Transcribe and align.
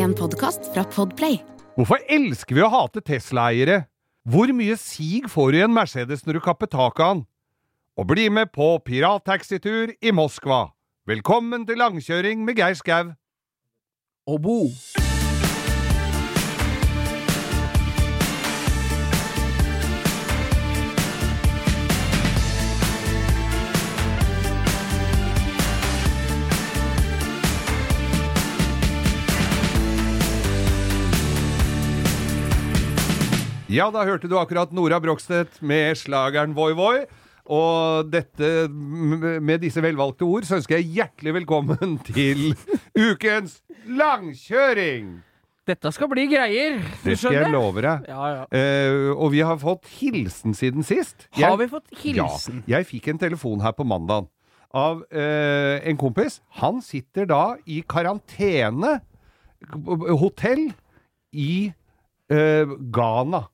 En 0.00 0.14
podkast 0.16 0.70
fra 0.72 0.80
Podplay. 0.88 1.42
Hvorfor 1.76 2.00
elsker 2.08 2.56
vi 2.56 2.62
å 2.64 2.70
hate 2.72 3.02
Tesla-eiere? 3.04 3.82
Hvor 4.24 4.48
mye 4.56 4.78
sig 4.80 5.26
får 5.28 5.52
du 5.52 5.58
i 5.58 5.64
en 5.66 5.74
Mercedes 5.76 6.24
når 6.24 6.38
du 6.38 6.44
kapper 6.46 6.70
taket 6.72 7.02
av 7.04 7.18
den? 7.18 7.22
Og 8.00 8.08
bli 8.08 8.30
med 8.32 8.48
på 8.54 8.70
pirattaxitur 8.86 9.92
i 10.00 10.14
Moskva. 10.16 10.70
Velkommen 11.10 11.68
til 11.68 11.82
langkjøring 11.82 12.46
med 12.46 12.56
Geir 12.62 12.80
Skau. 12.80 13.12
og 14.30 15.09
Ja, 33.70 33.84
da 33.94 34.02
hørte 34.02 34.26
du 34.26 34.34
akkurat 34.34 34.72
Nora 34.74 34.96
Brogstedt 34.98 35.60
med 35.62 35.94
slageren 35.94 36.56
Voi 36.56 36.72
Voi. 36.74 37.04
Og 37.50 38.08
dette, 38.10 38.66
med 38.70 39.60
disse 39.62 39.82
velvalgte 39.82 40.26
ord, 40.26 40.42
så 40.46 40.56
ønsker 40.58 40.80
jeg 40.80 40.88
hjertelig 40.96 41.34
velkommen 41.38 41.92
til 42.08 42.48
ukens 42.98 43.60
langkjøring! 43.86 45.20
Dette 45.70 45.92
skal 45.94 46.10
bli 46.10 46.24
greier. 46.32 46.80
Du 46.80 47.12
Det 47.12 47.14
skal 47.20 47.36
jeg 47.36 47.52
love 47.52 47.84
deg. 47.84 48.08
Ja, 48.10 48.30
ja. 48.32 48.42
Eh, 48.58 49.12
og 49.14 49.30
vi 49.36 49.44
har 49.46 49.60
fått 49.62 49.86
hilsen 50.00 50.56
siden 50.58 50.82
sist. 50.86 51.28
Har 51.38 51.54
vi 51.60 51.68
fått 51.70 51.86
hilsen? 52.00 52.64
Ja. 52.66 52.80
Jeg 52.80 52.88
fikk 52.90 53.06
en 53.12 53.22
telefon 53.22 53.62
her 53.62 53.76
på 53.78 53.86
mandag 53.86 54.26
av 54.74 55.04
eh, 55.14 55.78
en 55.86 56.00
kompis. 56.00 56.40
Han 56.58 56.82
sitter 56.82 57.30
da 57.30 57.54
i 57.70 57.84
karantene 57.86 58.96
hotell 60.18 60.72
i 61.30 61.70
eh, 62.34 62.76
Ghana. 62.90 63.44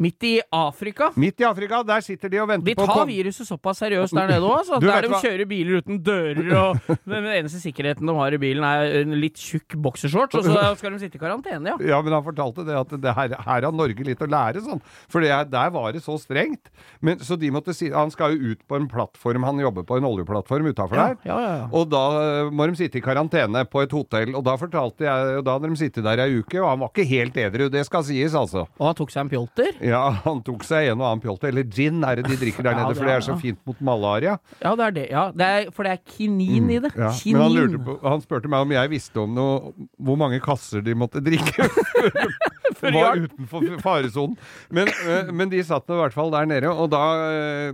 Midt 0.00 0.24
i 0.24 0.32
Afrika. 0.56 1.10
Midt 1.20 1.42
i 1.42 1.44
Afrika. 1.44 1.82
Der 1.84 2.00
sitter 2.00 2.30
de 2.32 2.38
og 2.40 2.48
venter 2.48 2.64
på 2.74 2.82
De 2.82 2.86
tar 2.88 3.00
på 3.02 3.06
viruset 3.10 3.44
såpass 3.48 3.82
seriøst 3.82 4.14
der 4.16 4.30
nede 4.30 4.48
òg, 4.48 4.70
der 4.80 5.02
de 5.04 5.10
hva- 5.12 5.20
kjører 5.20 5.48
biler 5.50 5.82
uten 5.82 5.98
dører, 6.02 6.48
og 6.56 6.96
den 7.12 7.26
eneste 7.28 7.60
sikkerheten 7.60 8.08
de 8.08 8.14
har 8.16 8.32
i 8.32 8.38
bilen, 8.40 8.64
er 8.64 9.02
en 9.02 9.12
litt 9.20 9.36
tjukk 9.36 9.76
boksershorts, 9.84 10.38
og 10.40 10.46
så 10.48 10.70
skal 10.80 10.94
de 10.96 11.02
sitte 11.02 11.20
i 11.20 11.22
karantene, 11.22 11.74
ja. 11.74 11.76
Ja, 11.92 12.00
men 12.00 12.14
han 12.16 12.24
fortalte 12.24 12.64
det 12.64 12.78
at 12.80 12.94
det 12.96 13.12
her, 13.18 13.34
her 13.44 13.66
har 13.68 13.76
Norge 13.76 14.06
litt 14.08 14.24
å 14.24 14.28
lære, 14.30 14.62
sånn. 14.64 14.80
For 15.12 15.20
det, 15.20 15.30
er- 15.36 15.44
der 15.52 15.70
var 15.76 15.92
det 15.92 16.00
så 16.04 16.16
strengt. 16.20 16.72
Men, 17.04 17.18
så 17.20 17.36
de 17.38 17.50
måtte 17.52 17.74
si 17.76 17.90
Han 17.92 18.10
skal 18.12 18.32
jo 18.38 18.54
ut 18.54 18.64
på 18.68 18.76
en 18.80 18.88
plattform, 18.88 19.44
han 19.44 19.60
jobber 19.60 19.84
på 19.84 19.96
en 20.00 20.04
oljeplattform 20.08 20.66
utafor 20.72 20.96
Ja, 20.96 21.06
der. 21.10 21.16
ja, 21.28 21.36
ja, 21.44 21.52
ja. 21.60 21.68
Og 21.76 21.88
da 21.92 22.02
eh, 22.46 22.50
må 22.54 22.66
de 22.70 22.76
sitte 22.80 22.98
i 23.00 23.04
karantene 23.04 23.66
på 23.68 23.82
et 23.84 23.92
hotell. 23.92 24.32
Og 24.38 24.44
da 24.46 24.54
fortalte 24.60 25.04
jeg 25.04 25.44
Da 25.44 25.54
hadde 25.58 25.68
de 25.72 25.76
sittet 25.80 26.04
der 26.06 26.22
ei 26.24 26.38
uke, 26.40 26.56
og 26.62 26.68
han 26.70 26.80
var 26.84 26.90
ikke 26.94 27.06
helt 27.10 27.36
edru. 27.40 27.68
Det 27.72 27.84
skal 27.88 28.04
sies, 28.06 28.34
altså. 28.38 28.64
Og 28.78 28.86
han 28.90 28.96
tok 28.98 29.12
seg 29.12 29.24
en 29.26 29.32
pjolter. 29.32 29.72
Ja, 29.90 30.00
han 30.24 30.40
tok 30.46 30.62
seg 30.66 30.88
en 30.92 31.00
og 31.02 31.06
annen 31.10 31.22
pjolte. 31.24 31.48
Eller 31.50 31.66
gin 31.68 32.00
er 32.06 32.20
det 32.20 32.28
de 32.30 32.38
drikker 32.40 32.64
der 32.66 32.78
nede, 32.78 32.94
for 32.96 33.04
det 33.10 33.14
er- 33.18 33.24
så 33.26 33.36
fint 33.40 33.58
mot 33.66 33.80
malaria. 33.84 34.38
Ja, 34.62 34.72
det 34.78 34.86
er 34.86 34.96
det. 34.96 35.06
Ja, 35.10 35.24
det 35.34 35.46
er, 35.50 35.70
for 35.74 35.84
det 35.88 35.92
er 35.98 36.02
kinin 36.16 36.70
i 36.70 36.78
det. 36.80 36.92
Mm, 36.94 37.00
Ja. 37.04 37.10
Kinin. 37.18 37.40
Men 37.40 37.74
han, 37.74 37.84
på, 37.90 37.98
han 38.06 38.20
spurte 38.24 38.48
meg 38.52 38.64
om 38.66 38.70
jeg 38.76 38.90
visste 38.94 39.20
om 39.22 39.34
noe 39.34 39.72
Hvor 40.00 40.16
mange 40.20 40.40
kasser 40.40 40.80
de 40.86 40.94
måtte 40.94 41.20
drikke 41.24 41.66
For 42.80 42.94
var 42.94 43.18
utenfor 43.18 43.64
faresonen. 43.82 44.36
Men, 44.72 44.88
eh, 44.88 45.30
men 45.34 45.50
de 45.52 45.58
satt 45.66 45.88
nå 45.90 45.96
i 45.98 46.00
hvert 46.04 46.14
fall 46.16 46.30
der 46.32 46.46
nede. 46.48 46.70
Og 46.70 46.88
da 46.92 47.00
eh, 47.28 47.72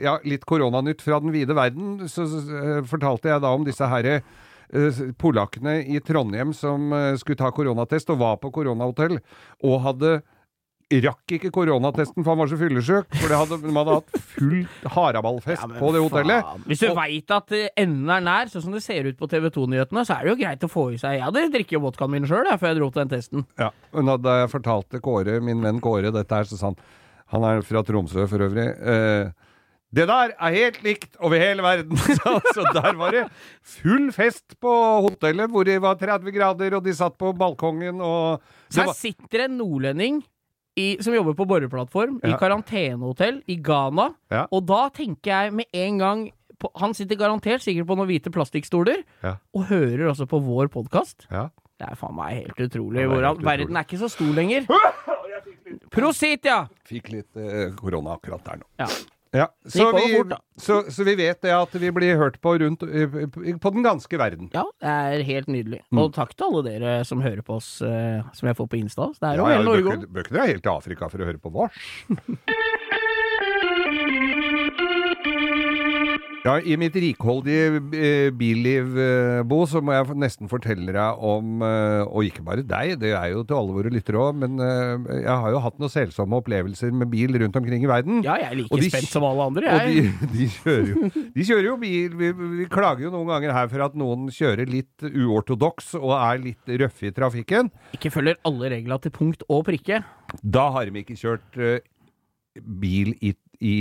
Ja, 0.00 0.14
litt 0.24 0.46
koronanytt 0.48 1.02
fra 1.04 1.18
den 1.20 1.32
vide 1.34 1.56
verden. 1.58 1.98
Så 2.08 2.24
eh, 2.30 2.80
fortalte 2.88 3.28
jeg 3.32 3.42
da 3.44 3.50
om 3.52 3.66
disse 3.66 3.88
herre 3.90 4.20
polakkene 5.18 5.80
i 5.82 5.98
Trondheim 6.06 6.52
som 6.54 6.92
skulle 7.18 7.40
ta 7.40 7.48
koronatest 7.50 8.12
og 8.14 8.20
var 8.20 8.36
på 8.38 8.52
koronahotell 8.54 9.16
og 9.66 9.80
hadde 9.82 10.12
Rakk 10.90 11.34
ikke 11.36 11.52
koronatesten, 11.54 12.24
for 12.24 12.32
han 12.32 12.40
var 12.40 12.48
så 12.50 12.56
fyllesyk. 12.58 13.12
For 13.14 13.30
det 13.30 13.36
hadde, 13.38 13.58
de 13.62 13.74
hadde 13.76 13.94
hatt 13.94 14.22
full 14.32 14.56
haraballfest 14.96 15.62
Ja, 15.62 15.68
på 15.78 15.90
det 15.94 16.00
hotellet. 16.02 16.42
faen. 16.48 16.64
Hvis 16.66 16.82
du 16.82 16.88
veit 16.96 17.30
at 17.36 17.52
enden 17.78 18.10
er 18.10 18.24
nær, 18.26 18.50
sånn 18.50 18.64
som 18.64 18.74
det 18.74 18.82
ser 18.82 19.06
ut 19.06 19.18
på 19.20 19.28
TV 19.30 19.46
2-nyhetene, 19.54 20.02
så 20.08 20.16
er 20.16 20.26
det 20.26 20.32
jo 20.32 20.38
greit 20.40 20.66
å 20.66 20.70
få 20.72 20.88
i 20.94 20.98
seg 20.98 21.14
Jeg 21.20 21.22
hadde 21.28 21.44
drukket 21.54 21.84
vodkaen 21.84 22.10
min 22.10 22.26
sjøl 22.26 22.50
før 22.58 22.72
jeg 22.72 22.80
dro 22.80 22.88
til 22.90 23.04
den 23.04 23.12
testen. 23.12 23.46
Ja, 23.60 23.70
men 23.94 24.10
da, 24.10 24.16
da 24.18 24.34
jeg 24.40 24.50
fortalte 24.56 25.02
Kåre, 25.04 25.38
min 25.44 25.62
venn 25.62 25.78
Kåre 25.84 26.10
dette 26.10 26.34
her, 26.40 26.50
så 26.50 26.58
sa 26.58 26.72
han 26.72 26.80
Han 27.30 27.46
er 27.46 27.62
fra 27.62 27.84
Tromsø 27.86 28.26
for 28.26 28.42
øvrig. 28.42 28.66
Eh, 28.82 29.30
det 29.94 30.04
der 30.06 30.34
er 30.38 30.54
helt 30.54 30.82
likt 30.86 31.16
over 31.18 31.38
hele 31.38 31.62
verden! 31.62 31.96
så, 32.18 32.36
så 32.54 32.66
der 32.74 32.94
var 32.98 33.14
det 33.14 33.24
full 33.62 34.10
fest 34.14 34.54
på 34.62 34.74
hotellet, 35.06 35.50
hvor 35.50 35.66
det 35.66 35.80
var 35.82 35.94
30 35.98 36.30
grader, 36.34 36.76
og 36.78 36.84
de 36.86 36.94
satt 36.94 37.16
på 37.18 37.30
balkongen, 37.38 38.02
og 38.02 38.42
Så 38.70 38.84
her 38.86 38.92
sitter 38.94 39.46
en 39.46 39.56
nordlending 39.58 40.20
i, 40.80 40.84
som 41.04 41.14
jobber 41.16 41.36
på 41.38 41.46
boreplattform, 41.50 42.18
i 42.24 42.32
karantenehotell 42.40 43.42
i 43.52 43.56
Ghana. 43.64 44.08
Og 44.50 44.64
da 44.68 44.82
tenker 44.96 45.30
jeg 45.34 45.56
med 45.60 45.68
en 45.86 46.00
gang 46.02 46.26
på, 46.60 46.68
Han 46.76 46.92
sitter 46.96 47.16
garantert 47.16 47.62
sikkert 47.64 47.86
på 47.88 47.96
noen 47.96 48.08
hvite 48.10 48.32
plastikkstoler, 48.34 49.04
og 49.56 49.68
hører 49.70 50.10
også 50.10 50.26
på 50.28 50.42
vår 50.44 50.72
podkast. 50.72 51.28
ja. 51.32 51.48
Det 51.80 51.86
er 51.88 51.96
faen 51.96 52.12
meg 52.12 52.42
helt 52.42 52.58
utrolig. 52.60 52.98
Er 53.00 53.06
helt 53.08 53.22
utrolig. 53.24 53.44
verden 53.46 53.78
er 53.80 53.86
ikke 53.86 53.98
så 54.02 54.10
stor 54.12 54.34
lenger. 54.36 54.66
Prosit, 55.94 56.44
ja! 56.44 56.58
Fikk 56.84 57.08
litt 57.14 57.38
eh, 57.40 57.70
korona 57.78 58.18
akkurat 58.18 58.44
der 58.44 58.60
nå. 58.60 58.68
ja. 58.82 58.88
Ja, 59.32 59.46
så, 59.62 59.84
vi, 59.94 60.08
fort, 60.16 60.32
så, 60.58 60.80
så 60.90 61.04
vi 61.06 61.12
vet 61.14 61.38
det 61.44 61.52
at 61.54 61.74
vi 61.78 61.90
blir 61.94 62.16
hørt 62.18 62.40
på 62.42 62.56
rundt 62.58 62.80
på 62.82 63.70
den 63.76 63.84
ganske 63.86 64.18
verden. 64.18 64.48
Ja, 64.50 64.64
det 64.82 64.90
er 64.90 65.22
helt 65.28 65.46
nydelig. 65.46 65.78
Mm. 65.94 66.00
Og 66.02 66.10
takk 66.16 66.34
til 66.34 66.48
alle 66.48 66.64
dere 66.66 66.94
som 67.06 67.22
hører 67.22 67.44
på 67.46 67.60
oss, 67.60 67.76
eh, 67.86 68.24
som 68.34 68.50
jeg 68.50 68.58
får 68.58 68.70
på 68.72 68.80
Insta. 68.80 69.06
Det 69.14 69.28
er 69.30 69.38
jo 69.38 69.46
Ja, 69.46 69.52
hele 69.54 69.68
Norge 69.68 69.94
òg. 69.94 70.08
bør 70.10 70.26
ikke 70.26 70.34
dra 70.34 70.48
helt 70.50 70.64
til 70.66 70.72
Afrika 70.74 71.10
for 71.12 71.22
å 71.22 71.30
høre 71.30 71.38
på 71.38 71.52
vårs. 71.54 71.78
Ja, 76.40 76.54
I 76.64 76.72
mitt 76.80 76.94
rikholdige 76.96 77.80
eh, 77.92 78.30
billiv, 78.32 78.94
eh, 78.96 79.42
Bo, 79.44 79.58
så 79.68 79.82
må 79.84 79.92
jeg 79.92 80.14
nesten 80.22 80.48
fortelle 80.48 80.88
deg 80.96 81.18
om 81.28 81.60
eh, 81.66 82.00
Og 82.08 82.24
ikke 82.30 82.40
bare 82.46 82.62
deg, 82.64 82.94
det 83.02 83.10
er 83.12 83.26
jo 83.34 83.42
til 83.44 83.58
alle 83.58 83.74
våre 83.76 83.92
lyttere 83.92 84.22
òg, 84.22 84.38
men 84.40 84.54
jeg 84.62 85.28
har 85.28 85.52
jo 85.52 85.60
hatt 85.60 85.76
noen 85.82 85.92
selsomme 85.92 86.38
opplevelser 86.40 86.94
med 86.96 87.10
bil 87.12 87.36
rundt 87.42 87.58
omkring 87.60 87.84
i 87.84 87.90
verden. 87.90 88.22
Ja, 88.24 88.38
jeg 88.40 88.48
er 88.48 88.56
like 88.62 88.78
de- 88.80 88.88
spent 88.88 89.12
som 89.12 89.26
alle 89.28 89.44
andre, 89.50 89.74
Og 89.74 89.90
de, 89.90 90.06
de, 90.38 90.48
kjører 90.54 90.88
jo, 90.94 91.10
de 91.36 91.46
kjører 91.50 91.68
jo 91.68 91.76
bil 91.84 92.16
vi, 92.22 92.32
vi 92.62 92.68
klager 92.72 93.04
jo 93.10 93.12
noen 93.18 93.28
ganger 93.34 93.52
her 93.58 93.68
for 93.74 93.84
at 93.90 94.00
noen 94.00 94.32
kjører 94.32 94.72
litt 94.72 95.04
uortodoks 95.10 95.92
og 96.00 96.16
er 96.16 96.40
litt 96.46 96.72
røffe 96.86 97.10
i 97.10 97.14
trafikken. 97.20 97.68
Ikke 98.00 98.14
følger 98.16 98.40
alle 98.48 98.72
reglene 98.78 99.00
til 99.04 99.12
punkt 99.12 99.44
og 99.52 99.66
prikke. 99.68 100.00
Da 100.40 100.66
har 100.72 100.88
de 100.88 101.04
ikke 101.04 101.20
kjørt 101.20 101.60
bil 102.80 103.12
i, 103.20 103.36
i 103.60 103.76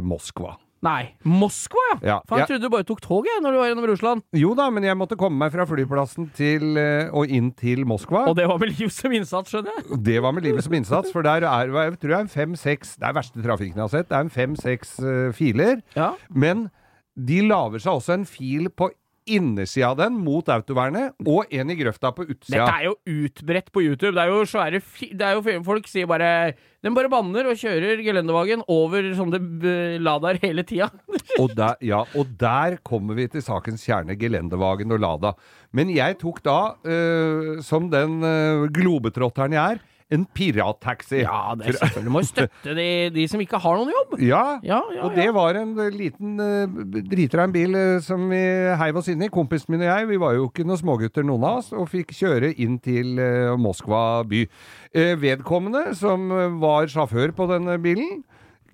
Moskva. 0.00 0.56
Nei. 0.84 1.10
Moskva, 1.28 1.82
ja! 1.98 1.98
Ja, 2.10 2.16
For 2.24 2.40
jeg 2.40 2.46
ja. 2.46 2.48
trodde 2.54 2.64
du 2.64 2.72
bare 2.72 2.86
tok 2.88 3.02
tog 3.04 3.26
jeg, 3.28 3.42
når 3.44 3.52
du 3.52 3.58
var 3.60 3.68
gjennom 3.68 3.86
Russland. 3.90 4.24
Jo 4.40 4.54
da, 4.56 4.70
men 4.72 4.86
jeg 4.86 4.96
måtte 4.96 5.18
komme 5.20 5.36
meg 5.42 5.52
fra 5.52 5.66
flyplassen 5.68 6.30
til, 6.36 6.78
eh, 6.80 7.10
og 7.12 7.28
inn 7.28 7.50
til 7.56 7.84
Moskva. 7.88 8.24
Og 8.30 8.36
det 8.38 8.48
var 8.48 8.60
med 8.62 8.72
liv 8.78 8.88
som 8.94 9.12
innsats, 9.12 9.52
skjønner 9.52 9.76
jeg. 9.76 10.00
Det 10.08 10.18
var 10.24 10.32
med 10.36 10.48
livet 10.48 10.64
som 10.64 10.76
innsats, 10.76 11.12
for 11.12 11.26
der 11.26 11.44
er 11.44 11.68
jeg 11.70 11.98
tror 12.00 12.14
jeg 12.16 12.26
en 12.26 12.32
fem-seks 12.32 12.96
Det 13.00 13.08
er 13.08 13.16
verste 13.16 13.44
trafikken 13.44 13.76
jeg 13.76 13.86
har 13.86 13.92
sett. 13.92 14.08
Det 14.08 14.16
er 14.16 14.26
en 14.26 14.32
fem-seks 14.34 14.96
eh, 15.04 15.32
filer. 15.36 15.84
Ja. 15.96 16.14
Men 16.32 16.68
de 17.20 17.42
lager 17.44 17.82
seg 17.82 17.98
også 18.00 18.16
en 18.16 18.26
fil 18.28 18.70
på 18.72 18.88
innersida 19.28 19.90
av 19.90 19.98
den 20.00 20.16
mot 20.20 20.48
autovernet, 20.52 21.14
og 21.26 21.50
en 21.52 21.72
i 21.72 21.76
grøfta 21.78 22.12
på 22.16 22.24
utsida. 22.26 22.64
Dette 22.64 22.76
er 22.78 22.86
jo 22.88 23.24
utbredt 23.26 23.70
på 23.74 23.84
YouTube. 23.84 24.14
Det 24.16 24.24
er 24.24 24.32
jo 24.32 24.46
svære 24.48 24.80
det 24.80 25.26
er 25.26 25.36
jo, 25.36 25.56
Folk 25.66 25.88
sier 25.90 26.08
bare 26.08 26.30
De 26.80 26.92
bare 26.94 27.10
banner 27.12 27.50
og 27.50 27.58
kjører 27.60 28.00
gelendevagen 28.04 28.64
over 28.72 29.10
sånne 29.16 29.40
Ladaer 30.00 30.40
hele 30.42 30.64
tida. 30.64 30.88
Og 31.42 31.52
der, 31.56 31.76
ja, 31.84 32.00
og 32.18 32.32
der 32.40 32.78
kommer 32.84 33.16
vi 33.16 33.26
til 33.30 33.42
sakens 33.44 33.84
kjerne, 33.86 34.16
gelendevagen 34.18 34.92
og 34.92 35.00
Lada. 35.00 35.30
Men 35.76 35.92
jeg 35.92 36.18
tok 36.20 36.42
da, 36.44 36.58
eh, 36.84 37.60
som 37.64 37.86
den 37.92 38.18
uh, 38.24 38.66
globetrotteren 38.74 39.54
jeg 39.56 39.76
er, 39.76 39.80
en 40.10 40.24
pirattaxi. 40.34 41.20
Ja, 41.22 41.54
det 41.58 41.70
er 41.70 41.78
selvfølgelig. 41.78 42.12
Må 42.12 42.22
jo 42.24 42.28
støtte 42.30 42.74
de, 42.76 42.86
de 43.14 43.26
som 43.30 43.42
ikke 43.42 43.60
har 43.62 43.78
noen 43.78 43.92
jobb. 43.94 44.16
Ja, 44.26 44.42
Ja, 44.66 44.80
ja, 44.94 45.04
og 45.06 45.14
det 45.16 45.28
var 45.34 45.56
en 45.58 45.76
eh, 45.78 45.92
liten 45.94 46.40
uh, 46.40 46.80
driter 47.10 47.42
av 47.42 47.48
en 47.48 47.54
bil 47.54 47.76
uh, 47.76 48.00
som 48.04 48.26
vi 48.32 48.40
heiv 48.80 48.98
oss 49.00 49.10
inn 49.12 49.22
i. 49.24 49.30
Kompisen 49.32 49.74
min 49.74 49.84
og 49.84 49.90
jeg, 49.90 50.08
vi 50.10 50.20
var 50.20 50.34
jo 50.36 50.48
ikke 50.48 50.66
noen 50.66 50.80
smågutter 50.80 51.26
noen 51.26 51.46
av 51.46 51.60
oss, 51.62 51.70
og 51.76 51.88
fikk 51.92 52.14
kjøre 52.16 52.52
inn 52.62 52.80
til 52.82 53.20
uh, 53.20 53.54
Moskva 53.60 54.22
by. 54.28 54.44
Vedkommende, 54.90 55.92
som 55.94 56.24
var 56.58 56.88
sjåfør 56.90 57.30
på 57.36 57.46
denne 57.46 57.76
bilen, 57.78 58.24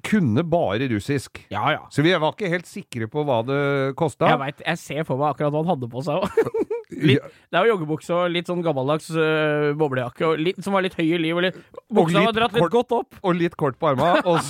kunne 0.06 0.44
bare 0.48 0.88
russisk. 0.88 1.42
Ja, 1.52 1.66
ja. 1.74 1.82
Så 1.92 2.04
vi 2.06 2.14
var 2.16 2.32
ikke 2.32 2.48
helt 2.48 2.68
sikre 2.70 3.08
på 3.10 3.24
hva 3.26 3.42
det 3.44 3.60
kosta. 3.98 4.30
Jeg 4.32 4.40
vet, 4.40 4.64
jeg 4.64 4.80
ser 4.80 5.08
for 5.08 5.20
meg 5.20 5.34
akkurat 5.34 5.52
hva 5.52 5.64
han 5.64 5.74
hadde 5.74 5.90
på 5.92 6.04
seg 6.06 6.24
òg. 6.24 6.56
Litt- 6.90 7.22
Det 7.50 7.58
er 7.58 7.66
jo 7.66 7.74
joggebukse 7.74 8.14
og 8.14 8.30
litt 8.30 8.46
sånn 8.46 8.62
gammeldags 8.62 9.08
uh, 9.10 9.72
boblejakke 9.78 10.26
og 10.28 10.42
litt, 10.42 10.60
som 10.62 10.76
var 10.76 10.84
litt 10.86 10.94
høy 10.98 11.06
i 11.06 11.18
liv. 11.18 11.34
Og 11.36 11.42
litt, 11.48 11.58
buksa 11.90 12.22
var 12.28 12.36
dratt 12.36 12.54
litt 12.54 12.70
godt 12.74 12.94
opp. 12.94 13.18
Og 13.22 13.38
litt 13.38 13.56
kort 13.58 13.78
på 13.80 13.90
arma, 13.90 14.12
og 14.30 14.42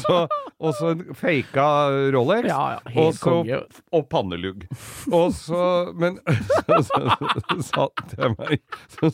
så, 0.76 0.92
en 0.92 1.04
faka 1.16 1.68
Rolex. 2.14 2.48
Ja, 2.50 2.76
ja, 2.76 2.96
og, 3.06 3.14
så, 3.16 3.38
og 3.92 4.08
pannelugg. 4.12 4.66
Og 5.12 5.32
så 5.36 5.62
Men 5.96 6.18
så, 6.66 6.82
så, 6.88 7.04
så, 7.12 7.62
sa 7.70 7.86
han 7.88 8.10
til 8.12 8.36
meg 8.36 8.60
så, 8.98 9.12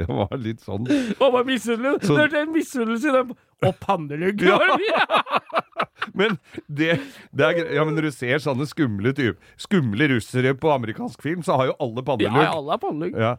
Det 0.00 0.06
var 0.08 0.32
litt 0.40 0.62
sånn. 0.64 0.86
Og 1.20 1.32
var 1.36 1.44
misunnelig. 1.48 2.00
Så- 2.08 2.16
Det 2.16 2.32
er 2.32 2.42
en 2.46 2.52
misunnelse 2.54 3.10
i 3.10 3.14
den. 3.18 3.34
Og 3.68 3.74
pannelugg. 3.84 4.40
Ja. 4.40 4.56
Men 6.16 6.38
det, 6.66 6.94
det 7.36 7.44
er 7.44 7.56
greit. 7.58 7.72
Ja, 7.76 7.84
men 7.84 7.94
når 7.98 8.06
du 8.08 8.12
ser 8.16 8.40
sånne 8.42 8.64
skumle 8.68 9.12
typ, 9.16 9.38
skumle 9.60 10.06
russere 10.14 10.54
på 10.58 10.70
amerikansk 10.72 11.20
film, 11.22 11.42
så 11.46 11.58
har 11.60 11.68
jo 11.70 11.74
alle 11.84 12.02
pannelugg. 12.06 12.38
ja, 12.40 12.54
alle 12.56 12.74
er 12.76 12.80
pannelugg. 12.82 13.18
Ja, 13.20 13.34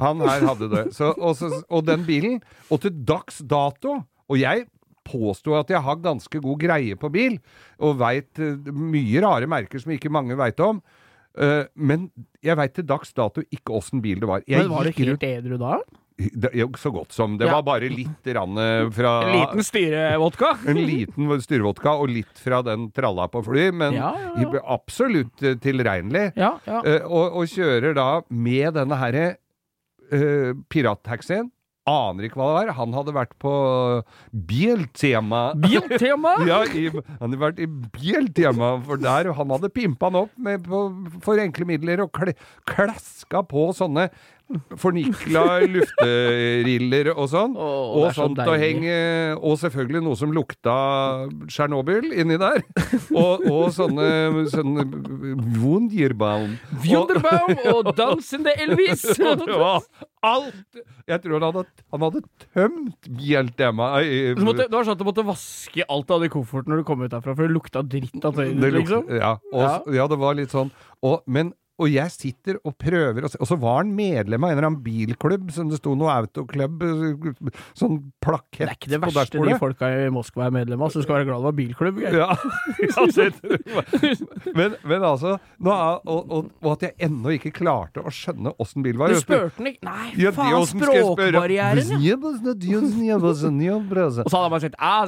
han 0.00 0.22
her 0.22 0.46
hadde 0.46 0.68
det. 0.72 0.84
Så, 0.96 1.10
og, 1.18 1.34
så, 1.38 1.50
og 1.68 1.84
den 1.88 2.04
bilen, 2.06 2.38
og 2.70 2.80
til 2.84 2.94
dags 3.06 3.40
dato 3.50 3.96
Og 4.30 4.38
jeg 4.40 4.64
påstår 5.04 5.58
at 5.60 5.68
jeg 5.74 5.82
har 5.84 5.98
ganske 6.00 6.40
god 6.40 6.62
greie 6.62 6.94
på 6.96 7.10
bil, 7.12 7.34
og 7.82 7.98
veit 8.00 8.40
mye 8.72 9.20
rare 9.26 9.50
merker 9.50 9.82
som 9.82 9.92
ikke 9.92 10.08
mange 10.14 10.38
veit 10.38 10.62
om. 10.64 10.78
Eh, 11.36 11.66
men 11.76 12.06
jeg 12.46 12.56
veit 12.56 12.72
til 12.78 12.86
dags 12.88 13.10
dato 13.12 13.42
ikke 13.52 13.74
åssen 13.76 14.00
bil 14.00 14.22
det 14.22 14.30
var. 14.30 14.40
Jeg 14.48 14.62
Men 14.64 14.70
var 14.72 14.86
du 14.88 14.94
helt 15.02 15.26
edru 15.28 15.58
da? 15.60 15.80
Så 16.78 16.92
godt 16.94 17.12
som. 17.12 17.38
Det 17.38 17.46
Ja. 17.48 17.56
var 17.56 17.62
bare 17.66 17.88
litt 17.90 18.26
rann 18.26 18.56
eh, 18.56 18.88
fra 18.90 19.22
En 19.26 19.32
liten 19.34 19.64
styrevodka? 19.66 20.58
en 20.68 20.76
liten 20.76 21.40
styrevodka 21.42 21.96
og 21.98 22.08
litt 22.08 22.38
fra 22.38 22.62
den 22.62 22.90
tralla 22.92 23.26
på 23.28 23.42
fly, 23.44 23.72
men 23.72 23.94
Ja, 23.94 24.14
ja, 24.38 24.60
absolutt 24.62 25.42
eh, 25.42 25.56
tilregnelig. 25.58 26.32
Ja, 26.36 26.58
ja. 26.66 26.82
Eh, 26.86 27.02
og, 27.02 27.34
og 27.34 27.50
kjører 27.50 27.94
da 27.94 28.22
med 28.30 28.74
denne 28.74 28.94
herre 29.00 29.36
uh, 30.12 30.54
pirattaxien. 30.70 31.50
Aner 31.84 32.24
ikke 32.24 32.38
hva 32.40 32.46
det 32.48 32.54
var. 32.62 32.70
Han 32.78 32.94
hadde 32.96 33.12
vært 33.12 33.34
på 33.42 33.50
Bieltema. 34.32 35.42
Bieltema? 35.60 36.36
Ja, 36.48 36.62
i, 36.64 36.86
han 36.88 37.18
hadde 37.20 37.40
vært 37.42 37.60
i 37.60 37.66
Bieltema, 37.68 38.70
for 38.86 39.00
der 39.02 39.32
han 39.36 39.52
hadde 39.52 39.68
pimpa 39.74 40.08
han 40.08 40.22
opp 40.22 40.38
med, 40.40 40.64
på, 40.64 40.80
for 41.24 41.42
enkle 41.42 41.68
midler 41.68 42.06
og 42.06 42.14
kle, 42.16 42.32
klaska 42.70 43.44
på 43.50 43.68
sånne 43.76 44.08
fornikla 44.78 45.44
lufteriller 45.72 47.10
og 47.14 47.28
sånn. 47.32 47.54
Oh, 47.56 47.96
og 48.04 48.10
så 48.12 48.24
sånt 48.24 48.40
å 48.44 48.56
henge 48.60 48.96
Og 49.40 49.56
selvfølgelig 49.62 50.02
noe 50.04 50.18
som 50.20 50.34
lukta 50.36 50.74
Tsjernobyl 51.48 52.10
inni 52.12 52.36
der. 52.40 52.60
og, 53.16 53.44
og 53.48 53.70
sånne, 53.74 54.44
sånne 54.52 54.84
Wunderbaum. 55.58 56.56
Og- 56.74 56.84
Wunderbaum 56.84 57.64
og 57.72 57.92
dansende 57.98 58.54
Elvis! 58.60 59.06
og 59.28 59.42
det 59.44 59.58
var 59.58 59.80
alt 60.24 60.78
Jeg 61.08 61.20
tror 61.24 61.38
han 61.38 61.48
hadde, 61.50 61.64
han 61.94 62.06
hadde 62.06 62.22
tømt 62.46 63.10
Bjeltema 63.18 63.90
i- 64.04 64.34
Så 64.36 64.46
måtte, 64.46 64.68
det 64.68 64.76
var 64.76 64.86
sånn 64.86 64.96
at 64.98 65.02
du 65.02 65.08
måtte 65.08 65.26
vaske 65.26 65.88
alt 65.88 66.14
av 66.14 66.24
de 66.24 66.30
koffertene 66.32 66.74
når 66.74 66.84
du 66.84 66.88
kom 66.88 67.02
ut 67.04 67.12
derfra, 67.12 67.34
for 67.34 67.46
det 67.46 67.54
lukta 67.54 67.82
dritt 67.84 68.24
av 68.24 68.36
tøyet 68.38 68.56
ditt, 68.60 68.78
liksom. 68.80 69.08
Ja, 69.12 69.36
og, 69.52 69.92
ja. 69.92 70.06
det 70.10 70.18
var 70.20 70.36
litt 70.38 70.52
sånn. 70.54 70.72
Og, 71.04 71.20
men, 71.30 71.52
og 71.80 71.90
jeg 71.90 72.12
sitter 72.14 72.58
og 72.62 72.76
prøver 72.78 73.26
å 73.26 73.30
se 73.32 73.38
Og 73.42 73.48
så 73.50 73.56
var 73.58 73.80
han 73.80 73.90
medlem 73.96 74.44
av 74.46 74.52
en 74.52 74.56
eller 74.58 74.68
annen 74.68 74.82
bilklubb 74.84 75.50
som 75.54 75.70
det 75.70 75.80
sto 75.80 75.94
noe 75.98 76.12
autoklubb, 76.20 76.84
sånn 77.74 77.98
plakett 78.22 78.62
Det 78.62 78.70
er 78.70 78.78
ikke 78.78 78.92
det 78.92 79.00
verste 79.02 79.14
de 79.14 79.20
dashbordet. 79.20 79.58
folka 79.62 79.90
i 79.90 80.08
Moskva 80.14 80.46
er 80.46 80.54
medlem 80.54 80.84
av, 80.84 80.92
så 80.94 81.02
du 81.02 81.06
skal 81.06 81.18
være 81.18 81.28
glad 81.30 81.42
det 81.42 81.48
var 81.48 81.56
bilklubb. 81.58 81.98
Ja, 82.14 82.28
men, 84.58 84.76
men 84.86 85.06
altså 85.06 85.34
nå 85.58 85.74
og, 85.74 86.30
og, 86.30 86.50
og 86.62 86.70
at 86.76 86.86
jeg 86.86 86.94
ennå 87.08 87.34
ikke 87.36 87.52
klarte 87.54 88.04
å 88.04 88.12
skjønne 88.14 88.54
åssen 88.62 88.84
bil 88.84 88.98
var. 89.00 89.12
Du 89.12 89.18
spurte 89.22 89.58
den 89.58 89.72
ikke 89.72 89.82
Nei, 89.84 90.12
Ja, 90.20 90.30
faen, 90.34 90.52
jeg 90.54 90.70
språkbarrieren, 90.70 91.82
ja. 91.90 91.98
Og 94.24 94.30
så 94.30 94.38
hadde 94.38 94.46
han 94.46 94.54
bare 94.54 94.64
sagt 94.64 94.78
«Ah, 94.78 95.04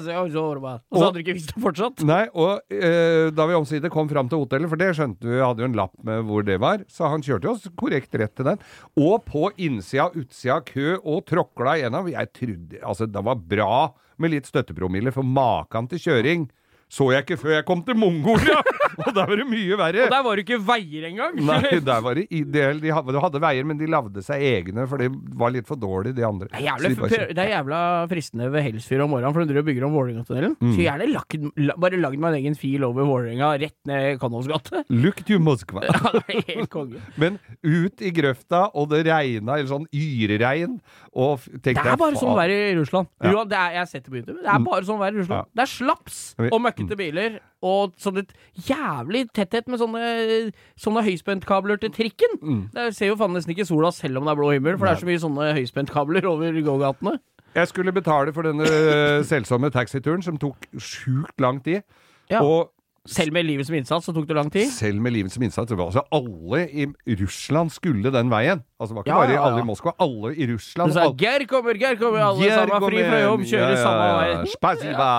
Og 0.91 0.99
så 0.99 1.05
hadde 1.07 1.17
du 1.17 1.23
ikke 1.23 1.37
visst 1.39 1.55
det 1.55 1.63
fortsatt. 1.63 2.03
Nei, 2.07 2.23
og 2.35 2.61
eh, 2.75 3.31
da 3.37 3.47
vi 3.49 3.57
omsider 3.59 3.93
kom 3.93 4.11
fram 4.11 4.29
til 4.31 4.43
hotellet, 4.43 4.71
for 4.73 4.81
det 4.81 4.91
skjønte 4.99 5.29
vi, 5.31 5.39
hadde 5.41 5.65
jo 5.65 5.71
en 5.71 5.79
lapp 5.79 5.95
med 6.07 6.27
hvor 6.29 6.45
det 6.47 6.56
var, 6.63 6.85
så 6.91 7.11
han 7.13 7.25
kjørte 7.25 7.51
oss 7.53 7.67
korrekt 7.79 8.15
rett 8.19 8.35
til 8.37 8.49
den. 8.49 8.61
Og 9.01 9.25
på 9.29 9.49
innsida, 9.63 10.09
utsida, 10.17 10.61
kø 10.67 10.97
og 10.99 11.25
tråkla 11.29 11.79
igjennom. 11.81 12.11
Jeg 12.13 12.33
trodde 12.37 12.83
Altså, 12.83 13.09
det 13.11 13.23
var 13.25 13.41
bra 13.41 13.79
med 14.23 14.33
litt 14.33 14.49
støttepromille, 14.49 15.13
for 15.13 15.27
maken 15.27 15.91
til 15.91 16.03
kjøring 16.07 16.47
så 16.87 17.09
jeg 17.11 17.25
ikke 17.25 17.39
før 17.41 17.55
jeg 17.57 17.67
kom 17.67 17.81
til 17.87 17.97
Mongolia! 17.99 18.61
og 19.03 19.09
der 19.11 19.27
var 19.27 19.41
det 19.41 19.47
mye 19.49 19.79
verre. 19.79 20.05
Og 20.07 20.13
der 20.15 20.25
var 20.27 20.39
det 20.39 20.45
ikke 20.47 20.59
veier 20.69 21.07
engang! 21.09 21.39
Nei, 21.49 21.79
der 21.85 22.03
var 22.05 22.19
det 22.19 22.27
ideell. 22.31 22.79
De 22.83 22.93
hadde, 22.95 23.15
de 23.17 23.23
hadde 23.25 23.41
veier, 23.43 23.67
men 23.67 23.81
de 23.81 23.89
lagde 23.91 24.23
seg 24.25 24.45
egne, 24.47 24.87
for 24.91 25.03
de 25.03 25.09
var 25.39 25.55
litt 25.55 25.67
for 25.69 25.81
dårlige, 25.81 26.17
de 26.17 26.27
andre. 26.27 26.49
Det 26.53 26.61
er, 26.61 26.67
jævla, 26.69 26.91
de 26.93 27.01
bare 27.01 27.29
det 27.33 27.43
er 27.43 27.53
jævla 27.53 27.81
fristende 28.11 28.51
ved 28.55 28.67
Helsfyr 28.69 29.05
om 29.05 29.13
morgenen, 29.17 29.35
for 29.37 29.51
driver 29.51 29.65
og 29.65 29.71
bygger 29.71 29.87
om 29.89 29.97
Vålerengatunnelen. 29.97 30.57
Mm. 30.61 30.75
Så 30.77 30.85
gjerne 30.85 31.09
lagd, 31.11 31.49
la, 31.67 31.77
bare 31.87 32.01
lagd 32.03 32.23
meg 32.23 32.37
en 32.37 32.39
egen 32.41 32.59
fil 32.61 32.87
over 32.87 33.09
Vålerenga, 33.11 33.51
rett 33.65 33.77
ned 33.91 34.21
Kanals 34.23 34.51
gate. 34.51 34.85
Look 34.95 35.23
to 35.29 35.41
Moskva. 35.43 35.85
Ja, 35.89 36.15
det 36.21 36.23
er 36.37 36.47
helt 36.53 36.73
konge. 36.73 37.03
Men 37.19 37.41
ut 37.67 38.05
i 38.05 38.15
grøfta, 38.15 38.69
og 38.79 38.93
det 38.95 39.03
regna, 39.11 39.59
eller 39.59 39.73
sånn 39.73 39.91
yreregn, 39.91 40.79
og 41.17 41.43
tenk 41.65 41.75
deg 41.75 41.83
Det 41.83 41.95
er 41.97 42.01
bare 42.01 42.21
sånn 42.21 42.39
vær 42.39 42.53
i 42.55 42.63
Russland. 42.79 43.11
Ja. 43.25 43.35
Jo, 43.35 43.45
det 43.49 43.59
er, 43.59 43.77
jeg 43.77 43.83
har 43.83 43.91
sett 43.91 44.07
det 44.07 44.13
på 44.13 44.21
YouTube. 44.21 44.39
Det 44.45 44.55
er 44.55 44.65
bare 44.67 44.87
sånn 44.87 45.03
vær 45.03 45.15
i 45.15 45.21
Russland. 45.23 45.47
Ja. 45.47 45.57
Det 45.57 45.67
er 45.67 45.73
slaps 45.73 46.23
og 46.47 46.57
og 46.57 46.63
møkkete 46.77 46.99
biler, 46.99 47.39
og 47.65 47.95
sånn 48.01 48.21
et 48.21 48.33
jævlig 48.69 49.27
tetthet 49.35 49.69
med 49.69 49.81
sånne, 49.81 50.53
sånne 50.81 51.05
høyspentkabler 51.07 51.81
til 51.81 51.93
trikken. 51.95 52.37
Mm. 52.43 52.63
Det 52.75 52.95
ser 52.97 53.11
jo 53.11 53.17
faen 53.17 53.35
nesten 53.37 53.55
ikke 53.55 53.69
sola 53.69 53.93
selv 53.95 54.21
om 54.21 54.27
det 54.27 54.35
er 54.35 54.41
blå 54.41 54.53
himmel, 54.53 54.77
for 54.77 54.87
det 54.87 54.95
er 54.95 55.03
så 55.03 55.09
mye 55.09 55.25
sånne 55.25 55.51
høyspentkabler 55.57 56.29
over 56.29 56.61
gågatene. 56.67 57.19
Jeg 57.57 57.69
skulle 57.69 57.93
betale 57.93 58.35
for 58.37 58.45
denne 58.45 58.67
eh, 58.69 59.25
selsomme 59.33 59.71
taxituren, 59.73 60.23
som 60.23 60.37
tok 60.39 60.69
sjukt 60.77 61.41
lang 61.41 61.63
tid. 61.65 61.83
Ja. 62.31 62.43
Og 62.43 62.73
Selv 63.09 63.33
med 63.33 63.45
livet 63.47 63.67
som 63.69 63.75
innsats 63.79 64.07
så 64.09 64.13
tok 64.15 64.27
det 64.29 64.37
lang 64.37 64.51
tid. 64.51 64.71
selv 64.71 65.01
med 65.01 65.13
livet 65.13 65.33
som 65.33 65.43
innsats. 65.43 65.73
Altså, 65.73 66.03
alle 66.13 66.67
i 67.07 67.15
Russland 67.21 67.71
skulle 67.73 68.11
den 68.13 68.29
veien. 68.31 68.63
Altså, 68.81 68.93
det 68.93 68.97
var 68.97 69.03
ikke 69.05 69.09
Ja, 69.15 69.21
bare 69.21 69.31
ja, 69.33 69.37
ja. 69.41 69.45
alle 69.47 69.61
i 69.63 69.65
Moskva. 69.65 69.93
Alle 69.99 70.35
i 70.37 70.47
Du 70.47 70.55
Russland. 70.55 70.93
sa 70.93 71.07
'Geir 71.13 71.47
kommer, 71.49 71.75
Geir 71.75 71.97
kommer', 71.97 72.21
alle 72.21 72.43
Geir 72.45 72.67
sammen 72.67 72.89
fri 72.91 73.03
fra 73.03 73.21
jobb, 73.23 73.41
kjører 73.41 73.77
samme 73.81 74.09
vei. 74.19 74.47
Spasiba. 74.53 75.11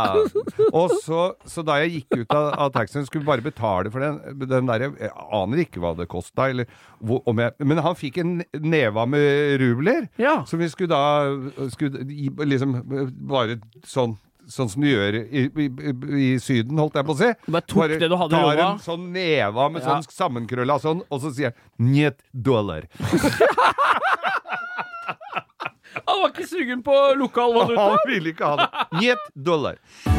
Og 0.73 0.91
så, 1.03 1.33
så 1.45 1.63
da 1.65 1.79
jeg 1.81 1.91
gikk 2.03 2.21
ut 2.21 2.31
av, 2.35 2.53
av 2.59 2.71
taxien, 2.71 3.05
skulle 3.07 3.25
bare 3.25 3.41
betale 3.41 3.89
for 3.91 3.99
den, 3.99 4.19
den 4.47 4.67
der 4.67 4.79
Jeg 4.99 5.11
aner 5.33 5.57
ikke 5.63 5.79
hva 5.81 5.95
det 5.97 6.07
kosta, 6.07 6.51
Men 7.01 7.77
han 7.77 7.95
fikk 7.95 8.17
en 8.19 8.43
neve 8.53 9.07
med 9.07 9.59
rubler, 9.61 10.07
Ja. 10.19 10.43
som 10.45 10.59
vi 10.59 10.67
skulle 10.69 10.89
da 10.89 11.69
skulle, 11.69 12.03
liksom 12.45 12.81
Bare 13.27 13.59
sånn 13.85 14.17
Sånn 14.47 14.69
som 14.71 14.83
du 14.83 14.87
gjør 14.87 15.17
i, 15.19 15.41
i, 15.51 15.67
i, 15.67 16.27
Syden, 16.39 16.79
holdt 16.79 16.95
jeg 16.95 17.07
på 17.07 17.15
å 17.15 17.19
si. 17.19 17.31
Du 17.45 17.51
bare 17.51 17.67
tok 17.67 17.95
det 17.99 18.07
du 18.07 18.15
hadde 18.15 18.39
tar 18.39 18.61
en 18.63 18.79
sånn 18.83 19.09
neva 19.11 19.67
med 19.73 19.83
sånn 19.83 20.05
sammenkrølla 20.07 20.79
sånn, 20.83 21.03
og 21.11 21.23
så 21.23 21.33
sier 21.35 21.51
han 21.51 21.91
'njet 21.91 22.21
dollar'. 22.31 22.87
Han 26.07 26.21
var 26.21 26.29
ikke 26.31 26.47
sugen 26.47 26.83
på 26.85 26.93
lokal 27.19 27.53
valuta. 27.55 27.89
Han 27.91 28.07
ville 28.07 28.31
ikke 28.31 28.45
ha 28.47 28.55
det. 28.63 28.69
'Njet 28.95 29.27
dollar'. 29.35 30.16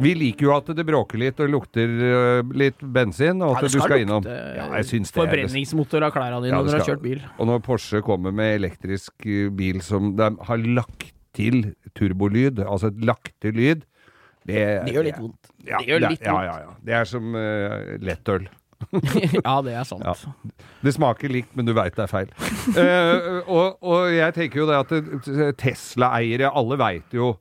Vi 0.00 0.12
liker 0.16 0.46
jo 0.46 0.52
at 0.56 0.70
det 0.76 0.84
bråker 0.88 1.20
litt 1.20 1.40
og 1.44 1.50
lukter 1.52 1.90
øh, 1.90 2.52
litt 2.56 2.80
bensin, 2.80 3.42
og 3.44 3.58
at 3.58 3.66
Ja, 3.66 3.72
du 3.74 3.82
skal 3.84 4.04
innom. 4.06 4.24
Ja, 4.26 4.68
jeg 4.80 4.88
syns 4.88 5.12
det. 5.12 5.18
forbrenningsmotor 5.20 6.06
av 6.06 6.14
klærne 6.14 6.38
dine 6.44 6.54
Ja, 6.54 6.60
når 6.62 6.70
du 6.70 6.76
har 6.78 6.86
kjørt 6.88 7.02
bil. 7.04 7.20
Og 7.36 7.50
når 7.50 7.60
Porsche 7.66 8.00
kommer 8.06 8.32
med 8.32 8.56
elektrisk 8.62 9.26
øh, 9.28 9.50
bil 9.56 9.82
som 9.84 10.14
de 10.16 10.30
har 10.48 10.64
lagt 10.80 11.10
til 11.36 11.74
turbolyd, 11.94 12.62
altså 12.64 12.88
et 12.90 13.04
lagt 13.06 13.34
til 13.44 13.54
lyd 13.54 13.84
Det, 14.48 14.56
Det 14.86 14.94
gjør 14.96 15.04
litt 15.06 15.20
vondt. 15.20 15.50
Ja, 15.68 15.76
Det 15.78 15.86
gjør 15.92 16.00
litt 16.08 16.24
ja, 16.24 16.32
vondt. 16.32 16.48
ja, 16.48 16.56
ja. 16.64 16.72
Det 16.88 16.96
er 16.96 17.04
som 17.06 17.34
uh, 17.36 17.92
lettøl. 18.00 18.48
ja, 19.44 19.54
det 19.66 19.74
er 19.76 19.84
sant. 19.84 20.02
Ja. 20.08 20.14
Det 20.80 20.94
smaker 20.96 21.28
likt, 21.30 21.52
men 21.54 21.68
du 21.68 21.74
veit 21.76 21.92
det 21.98 22.06
er 22.06 22.10
feil. 22.10 22.32
uh, 22.72 23.44
og, 23.44 23.76
og 23.84 24.08
jeg 24.16 24.34
tenker 24.38 24.62
jo 24.62 24.66
det 24.70 24.78
at 24.80 25.54
Tesla-eiere, 25.60 26.48
alle 26.56 26.78
veit 26.80 27.12
jo 27.14 27.34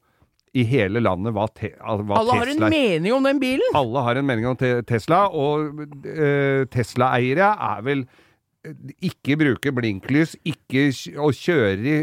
i 0.57 0.63
hele 0.65 1.01
landet 1.03 1.35
hva, 1.35 1.45
te, 1.53 1.73
hva 1.77 2.17
Alle 2.17 2.37
har 2.39 2.49
en 2.49 2.57
Tesla 2.57 2.71
mening 2.73 3.13
om 3.13 3.27
den 3.27 3.41
bilen! 3.41 3.75
Alle 3.77 4.05
har 4.07 4.19
en 4.19 4.25
mening 4.25 4.47
om 4.49 4.57
te 4.59 4.79
Tesla, 4.89 5.27
og 5.29 5.83
uh, 5.83 6.65
Tesla-eiere 6.73 7.51
er 7.69 7.83
vel 7.85 8.05
eh, 8.65 8.73
ikke 9.11 9.37
bruker 9.39 9.75
blinklys, 9.77 10.35
ikke 10.47 10.87
og 11.21 11.37
kjører 11.37 11.85
i 11.85 11.93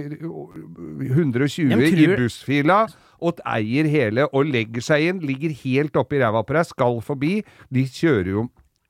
120 1.10 1.74
tror... 1.74 1.88
i 2.04 2.06
bussfila, 2.14 2.84
og 3.16 3.40
eier 3.48 3.88
hele 3.90 4.28
og 4.28 4.46
legger 4.52 4.84
seg 4.84 5.08
inn, 5.08 5.24
ligger 5.24 5.54
helt 5.64 5.96
oppi 5.98 6.20
ræva 6.20 6.44
på 6.46 6.58
deg, 6.58 6.68
skal 6.68 7.02
forbi. 7.04 7.40
De 7.72 7.86
kjører 7.88 8.34
jo 8.34 8.46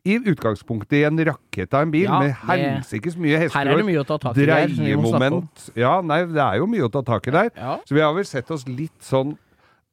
i 0.06 0.16
utgangspunktet 0.30 1.00
i 1.00 1.04
en 1.08 1.18
rakett 1.26 1.72
av 1.74 1.86
en 1.86 1.92
bil, 1.94 2.06
Ja, 2.06 2.20
med 2.22 2.36
helsikes 2.46 3.16
mye 3.18 3.40
hester 3.42 3.66
er 3.66 3.80
om. 3.80 3.90
dreiemoment. 4.36 5.64
Ja, 5.74 5.96
nei, 6.00 6.20
det 6.30 6.42
er 6.42 6.60
jo 6.60 6.68
mye 6.70 6.86
å 6.86 6.92
ta 6.92 7.02
tak 7.06 7.26
i 7.26 7.34
der. 7.34 7.50
Ja. 7.56 7.78
Så 7.86 7.96
vi 7.96 8.04
har 8.04 8.14
vel 8.14 8.28
sett 8.28 8.50
oss 8.54 8.66
litt 8.70 8.94
sånn 9.02 9.34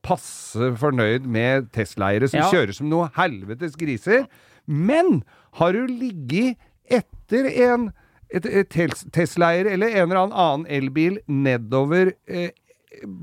passe 0.04 0.72
fornøyd 0.80 1.26
med 1.26 1.70
Tesla-eiere 1.76 2.28
som 2.30 2.42
Ja. 2.44 2.50
kjører 2.52 2.76
som 2.76 2.90
noe 2.92 3.10
helvetes 3.16 3.76
griser. 3.80 4.26
Men 4.68 5.24
har 5.60 5.74
du 5.74 5.88
ligget 5.88 6.58
etter 6.92 7.48
en 7.70 7.92
et, 8.34 8.46
et 8.46 8.76
et 8.78 9.04
Tesla-eier 9.14 9.68
eller 9.70 9.88
en 9.94 10.10
eller 10.10 10.20
annen 10.24 10.34
annen 10.34 10.66
elbil 10.68 11.20
nedover 11.30 12.14
eh, 12.28 12.50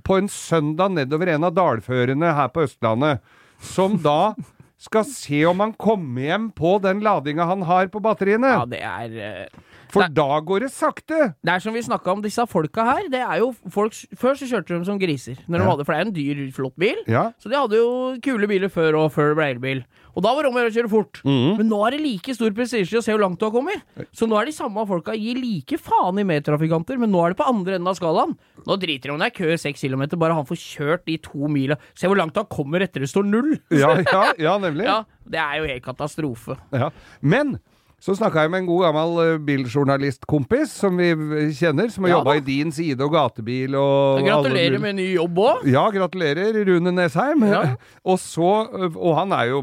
på 0.07 0.17
en 0.21 0.29
søndag 0.31 0.93
nedover 0.95 1.29
en 1.35 1.45
av 1.49 1.55
dalførene 1.57 2.31
her 2.37 2.49
på 2.55 2.63
Østlandet, 2.67 3.19
som 3.61 3.97
da 4.03 4.35
skal 4.81 5.05
se 5.05 5.43
om 5.51 5.61
han 5.61 5.73
kommer 5.75 6.23
hjem 6.29 6.47
på 6.57 6.77
den 6.83 7.03
ladinga 7.05 7.45
han 7.51 7.63
har 7.69 7.91
på 7.93 8.01
batteriene. 8.03 8.53
Ja, 8.55 8.65
det 8.71 8.81
er 8.81 9.19
eh, 9.21 9.61
For 9.93 10.07
da 10.09 10.41
går 10.47 10.61
det 10.67 10.71
sakte. 10.73 11.35
Det 11.43 11.53
er 11.55 11.59
som 11.63 11.75
vi 11.75 11.81
snakka 11.83 12.13
om 12.13 12.23
disse 12.23 12.45
folka 12.49 12.85
her. 12.87 13.09
Det 13.11 13.21
er 13.21 13.39
jo 13.43 13.53
folk 13.71 13.93
Før 14.17 14.37
så 14.39 14.47
kjørte 14.51 14.79
de 14.79 14.85
som 14.87 14.99
griser. 14.99 15.37
Når 15.49 15.59
de 15.59 15.65
Ja. 15.65 15.71
hadde, 15.71 15.85
for 15.87 15.93
det 15.93 16.01
er 16.01 16.07
en 16.07 16.15
dyr, 16.15 16.53
flott 16.53 16.77
bil. 16.79 16.97
Ja. 17.09 17.33
Så 17.43 17.51
de 17.51 17.57
hadde 17.57 17.77
jo 17.77 18.17
kule 18.23 18.47
biler 18.47 18.69
før 18.71 18.95
og 19.05 19.13
før 19.13 19.35
det 19.35 19.37
ble 19.37 19.49
elbil. 19.55 19.85
Og 20.17 20.23
da 20.25 20.35
var 20.35 20.43
det 20.43 20.51
om 20.51 20.57
å 20.57 20.63
gjøre 20.63 20.71
å 20.73 20.77
kjøre 20.79 20.91
fort. 20.91 21.21
Mhm. 21.25 21.57
Men 21.59 21.69
nå 21.71 21.87
er 21.87 21.91
det 21.93 22.01
like 22.01 22.35
stor 22.35 22.51
prestisje 22.51 22.99
å 22.99 23.03
se 23.03 23.13
hvor 23.13 23.21
langt 23.23 23.39
du 23.39 23.45
har 23.47 23.53
kommet. 23.55 23.83
Så 24.13 24.27
nå 24.29 24.41
er 24.41 24.47
de 24.47 24.53
samme 24.53 24.87
folka 24.87 25.15
gir 25.15 25.35
like 25.39 25.79
faen 25.79 26.19
i 26.19 26.25
medtrafikanter, 26.27 26.99
men 26.99 27.11
nå 27.13 27.25
er 27.25 27.31
det 27.35 27.39
på 27.39 27.47
andre 27.49 27.75
enden 27.79 27.87
av 27.89 27.95
skalaen. 27.97 28.37
Nå 28.67 28.77
driter 28.79 29.03
de 29.09 29.11
om 29.15 29.19
det 29.19 29.31
er 29.33 29.39
kø 29.39 29.57
seks 29.57 29.81
kilometer, 29.81 30.19
bare 30.19 30.35
han 30.35 30.45
får 30.45 30.59
kjørt 30.59 31.05
de 31.07 31.17
to 31.19 31.47
mila. 31.49 31.77
Se 31.95 32.07
hvor 32.09 32.17
langt 32.19 32.35
han 32.35 32.45
kommer 32.47 32.81
etter 32.83 33.01
det 33.01 33.09
står 33.09 33.25
null. 33.25 33.59
Ja, 33.71 33.95
ja, 34.13 34.33
ja 34.39 34.59
nemlig. 34.59 34.85
Ja, 34.85 35.05
det 35.29 35.39
er 35.39 35.59
jo 35.63 35.67
helt 35.71 35.85
katastrofe. 35.85 36.59
Ja. 36.73 36.91
Men 37.23 37.61
så 38.01 38.15
snakka 38.17 38.47
jeg 38.47 38.51
med 38.55 38.63
en 38.63 38.69
god 38.71 38.83
gammel 38.87 39.11
uh, 39.21 39.39
biljournalistkompis 39.45 40.73
som 40.73 40.97
vi 40.97 41.11
eh, 41.13 41.51
kjenner, 41.57 41.91
som 41.93 42.07
har 42.07 42.11
Ja 42.15 42.19
jobba 42.21 42.37
i 42.39 42.45
din 42.47 42.73
side 42.73 43.01
og 43.05 43.13
gatebil 43.13 43.75
og 43.77 44.23
Gratulerer 44.25 44.75
alle- 44.75 44.81
med 44.81 44.97
ny 44.97 45.09
jobb 45.15 45.39
òg. 45.39 45.67
Ja, 45.69 45.85
gratulerer, 45.93 46.57
Rune 46.67 46.93
Nesheim. 46.97 47.45
Ja. 47.45 47.63
og 48.11 48.19
så 48.23 48.51
Og 48.97 49.17
han 49.19 49.33
er 49.37 49.51
jo 49.53 49.63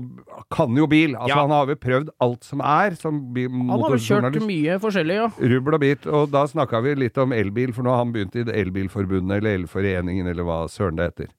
kan 0.54 0.76
jo 0.78 0.86
bil. 0.88 1.16
Altså, 1.16 1.34
Ja. 1.36 1.42
han 1.42 1.52
har 1.52 1.66
jo 1.68 1.76
prøvd 1.76 2.10
alt 2.22 2.44
som 2.44 2.62
er 2.62 2.96
som 2.96 3.20
Han 3.36 3.70
har 3.70 3.98
jo 3.98 4.02
kjørt 4.06 4.40
mye 4.46 4.78
forskjellig, 4.80 5.16
ja. 5.18 5.28
Rubbel 5.42 5.74
og 5.74 5.80
bit. 5.82 6.06
Og 6.08 6.30
da 6.32 6.46
snakka 6.48 6.82
vi 6.84 6.96
litt 6.96 7.18
om 7.18 7.34
elbil, 7.34 7.74
for 7.74 7.84
nå 7.84 7.90
har 7.90 8.04
han 8.06 8.14
begynt 8.14 8.36
i 8.36 8.44
det 8.44 8.56
Elbilforbundet 8.56 9.38
eller 9.42 9.58
Elforeningen, 9.64 10.28
eller 10.28 10.44
hva 10.48 10.68
søren 10.70 10.96
det 10.98 11.10
heter. 11.12 11.34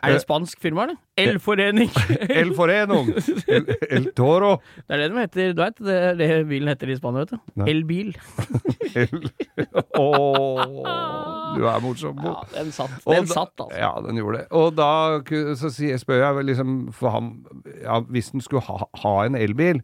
Er 0.00 0.14
det 0.14 0.22
spansk 0.22 0.60
firma, 0.62 0.86
eller? 0.86 0.96
Elforening. 1.20 1.90
Elforening! 2.40 3.10
El, 3.50 3.66
El 3.90 4.06
Toro! 4.16 4.54
Det 4.86 4.96
er 4.96 5.02
det 5.02 5.08
de 5.12 5.18
heter. 5.20 5.52
Du 5.56 5.62
vet 5.62 5.82
det 5.84 5.96
er 5.96 6.18
det 6.18 6.28
bilen 6.48 6.72
heter 6.72 6.92
i 6.92 6.96
Spania, 6.96 7.26
vet 7.26 7.34
du. 7.34 7.52
Nei. 7.60 7.68
Elbil. 7.74 8.14
El... 8.96 9.28
oh, 10.00 10.62
du 11.56 11.66
er 11.68 11.84
morsom. 11.84 12.16
Bo. 12.16 12.32
Ja, 12.32 12.62
den 12.62 12.72
satt. 12.74 12.96
Den 13.04 13.28
da- 13.28 13.34
satt, 13.34 13.54
altså. 13.56 13.76
Ja, 13.76 13.92
den 14.06 14.20
gjorde 14.22 14.40
det. 14.40 14.46
Og 14.56 14.72
da 14.78 14.90
så 15.60 15.72
spør 15.72 16.24
jeg 16.24 16.48
liksom 16.52 16.76
For 16.96 17.12
ham 17.14 17.30
ja, 17.82 18.00
Hvis 18.08 18.32
den 18.32 18.44
skulle 18.44 18.64
ha, 18.66 18.86
ha 19.04 19.14
en 19.26 19.36
elbil, 19.38 19.82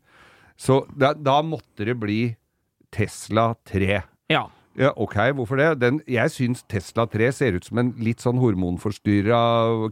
så 0.56 0.84
da, 0.96 1.12
da 1.12 1.42
måtte 1.44 1.84
det 1.84 1.98
bli 2.00 2.20
Tesla 2.94 3.50
3. 3.68 4.00
Ja. 4.32 4.46
Ja, 4.76 4.90
ok, 5.00 5.14
hvorfor 5.38 5.56
det? 5.60 5.68
Den, 5.80 6.00
jeg 6.10 6.32
syns 6.34 6.60
Tesla 6.68 7.06
3 7.08 7.30
ser 7.32 7.56
ut 7.56 7.64
som 7.64 7.80
en 7.80 7.94
litt 8.02 8.20
sånn 8.24 8.40
hormonforstyrra 8.42 9.38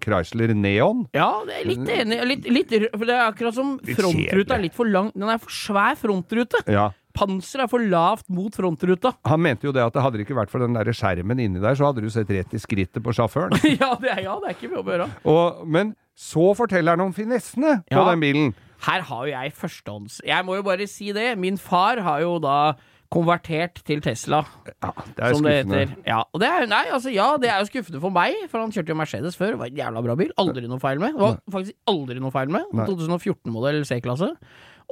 Chrysler 0.04 0.52
Neon. 0.56 1.06
ja, 1.16 1.30
det 1.48 1.60
er 1.60 1.70
litt 1.70 1.94
enig. 1.94 2.18
Litt, 2.28 2.50
litt, 2.52 2.74
for 2.92 3.06
det 3.08 3.16
er 3.16 3.24
akkurat 3.30 3.56
som 3.56 3.78
frontruta 3.80 4.58
er 4.58 4.66
litt 4.66 4.76
for 4.76 4.90
lang. 4.90 5.08
Den 5.16 5.32
er 5.32 5.40
for 5.40 5.54
svær 5.54 5.96
frontrute. 6.00 6.60
Ja. 6.68 6.90
Panseret 7.14 7.64
er 7.64 7.70
for 7.70 7.80
lavt 7.80 8.28
mot 8.34 8.56
frontruta. 8.58 9.14
Han 9.30 9.42
mente 9.44 9.68
jo 9.68 9.72
det 9.72 9.84
at 9.84 9.94
det 9.94 10.02
hadde 10.04 10.20
ikke 10.24 10.36
vært 10.36 10.52
for 10.52 10.64
den 10.64 10.76
der 10.76 10.90
skjermen 10.92 11.40
inni 11.40 11.62
der, 11.62 11.78
så 11.78 11.88
hadde 11.88 12.02
du 12.04 12.10
sett 12.12 12.32
rett 12.34 12.52
i 12.52 12.60
skrittet 12.60 13.04
på 13.04 13.14
sjåføren. 13.14 13.56
ja, 13.80 13.94
det 14.02 14.10
er, 14.16 14.24
ja, 14.26 14.36
det 14.42 14.50
er 14.50 14.58
ikke 14.58 14.72
mye 14.72 14.82
å 14.82 14.88
gjøre. 14.90 15.10
Og, 15.30 15.62
men 15.64 15.94
så 16.18 16.50
forteller 16.58 16.98
han 16.98 17.06
om 17.06 17.14
finessene 17.14 17.78
på 17.88 18.08
den 18.10 18.22
bilen. 18.22 18.50
Her 18.84 19.04
har 19.08 19.22
jo 19.24 19.32
jeg 19.32 19.54
førstehånds... 19.56 20.18
Jeg 20.28 20.44
må 20.44 20.58
jo 20.58 20.64
bare 20.66 20.86
si 20.90 21.08
det. 21.16 21.30
Min 21.40 21.56
far 21.56 22.02
har 22.04 22.20
jo 22.20 22.36
da 22.42 22.74
konvertert 23.14 23.78
til 23.86 24.02
Tesla, 24.04 24.42
Ja, 24.82 24.90
det 25.14 25.30
som 25.36 25.46
det 25.46 25.54
skuffende. 25.62 25.78
heter. 25.84 25.96
Ja, 26.10 26.20
det 26.42 26.48
er, 26.50 26.66
nei, 26.74 26.84
altså, 26.90 27.12
ja, 27.14 27.28
det 27.40 27.48
er 27.52 27.62
jo 27.62 27.70
skuffende 27.70 28.00
for 28.02 28.10
meg, 28.14 28.34
for 28.50 28.60
han 28.64 28.74
kjørte 28.74 28.90
jo 28.92 28.98
Mercedes 28.98 29.38
før. 29.38 29.54
Det 29.54 29.58
var 29.62 29.70
en 29.72 29.80
jævla 29.80 30.02
bra 30.08 30.16
bil. 30.18 30.32
Aldri 30.42 30.66
noe 30.68 30.82
feil 30.82 30.98
med. 31.02 31.14
Det 31.14 31.22
var 31.22 31.38
faktisk 31.54 31.74
aldri 31.94 32.18
noe 32.20 32.34
feil 32.34 32.50
med. 32.50 32.64
2014-modell 32.74 33.84
C-klasse. 33.88 34.32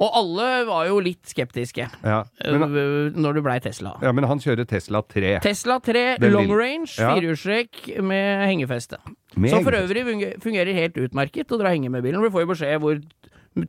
Og 0.01 0.09
alle 0.17 0.45
var 0.65 0.87
jo 0.87 0.95
litt 1.05 1.21
skeptiske 1.29 1.83
Ja, 2.01 2.23
men, 2.49 2.63
øh, 2.73 3.11
når 3.13 3.35
du 3.37 3.41
blei 3.45 3.59
Tesla. 3.61 3.91
ja, 4.01 4.11
men 4.11 4.23
han 4.25 4.39
kjører 4.41 4.65
Tesla 4.67 5.03
3. 5.05 5.35
Tesla 5.43 5.77
3 5.79 6.17
Den 6.19 6.31
long 6.33 6.49
range, 6.49 6.95
Ja. 6.97 7.13
firehjulstrekk 7.13 8.01
med 8.01 8.47
hengefeste. 8.49 8.97
Med 9.37 9.51
Som 9.51 9.63
for 9.63 9.71
øvrig 9.77 10.03
funge- 10.03 10.39
fungerer 10.41 10.73
helt 10.73 10.95
utmerket 10.97 11.45
å 11.53 11.59
dra 11.59 11.69
henge 11.69 11.91
med 11.91 12.01
bilen. 12.03 12.21
Du 12.23 12.29
får 12.31 12.41
jo 12.41 12.47
beskjed 12.55 12.79
hvor 12.81 13.03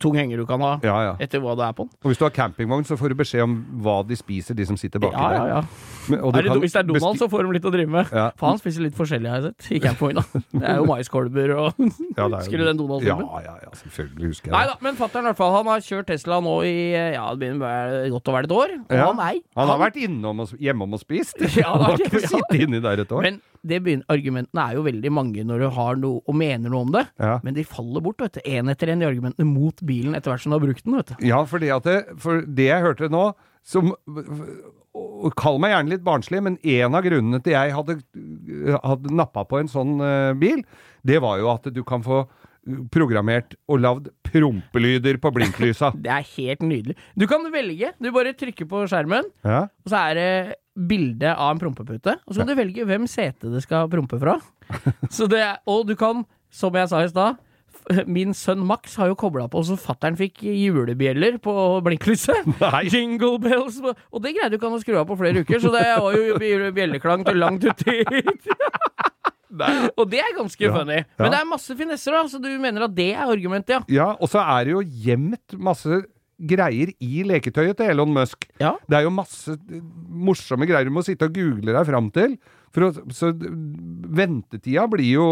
tung 0.01 0.15
henger 0.17 0.37
du 0.41 0.47
kan 0.49 0.61
ha 0.65 0.79
Ja, 0.83 0.97
ja. 1.05 1.17
etter 1.21 1.41
hva 1.45 1.55
det 1.59 1.65
er 1.69 1.73
på 1.77 1.85
den. 1.87 1.93
Og 2.05 2.11
hvis 2.13 2.19
du 2.21 2.25
har 2.25 2.31
campingvogn, 2.35 2.85
så 2.89 2.97
får 2.97 3.13
du 3.13 3.15
beskjed 3.21 3.43
om 3.45 3.55
hva 3.85 3.99
de 4.07 4.17
spiser, 4.17 4.55
de 4.57 4.65
som 4.67 4.77
sitter 4.81 4.99
baki 5.03 5.13
Ja, 5.15 5.31
ja, 5.33 5.39
der. 5.39 5.49
ja. 5.49 5.63
Men, 6.09 6.21
og 6.21 6.33
du 6.35 6.39
Er 6.39 6.43
det, 6.49 6.57
hvis 6.61 6.73
det 6.77 6.81
er 6.83 6.89
Donald, 6.89 7.17
så 7.21 7.29
får 7.33 7.47
de 7.47 7.53
litt 7.57 7.65
å 7.65 7.73
drive 7.73 7.89
med. 7.91 8.11
Ja. 8.13 8.27
For 8.37 8.49
han 8.51 8.59
spiser 8.61 8.85
litt 8.85 8.97
forskjellig, 8.97 9.29
har 9.31 9.41
jeg 9.41 9.53
sett. 9.55 9.69
I 9.73 9.81
campingvogna. 9.81 10.25
Det 10.61 10.67
er 10.69 10.77
jo 10.83 10.85
maiskolber 10.91 11.55
og 11.57 11.79
Ja, 12.17 12.27
er 12.27 12.37
Husker 12.39 12.59
du 12.61 12.65
den 12.69 12.77
Donald-filmen? 12.81 13.25
Ja, 13.25 13.41
ja, 13.47 13.55
ja, 13.65 13.71
selvfølgelig 13.81 14.29
husker 14.35 14.51
jeg 14.51 14.57
Nei 14.57 14.65
det. 14.67 14.75
da, 14.75 14.79
men 14.89 14.99
fatter'n 15.01 15.25
i 15.25 15.31
hvert 15.31 15.41
fall. 15.41 15.55
Han 15.57 15.71
har 15.73 15.81
kjørt 15.85 16.07
Tesla 16.13 16.41
nå 16.45 16.55
i 16.69 16.75
ja, 17.17 17.25
det 17.33 17.41
begynner 17.41 17.57
å 17.57 17.65
være 17.65 18.13
godt 18.17 18.33
et 18.45 18.55
år. 18.59 18.77
Og 18.85 18.95
Ja. 18.99 19.07
han 19.13 19.21
er 19.25 19.41
Han 19.57 19.69
har 19.73 19.79
vært 19.87 19.97
innom 20.05 20.41
og, 20.45 20.55
hjemom 20.61 20.93
og 20.99 21.01
spist. 21.01 21.37
Ja, 21.61 21.73
han 21.73 21.85
har 21.93 21.99
ikke 22.05 22.21
sittet 22.25 22.61
inni 22.67 22.81
der 22.85 23.01
et 23.05 23.13
år. 23.13 23.23
Men 23.25 23.41
det 23.65 23.79
begynner, 23.81 24.05
argumentene 24.13 24.61
er 24.69 24.75
jo 24.77 24.83
veldig 24.85 25.11
mange 25.15 25.41
når 25.49 25.63
du 25.65 25.69
har 25.73 25.97
noe 25.97 26.21
og 26.29 26.35
mener 26.37 26.69
noe 26.69 26.85
om 26.85 26.91
det. 26.93 27.07
Men 27.47 27.55
de 27.57 27.65
faller 27.65 28.03
bort, 28.05 28.21
vet 28.21 28.37
du. 28.37 28.41
Én 28.45 28.69
etter 28.69 28.93
én, 28.93 29.01
i 29.01 29.07
argumentene 29.09 29.47
mot 29.49 29.74
bilen 29.83 30.15
etter 30.15 30.31
hvert 30.31 30.45
som 30.45 30.53
du 30.53 30.59
har 30.59 30.65
brukt 30.67 30.85
den, 30.85 30.97
vet 31.01 31.11
du. 31.11 31.27
Ja, 31.27 31.43
fordi 31.49 31.73
at 31.75 31.89
det, 31.89 31.99
for 32.23 32.45
det 32.47 32.69
jeg 32.71 32.85
hørte 32.85 33.11
nå 33.13 33.33
som 33.65 33.95
Kall 35.35 35.57
meg 35.59 35.73
gjerne 35.73 35.91
litt 35.91 36.05
barnslig, 36.07 36.39
men 36.45 36.57
en 36.63 36.95
av 36.95 37.03
grunnene 37.03 37.41
til 37.43 37.57
jeg 37.57 37.73
hadde, 37.75 37.97
hadde 38.85 39.15
nappa 39.19 39.43
på 39.49 39.59
en 39.59 39.71
sånn 39.73 39.97
uh, 39.99 40.31
bil, 40.39 40.61
det 41.03 41.19
var 41.25 41.41
jo 41.41 41.49
at 41.51 41.67
du 41.75 41.81
kan 41.87 42.05
få 42.05 42.21
programmert 42.95 43.57
og 43.69 43.81
lagd 43.83 44.07
prompelyder 44.29 45.19
på 45.21 45.33
blinklysa. 45.35 45.91
Det 46.05 46.13
er 46.15 46.29
helt 46.37 46.63
nydelig. 46.65 46.97
Du 47.19 47.27
kan 47.31 47.45
velge. 47.53 47.91
Du 48.01 48.09
bare 48.15 48.33
trykker 48.39 48.69
på 48.71 48.85
skjermen, 48.91 49.29
Ja. 49.45 49.65
og 49.85 49.91
så 49.91 50.05
er 50.13 50.21
det 50.21 50.31
bilde 50.75 51.35
av 51.35 51.53
en 51.53 51.61
prompepute. 51.61 52.17
Og 52.25 52.35
så 52.35 52.41
kan 52.43 52.51
du 52.51 52.57
velge 52.59 52.87
hvem 52.89 53.05
sete 53.11 53.51
det 53.53 53.63
skal 53.67 53.91
prompe 53.93 54.19
fra. 54.23 54.39
Så 55.13 55.29
det 55.31 55.43
er, 55.45 55.59
og 55.71 55.85
du 55.87 55.93
kan, 55.99 56.25
som 56.51 56.75
jeg 56.75 56.89
sa 56.91 57.03
i 57.05 57.11
stad 57.13 57.37
Min 58.17 58.33
sønn 58.37 58.63
Max 58.65 58.95
har 59.01 59.11
jo 59.11 59.17
kobla 59.21 59.47
på 59.53 59.63
så 59.67 59.77
fatter'n 59.81 60.17
fikk 60.19 60.43
julebjeller 60.47 61.37
på 61.45 61.55
blinklyset. 61.85 62.47
Nei. 62.63 62.85
Jingle 62.93 63.39
bells. 63.43 63.81
Og 63.85 64.23
det 64.25 64.35
greide 64.37 64.57
jo 64.57 64.61
ikke 64.61 64.71
han 64.71 64.79
å 64.79 64.83
skru 64.85 64.99
av 65.01 65.09
på 65.11 65.19
flere 65.21 65.43
uker, 65.45 65.61
så 65.63 65.73
det 65.75 65.85
var 66.01 66.17
jo 66.17 66.71
bjelleklang 66.79 67.25
til 67.29 67.41
langt 67.43 67.65
uti 67.69 67.99
Og 69.95 70.09
det 70.11 70.19
er 70.19 70.33
ganske 70.35 70.65
Ja. 70.65 70.73
funny. 70.75 70.97
Ja. 71.05 71.21
Men 71.23 71.31
det 71.31 71.39
er 71.41 71.47
masse 71.47 71.77
finesser, 71.79 72.17
da, 72.17 72.25
så 72.29 72.41
du 72.43 72.49
mener 72.59 72.89
at 72.89 72.95
det 72.97 73.11
er 73.15 73.23
argumentet, 73.31 73.77
ja? 73.77 73.83
ja, 73.89 74.09
og 74.19 74.29
så 74.33 74.43
er 74.43 74.65
det 74.67 74.73
jo 74.75 74.83
gjemt 74.83 75.55
masse 75.63 76.01
greier 76.41 76.91
i 77.01 77.23
leketøyet 77.29 77.77
til 77.79 77.91
Elon 77.95 78.13
Musk. 78.15 78.49
Ja. 78.61 78.75
Det 78.89 78.99
er 78.99 79.07
jo 79.07 79.15
masse 79.15 79.55
morsomme 80.09 80.67
greier 80.67 80.85
du 80.89 80.95
må 80.95 81.05
sitte 81.07 81.29
og 81.29 81.35
google 81.37 81.73
deg 81.77 81.87
fram 81.89 82.11
til. 82.15 82.37
Å, 82.75 82.89
så 83.15 83.29
ventetida 84.19 84.83
blir 84.91 85.07
jo 85.13 85.27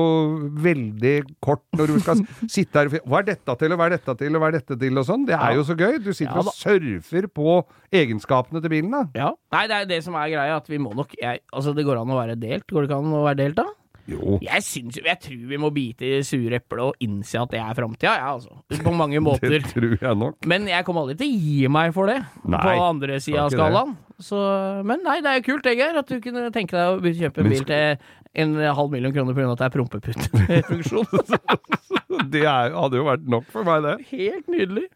veldig 0.63 1.15
kort 1.43 1.65
når 1.75 1.91
du 1.91 1.97
skal 2.05 2.21
sitte 2.55 2.79
her 2.85 2.91
Hva 3.03 3.19
er 3.23 3.27
dette 3.33 3.57
til, 3.59 3.75
og 3.75 3.81
hva 3.81 3.89
er 3.91 3.97
dette 3.97 4.15
til, 4.21 4.37
og 4.37 4.43
hva 4.45 4.51
er 4.53 4.57
dette 4.61 4.77
til, 4.79 5.01
og 5.01 5.09
sånn. 5.09 5.27
Det 5.27 5.35
er 5.35 5.49
Ja. 5.51 5.57
jo 5.59 5.65
så 5.67 5.75
gøy. 5.79 5.99
Du 6.05 6.13
sitter 6.15 6.39
Ja, 6.39 6.45
og 6.47 6.55
surfer 6.55 7.27
på 7.35 7.57
egenskapene 7.93 8.63
til 8.63 8.71
bilen, 8.73 8.95
da. 8.95 9.03
Ja. 9.19 9.33
Nei, 9.55 9.65
det 9.67 9.77
er 9.81 9.91
det 9.91 10.01
som 10.07 10.15
er 10.15 10.31
greia, 10.33 10.57
at 10.61 10.71
vi 10.71 10.79
må 10.79 10.95
nok 10.95 11.15
jeg, 11.21 11.43
Altså, 11.53 11.75
det 11.75 11.85
går 11.89 12.01
an 12.05 12.15
å 12.15 12.21
være 12.21 12.39
delt. 12.39 12.67
Går 12.71 12.87
det 12.87 12.91
ikke 12.93 13.01
an 13.03 13.17
å 13.19 13.25
være 13.27 13.41
delt, 13.43 13.59
da? 13.59 13.67
Jo. 14.11 14.39
Jeg 14.43 14.65
syns 14.67 14.97
Jeg 14.99 15.19
tror 15.23 15.43
vi 15.53 15.59
må 15.63 15.69
bite 15.71 16.03
i 16.03 16.23
sure 16.27 16.59
eplet 16.59 16.81
og 16.83 17.05
innse 17.05 17.39
at 17.39 17.53
det 17.55 17.61
er 17.63 17.75
framtida, 17.79 18.15
ja, 18.19 18.33
altså. 18.35 18.57
På 18.83 18.91
mange 18.97 19.21
måter. 19.29 19.49
Det 19.55 19.63
tror 19.71 19.95
jeg 19.95 20.17
nok. 20.19 20.41
Men 20.51 20.67
jeg 20.71 20.85
kommer 20.89 21.05
aldri 21.07 21.17
til 21.21 21.31
å 21.31 21.43
gi 21.45 21.69
meg 21.71 21.93
for 21.95 22.11
det, 22.11 22.19
Nei, 22.51 22.63
på 22.67 22.73
andre 22.89 23.21
sida 23.23 23.45
av 23.47 23.55
skalaen. 23.55 23.95
Så, 24.23 24.39
men 24.87 25.01
nei, 25.07 25.21
det 25.23 25.31
er 25.31 25.39
jo 25.41 25.47
kult, 25.53 25.67
Egger, 25.71 25.97
at 26.03 26.11
du 26.11 26.19
kunne 26.23 26.51
tenke 26.55 26.77
deg 26.79 26.99
å 26.99 27.15
kjøpe 27.23 27.43
en 27.43 27.49
Men 27.49 27.55
bil 27.57 27.65
til 27.67 27.97
en 28.43 28.53
halv 28.79 28.91
million 28.93 29.13
kroner 29.15 29.35
pga. 29.37 29.49
at 29.53 29.63
det 29.63 29.67
er 29.67 29.75
prompeputefunksjon. 29.79 31.07
Det 32.33 32.43
er, 32.45 32.73
hadde 32.77 32.97
jo 33.01 33.05
vært 33.09 33.25
nok 33.29 33.47
for 33.53 33.65
meg, 33.67 33.83
det. 33.87 33.95
Helt 34.13 34.47
nydelig. 34.53 34.87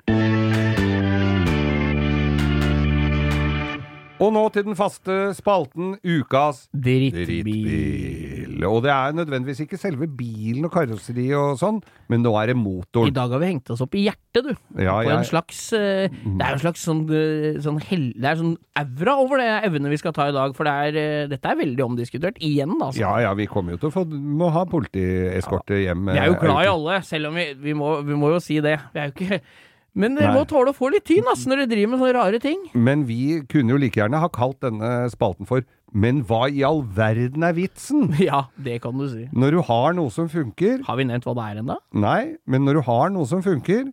Og 4.16 4.30
nå 4.32 4.42
til 4.54 4.64
den 4.64 4.76
faste 4.78 5.16
spalten 5.36 5.96
Ukas 6.00 6.62
Drittbil. 6.72 7.26
drittbil. 7.26 8.45
Og 8.64 8.80
det 8.84 8.92
er 8.92 9.16
nødvendigvis 9.16 9.60
ikke 9.66 9.78
selve 9.80 10.08
bilen 10.08 10.64
og 10.68 10.72
karosseri 10.72 11.26
og 11.36 11.58
sånn, 11.60 11.82
men 12.08 12.22
nå 12.24 12.32
er 12.40 12.52
det 12.52 12.56
motoren. 12.58 13.10
I 13.10 13.16
dag 13.16 13.34
har 13.34 13.42
vi 13.42 13.50
hengt 13.50 13.72
oss 13.74 13.82
opp 13.84 13.96
i 13.98 14.06
hjertet, 14.06 14.46
du. 14.46 14.52
Ja, 14.80 14.96
på 15.00 15.10
en 15.10 15.20
jeg, 15.20 15.28
slags 15.30 15.60
eh, 15.76 16.12
Det 16.24 16.46
er 16.46 16.56
en 16.56 16.62
slags 16.62 16.86
sånn, 16.86 17.02
eh, 17.10 17.60
sånn 17.64 17.80
hell, 17.88 18.08
Det 18.16 18.30
er 18.30 18.40
sånn 18.40 18.56
aura 18.80 19.16
over 19.22 19.42
det 19.42 19.50
evnet 19.68 19.92
vi 19.92 20.00
skal 20.00 20.16
ta 20.16 20.28
i 20.30 20.36
dag, 20.36 20.56
for 20.56 20.68
det 20.68 20.74
er, 20.86 21.00
eh, 21.02 21.28
dette 21.32 21.52
er 21.52 21.60
veldig 21.60 21.86
omdiskutert. 21.90 22.40
Igjen, 22.40 22.74
altså. 22.80 23.00
ja, 23.02 23.12
ja, 23.26 23.36
vi 23.36 23.48
kommer 23.50 23.76
jo 23.76 23.82
til 23.84 23.92
å 23.92 23.96
få 23.98 24.06
må 24.06 24.50
ha 24.54 24.64
politieskorte 24.68 25.82
hjem. 25.84 26.10
Vi 26.12 26.20
er 26.20 26.32
jo 26.32 26.40
glad 26.40 26.64
i 26.64 26.72
alle, 26.72 27.00
selv 27.06 27.30
om 27.30 27.40
vi, 27.40 27.50
vi, 27.60 27.76
må, 27.76 27.96
vi 28.06 28.18
må 28.18 28.32
jo 28.36 28.42
si 28.42 28.60
det. 28.64 28.78
Vi 28.94 29.02
er 29.02 29.10
jo 29.10 29.16
ikke 29.16 29.40
Men 29.96 30.12
dere 30.12 30.28
Nei. 30.28 30.36
må 30.36 30.44
tåle 30.44 30.74
å 30.74 30.76
få 30.76 30.90
litt 30.92 31.06
tyn 31.08 31.24
ass, 31.32 31.46
når 31.48 31.62
dere 31.62 31.70
driver 31.70 31.90
med 31.94 32.00
sånne 32.02 32.16
rare 32.18 32.40
ting. 32.42 32.66
Men 32.76 33.06
vi 33.08 33.40
kunne 33.48 33.72
jo 33.72 33.78
like 33.80 33.96
gjerne 33.96 34.20
ha 34.20 34.28
kalt 34.28 34.60
denne 34.60 34.90
spalten 35.08 35.48
for 35.48 35.64
Men 35.96 36.20
hva 36.28 36.46
i 36.52 36.60
all 36.66 36.82
verden 36.96 37.46
er 37.46 37.54
vitsen? 37.56 38.10
Ja, 38.26 38.46
det 38.60 38.80
kan 38.84 38.98
du 39.00 39.06
si. 39.08 39.28
Når 39.32 39.56
du 39.56 39.60
har 39.68 39.96
noe 39.96 40.12
som 40.12 40.28
funker 40.32 40.82
Har 40.86 40.98
vi 40.98 41.06
nevnt 41.08 41.24
hva 41.28 41.36
det 41.38 41.46
er 41.46 41.62
ennå? 41.62 41.78
Nei, 41.96 42.36
men 42.44 42.66
når 42.68 42.80
du 42.80 42.86
har 42.90 43.14
noe 43.14 43.28
som 43.30 43.44
funker, 43.44 43.88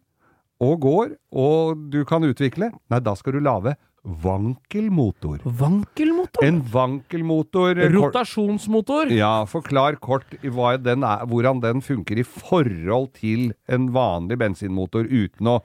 og 0.63 0.77
går, 0.83 1.15
og 1.35 1.89
du 1.91 2.03
kan 2.07 2.23
utvikle, 2.23 2.69
nei, 2.91 2.99
da 3.03 3.15
skal 3.19 3.35
du 3.35 3.41
lage 3.43 3.73
vankelmotor. 4.03 5.39
Vankelmotor? 5.47 6.43
En 6.43 6.59
vankelmotor 6.73 7.79
eh, 7.79 7.91
Rotasjonsmotor? 7.93 9.11
Ja, 9.15 9.45
forklar 9.47 9.95
kort 10.03 10.27
den 10.43 11.05
er, 11.07 11.23
hvordan 11.29 11.61
den 11.63 11.83
funker 11.83 12.19
i 12.19 12.25
forhold 12.27 13.13
til 13.15 13.53
en 13.71 13.89
vanlig 13.95 14.39
bensinmotor, 14.43 15.07
uten 15.07 15.53
å, 15.55 15.61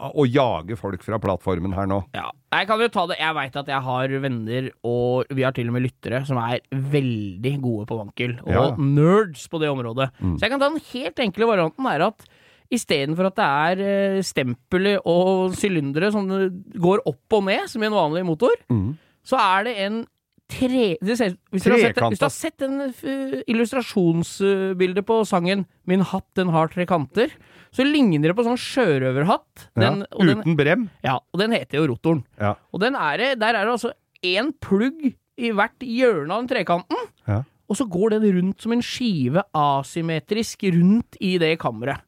å 0.00 0.24
jage 0.26 0.76
folk 0.78 1.02
fra 1.04 1.18
plattformen 1.22 1.74
her 1.76 1.86
nå. 1.86 2.00
Ja. 2.14 2.30
Jeg 2.56 2.66
kan 2.68 2.80
jo 2.80 2.88
ta 2.88 3.06
det. 3.10 3.18
Jeg 3.20 3.34
veit 3.36 3.56
at 3.60 3.66
jeg 3.68 3.82
har 3.82 4.08
venner, 4.22 4.70
og 4.84 5.26
vi 5.34 5.42
har 5.42 5.52
til 5.52 5.68
og 5.68 5.74
med 5.76 5.82
lyttere, 5.86 6.24
som 6.26 6.38
er 6.40 6.60
veldig 6.72 7.54
gode 7.60 7.86
på 7.90 7.98
vankel. 8.00 8.38
Og 8.46 8.52
Ja. 8.52 8.64
nerds 8.78 9.46
på 9.48 9.60
det 9.60 9.68
området. 9.68 10.10
Mm. 10.20 10.36
Så 10.38 10.40
jeg 10.46 10.50
kan 10.50 10.60
ta 10.60 10.68
den 10.70 10.80
helt 10.92 11.16
enkle 11.26 11.46
varianten, 11.46 11.86
er 11.86 12.06
at 12.06 12.24
istedenfor 12.72 13.26
at 13.28 13.36
det 13.36 13.44
er 13.46 14.16
eh, 14.16 14.22
stempelet 14.26 15.00
og 15.06 15.52
sylindere 15.54 16.10
som 16.10 16.26
går 16.28 17.04
opp 17.06 17.32
og 17.38 17.44
ned, 17.44 17.68
som 17.70 17.82
i 17.82 17.86
en 17.86 17.92
vanlig 17.92 18.24
motor, 18.26 18.50
Mm. 18.70 18.96
så 19.24 19.38
er 19.38 19.64
det 19.64 19.76
en 19.78 20.06
tre... 20.50 20.86
Det 21.02 21.16
ser, 21.18 21.34
hvis, 21.52 21.64
dere 21.64 21.76
har 21.76 21.82
sett, 21.82 21.96
Trekanta. 21.96 22.10
hvis 22.12 22.22
du 22.22 22.26
har 22.26 22.34
sett 22.34 22.64
en 22.66 22.78
uh, 22.86 23.36
illustrasjonsbilde 23.50 25.04
på 25.06 25.18
sangen 25.28 25.66
'Min 25.86 26.04
hatt 26.06 26.28
den 26.38 26.50
har 26.54 26.70
tre 26.72 26.86
kanter', 26.86 27.34
så 27.74 27.84
ligner 27.86 28.30
det 28.30 28.36
på 28.38 28.46
sånn 28.46 28.58
sjørøverhatt. 28.58 29.68
Den, 29.76 30.02
ja. 30.02 30.08
og 30.14 30.30
den, 30.30 30.40
Uten 30.42 30.56
brem. 30.58 30.88
ja, 31.04 31.18
og 31.20 31.42
den 31.42 31.54
heter 31.54 31.82
jo 31.82 31.90
rotoren. 31.92 32.24
Ja. 32.40 32.54
Og 32.72 32.82
den 32.82 32.96
er 32.96 33.36
der 33.36 33.54
er 33.54 33.66
det 33.66 33.74
altså 33.76 33.92
én 34.24 34.52
plugg 34.62 35.12
i 35.36 35.52
hvert 35.52 35.84
hjørne 35.84 36.32
av 36.32 36.42
den 36.42 36.50
trekanten. 36.54 37.06
Ja. 37.28 37.42
Og 37.66 37.78
så 37.78 37.86
går 37.90 38.16
den 38.16 38.26
rundt 38.38 38.62
som 38.62 38.72
en 38.72 38.84
skive 38.84 39.42
asymmetrisk 39.56 40.62
rundt 40.72 41.18
i 41.20 41.36
det 41.42 41.56
kammeret. 41.60 42.02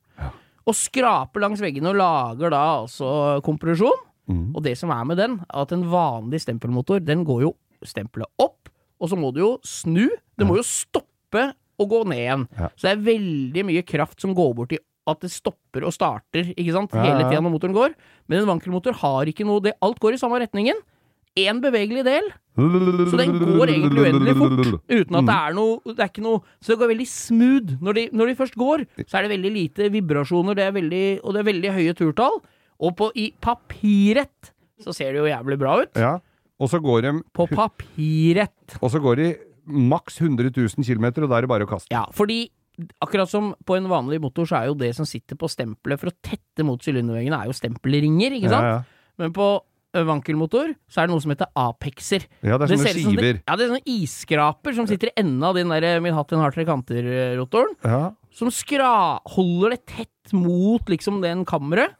Og 0.68 0.76
skraper 0.76 1.40
langs 1.40 1.62
veggene 1.64 1.90
og 1.90 1.99
lager 1.99 2.52
da 2.52 2.61
altså 2.83 3.40
kompresjon. 3.45 4.04
Mm. 4.28 4.50
Og 4.52 4.61
det 4.64 4.75
som 4.76 4.92
er 4.92 5.07
med 5.09 5.16
den, 5.16 5.38
er 5.49 5.64
at 5.64 5.73
en 5.73 5.87
vanlig 5.88 6.42
stempelmotor, 6.45 7.00
den 7.00 7.25
går 7.25 7.47
jo 7.47 7.54
stempelet 7.87 8.29
opp, 8.43 8.71
og 8.99 9.11
så 9.11 9.19
må 9.19 9.31
du 9.35 9.43
jo 9.45 9.53
snu. 9.67 10.09
Det 10.39 10.47
må 10.47 10.59
jo 10.59 10.67
stoppe 10.67 11.53
og 11.79 11.91
gå 11.93 12.03
ned 12.11 12.23
igjen. 12.25 12.45
Ja. 12.59 12.71
Så 12.75 12.89
det 12.89 12.95
er 12.97 13.07
veldig 13.13 13.67
mye 13.69 13.85
kraft 13.87 14.23
som 14.23 14.35
går 14.35 14.55
bort 14.59 14.75
i 14.75 14.81
at 15.09 15.23
det 15.25 15.31
stopper 15.33 15.87
og 15.89 15.95
starter, 15.95 16.51
ikke 16.53 16.75
sant, 16.75 16.93
hele 16.93 17.25
tida 17.31 17.41
når 17.41 17.55
motoren 17.55 17.77
går. 17.77 17.95
Men 18.29 18.43
en 18.43 18.51
vankelmotor 18.51 18.99
har 19.01 19.31
ikke 19.31 19.47
noe 19.49 19.63
det, 19.65 19.73
Alt 19.85 20.01
går 20.03 20.17
i 20.17 20.21
samme 20.21 20.41
retningen. 20.43 20.83
Én 21.39 21.61
bevegelig 21.63 22.03
del, 22.05 22.27
så 22.59 23.19
den 23.21 23.37
går 23.39 23.71
egentlig 23.71 24.03
uendelig 24.03 24.35
fort. 24.35 24.63
Uten 24.91 25.19
at 25.21 25.29
det 25.29 25.37
er 25.37 25.53
noe 25.55 25.93
Det 25.95 26.03
er 26.03 26.09
ikke 26.11 26.25
noe 26.25 26.41
Så 26.59 26.73
det 26.73 26.79
går 26.81 26.91
veldig 26.91 27.07
smooth. 27.07 27.77
Når 27.85 27.95
de, 27.95 28.05
når 28.19 28.31
de 28.33 28.39
først 28.41 28.57
går, 28.59 28.83
så 29.05 29.19
er 29.21 29.27
det 29.27 29.35
veldig 29.37 29.53
lite 29.55 29.91
vibrasjoner, 29.95 30.59
det 30.59 30.67
veldig, 30.75 31.05
og 31.23 31.37
det 31.37 31.43
er 31.45 31.49
veldig 31.53 31.75
høye 31.77 31.95
turtall. 32.01 32.41
Og 32.79 32.97
på, 32.99 33.13
i 33.15 33.29
papiret 33.43 34.51
så 34.83 34.95
ser 34.95 35.15
det 35.15 35.23
jo 35.23 35.31
jævlig 35.31 35.59
bra 35.61 35.77
ut. 35.85 35.95
Ja. 35.99 36.17
Og 36.59 36.71
så 36.73 36.81
går 36.83 37.03
de, 37.07 37.12
På 37.33 37.47
papiret. 37.47 38.79
og 38.83 38.91
så 38.91 38.99
går 39.03 39.17
de 39.21 39.29
maks 39.69 40.21
100 40.21 40.50
000 40.57 40.85
km, 40.85 41.05
og 41.23 41.29
da 41.31 41.37
er 41.38 41.45
det 41.47 41.50
bare 41.53 41.67
å 41.67 41.71
kaste. 41.71 41.93
Ja, 41.93 42.07
fordi 42.15 42.49
akkurat 43.03 43.29
som 43.31 43.53
på 43.67 43.77
en 43.77 43.88
vanlig 43.91 44.21
motor, 44.23 44.47
så 44.49 44.61
er 44.62 44.67
jo 44.71 44.75
det 44.79 44.93
som 44.97 45.07
sitter 45.07 45.37
på 45.38 45.49
stempelet 45.50 45.99
for 46.00 46.11
å 46.11 46.17
tette 46.23 46.65
mot 46.67 46.81
sylinderveggene, 46.83 47.38
er 47.43 47.50
jo 47.50 47.57
stempelringer, 47.59 48.37
ikke 48.38 48.50
sant? 48.53 48.65
Ja, 48.65 48.77
ja. 48.79 49.15
Men 49.19 49.33
på 49.35 49.49
vankelmotor 49.95 50.75
så 50.91 51.00
er 51.03 51.09
det 51.09 51.15
noe 51.15 51.23
som 51.25 51.33
heter 51.33 51.49
apexer. 51.59 52.27
ja, 52.45 52.59
det 52.59 52.69
er 52.69 52.75
sånne 52.77 52.85
det- 52.93 53.03
skiver. 53.03 53.41
Ja, 53.49 53.57
det 53.57 53.65
er 53.65 53.73
sånne 53.73 53.87
isskraper 54.03 54.75
som 54.77 54.87
sitter 54.87 55.09
i 55.09 55.17
enden 55.23 55.43
av 55.43 55.55
den 55.55 55.69
der 55.69 56.00
Min 56.00 56.15
hatt 56.15 56.33
en 56.33 56.38
har 56.41 56.50
tre 56.53 56.65
kanter-rotoren. 56.65 57.75
Ja. 57.85 58.12
Som 58.31 58.50
skra 58.50 59.19
holder 59.27 59.71
det 59.71 59.87
tett 59.87 60.33
mot 60.33 60.85
liksom 60.87 61.21
den 61.23 61.45
kammeret. 61.45 61.95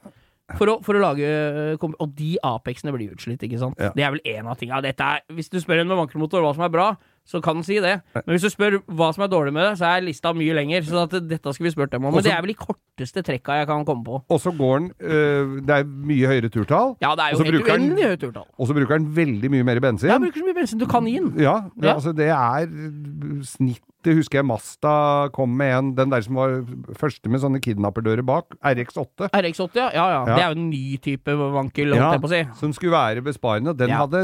For 0.57 0.71
å, 0.73 0.75
for 0.81 0.97
å 0.97 1.00
lage 1.02 1.28
Og 1.76 2.12
de 2.17 2.31
apexene 2.47 2.95
blir 2.95 3.12
utslitt, 3.12 3.43
ikke 3.45 3.61
sant? 3.61 3.76
Ja. 3.76 3.90
Det 3.93 4.05
er 4.07 4.14
vel 4.14 4.23
én 4.25 4.49
av 4.49 4.57
tinga. 4.57 4.81
Dette 4.85 5.05
er, 5.05 5.25
hvis 5.37 5.53
du 5.53 5.59
spør 5.61 5.83
en 5.83 5.90
med 5.90 6.01
vankelmotor 6.01 6.40
hva 6.40 6.55
som 6.57 6.64
er 6.64 6.73
bra, 6.73 6.87
så 7.29 7.43
kan 7.45 7.59
han 7.61 7.64
si 7.67 7.77
det. 7.85 7.99
Men 8.17 8.33
hvis 8.33 8.47
du 8.47 8.49
spør 8.49 8.79
hva 8.88 9.11
som 9.12 9.27
er 9.27 9.29
dårlig 9.29 9.53
med 9.53 9.67
det, 9.69 9.75
så 9.83 9.85
er 9.93 10.01
lista 10.07 10.33
mye 10.33 10.55
lenger. 10.57 10.87
Så 10.88 11.03
at 11.05 11.12
dette 11.29 11.53
skulle 11.53 11.69
vi 11.69 11.75
spurt 11.77 11.93
dem 11.93 12.07
om. 12.07 12.14
Men 12.14 12.23
Også- 12.23 12.31
det 12.31 12.33
er 12.33 12.41
vel 12.47 12.55
de 12.55 12.57
korteste 12.57 13.23
trekka 13.27 13.59
jeg 13.61 13.67
kan 13.69 13.85
komme 13.85 14.03
på. 14.07 14.23
Og 14.33 14.41
så 14.41 14.51
går 14.57 14.79
den 14.79 14.88
øh, 14.99 15.61
Det 15.69 15.75
er 15.77 15.85
mye 15.85 16.27
høyere 16.33 16.49
turtall, 16.49 16.97
Ja, 17.05 17.12
det 17.14 17.27
er 17.27 17.37
jo 17.37 17.45
helt 17.45 17.69
uendelig 17.69 18.05
høyt 18.09 18.21
turtall. 18.25 18.47
og 18.59 18.67
så 18.67 18.73
bruker 18.75 18.99
den 18.99 19.11
veldig 19.14 19.51
mye 19.53 19.64
mer 19.69 19.81
bensin. 19.85 20.09
Ja, 20.09 20.17
han 20.17 20.23
bruker 20.25 20.41
så 20.41 20.47
mye 20.49 20.57
bensin 20.57 20.79
du 20.81 20.87
kan 20.87 21.05
gi 21.05 21.19
den. 21.19 21.35
Ja, 21.38 21.61
det, 21.77 21.85
Ja. 21.85 21.95
altså 21.95 22.17
det 22.17 22.29
er 22.33 22.67
snittet 23.45 23.85
Husker 24.09 24.38
jeg 24.38 24.47
Masta 24.49 25.29
kom 25.35 25.51
med 25.59 25.73
en, 25.75 25.88
den 25.99 26.09
der 26.12 26.23
som 26.25 26.38
var 26.38 26.53
første 26.97 27.29
med 27.29 27.43
sånne 27.43 27.61
kidnapperdører 27.61 28.25
bak, 28.25 28.55
RX8. 28.64 29.29
RX8, 29.35 29.75
ja. 29.77 29.88
ja, 29.93 30.05
ja. 30.14 30.21
Ja. 30.23 30.35
Det 30.38 30.45
er 30.45 30.47
jo 30.55 30.57
en 30.57 30.71
ny 30.71 30.97
type 31.03 31.35
vankel, 31.37 31.93
holdt 31.93 32.14
jeg 32.17 32.23
på 32.23 32.31
å 32.31 32.33
si. 32.33 32.41
som 32.61 32.73
skulle 32.73 32.95
være 32.95 33.25
besparende. 33.27 33.75
Den 33.77 33.91
hadde 33.93 34.23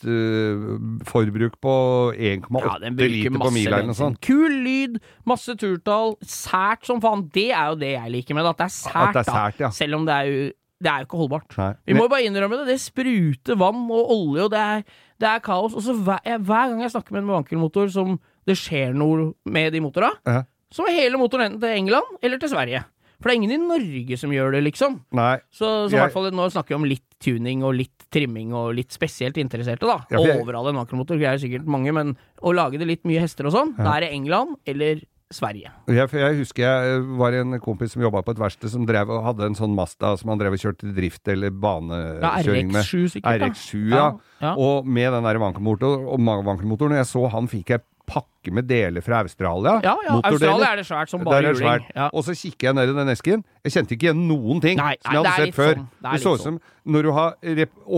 snittforbruk 0.00 1.56
på 1.62 1.74
1,8 2.16 2.62
Ja, 2.62 2.90
liter 2.90 3.38
på 3.38 3.50
mila 3.54 3.78
eller 3.80 3.90
noe 3.92 3.98
sånt. 3.98 4.20
Kul 4.24 4.52
lyd, 4.64 4.98
masse 5.28 5.54
turtall, 5.58 6.16
sært 6.26 6.86
som 6.88 7.00
faen. 7.04 7.26
Det 7.34 7.48
er 7.52 7.72
jo 7.72 7.78
det 7.80 7.92
jeg 7.94 8.12
liker 8.14 8.34
med 8.38 8.46
det, 8.46 8.54
at 8.54 8.60
det 8.62 8.68
er 8.68 8.74
sært, 8.76 9.08
At 9.08 9.14
det 9.18 9.22
er 9.24 9.30
sært, 9.32 9.60
ja. 9.66 9.70
Selv 9.74 9.98
om 10.00 10.06
det 10.08 10.14
er 10.14 10.30
jo 10.30 10.46
det 10.76 10.90
er 10.92 10.98
jo 11.00 11.06
ikke 11.06 11.16
holdbart. 11.22 11.54
Nei. 11.56 11.70
Vi 11.88 11.94
må 11.96 12.02
jo 12.04 12.10
bare 12.12 12.26
innrømme 12.28 12.58
det. 12.60 12.66
Det 12.68 12.80
spruter 12.82 13.56
vann 13.56 13.86
og 13.88 14.10
olje, 14.12 14.42
og 14.44 14.50
det 14.52 14.58
er, 14.60 14.82
det 15.24 15.28
er 15.30 15.38
kaos. 15.40 15.72
Og 15.72 15.80
så 15.86 15.94
hver, 15.96 16.18
jeg, 16.28 16.42
hver 16.44 16.66
gang 16.68 16.82
jeg 16.84 16.92
snakker 16.92 17.16
med 17.16 17.22
en 17.22 17.30
vankelmotor 17.32 17.88
som 17.94 18.18
det 18.46 18.58
skjer 18.60 18.92
noe 18.92 19.30
med 19.48 19.72
de 19.72 19.80
motora, 19.80 20.10
Ja. 20.28 20.42
så 20.70 20.84
er 20.84 20.98
hele 20.98 21.16
motoren 21.16 21.46
enten 21.48 21.62
til 21.64 21.72
England 21.78 22.20
eller 22.20 22.38
til 22.42 22.52
Sverige. 22.52 22.84
For 23.20 23.30
det 23.30 23.32
er 23.34 23.40
ingen 23.40 23.54
i 23.56 23.60
Norge 23.64 24.18
som 24.20 24.30
gjør 24.34 24.52
det, 24.52 24.62
liksom. 24.66 25.00
Nei. 25.16 25.38
Så, 25.50 25.88
så 25.88 25.94
i 25.96 25.98
hvert 26.00 26.12
fall 26.12 26.30
nå 26.36 26.50
snakker 26.52 26.74
vi 26.74 26.78
om 26.80 26.84
litt 26.84 27.04
tuning 27.22 27.62
og 27.64 27.74
litt 27.78 28.06
trimming 28.12 28.52
og 28.54 28.74
litt 28.76 28.92
spesielt 28.92 29.38
interesserte, 29.40 29.88
da. 29.88 30.02
Ja, 30.12 30.20
jeg- 30.20 30.42
Overall 30.42 30.68
en 30.68 30.76
vankelmotor 30.82 31.16
greier 31.18 31.40
sikkert 31.40 31.64
mange, 31.66 31.92
men 31.96 32.16
å 32.44 32.52
lage 32.54 32.78
det 32.78 32.86
litt 32.86 33.04
mye 33.08 33.20
hester 33.24 33.46
og 33.48 33.52
sånn, 33.56 33.74
Ja. 33.78 33.84
da 33.84 33.96
er 33.96 34.00
det 34.06 34.12
England 34.12 34.56
eller 34.66 35.00
Sverige. 35.32 35.72
Jeg, 35.90 36.06
jeg 36.12 36.36
husker 36.38 36.62
jeg 36.62 37.00
var 37.18 37.32
en 37.34 37.58
kompis 37.58 37.90
som 37.96 38.02
jobba 38.04 38.20
på 38.22 38.30
et 38.30 38.38
verksted 38.38 38.70
som 38.70 38.84
drev 38.86 39.08
hadde 39.24 39.42
en 39.48 39.56
sånn 39.58 39.74
Mazda 39.74 40.12
som 40.20 40.28
han 40.30 40.38
drev 40.38 40.52
og 40.54 40.60
kjørte 40.62 40.92
drift 40.94 41.26
eller 41.26 41.50
banekjøring 41.50 42.70
med. 42.70 42.84
RX7 42.84 43.10
sikkert. 43.16 43.42
RX7, 43.42 43.90
ja. 43.90 44.04
Ja. 44.40 44.52
Og 44.54 44.86
med 44.86 45.10
den 45.16 45.24
der 45.26 45.40
vankelmotoren, 45.40 46.06
og 46.06 46.44
vankelmotoren, 46.46 46.94
jeg 47.00 47.08
så 47.10 47.24
han 47.32 47.48
fikk 47.48 47.72
jeg 47.74 47.82
pakke 48.06 48.52
med 48.54 48.68
deler 48.70 49.04
fra 49.04 49.20
Australia. 49.26 49.76
Ja, 49.84 49.94
ja. 50.06 50.16
Australia 50.22 50.72
er 50.72 50.80
det 50.80 50.86
svært 50.88 51.12
som 51.12 51.24
bare 51.26 51.52
juling. 51.52 51.86
Ja. 51.94 52.08
Og 52.12 52.24
så 52.26 52.36
kikker 52.38 52.70
jeg 52.70 52.78
ned 52.78 52.92
i 52.92 52.96
den 53.00 53.12
esken. 53.12 53.44
Jeg 53.66 53.76
kjente 53.76 53.96
ikke 53.96 54.10
igjen 54.10 54.26
noen 54.30 54.62
ting 54.64 54.78
Nei, 54.80 54.94
som 55.02 55.16
jeg 55.16 55.22
hadde 55.24 55.36
sett 55.44 55.56
før. 55.58 55.72
sånn. 55.74 55.88
Det 56.00 56.12
Det, 56.16 56.22
så 56.22 56.34
ut 56.34 56.44
som 56.46 56.60
når 56.86 57.02
du 57.02 57.12
har 57.16 57.34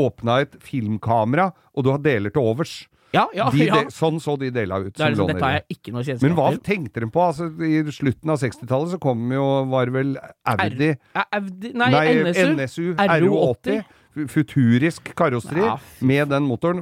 åpna 0.05 0.41
et 0.47 0.55
filmkamera, 0.65 1.51
og 1.77 1.85
du 1.85 1.91
har 1.93 1.99
deler 1.99 2.33
til 2.33 2.43
overs. 2.43 2.79
Ja, 3.15 3.25
ja, 3.33 3.49
De 3.51 3.65
ja. 3.65 3.85
sånn 3.93 4.19
så 4.21 4.35
de 4.41 4.51
dela 4.53 4.81
ut. 4.83 4.93
Det 4.93 5.01
er 5.01 5.15
som 5.15 5.25
liksom, 5.25 5.31
dette 5.33 5.45
har 5.47 5.55
jeg 5.57 5.79
ikke 5.79 5.93
noe 5.95 6.17
Men 6.21 6.35
hva 6.37 6.49
tenkte 6.61 7.01
de 7.01 7.09
på? 7.13 7.23
Altså, 7.25 7.49
I 7.65 7.81
slutten 7.95 8.33
av 8.35 8.41
60-tallet 8.43 8.93
så 8.93 8.99
kom 9.01 9.23
jo, 9.33 9.47
var 9.73 9.93
vel 9.95 10.11
Audi 10.45 10.91
Audi 11.17 11.73
Nei, 11.73 11.89
Nei. 11.95 12.33
NSU 12.53 12.93
RO80. 12.99 13.81
RO80. 14.17 14.29
Futurisk 14.33 15.11
karosseri 15.15 15.61
Ja, 15.65 15.79
med 16.01 16.29
den 16.29 16.43
motoren. 16.49 16.81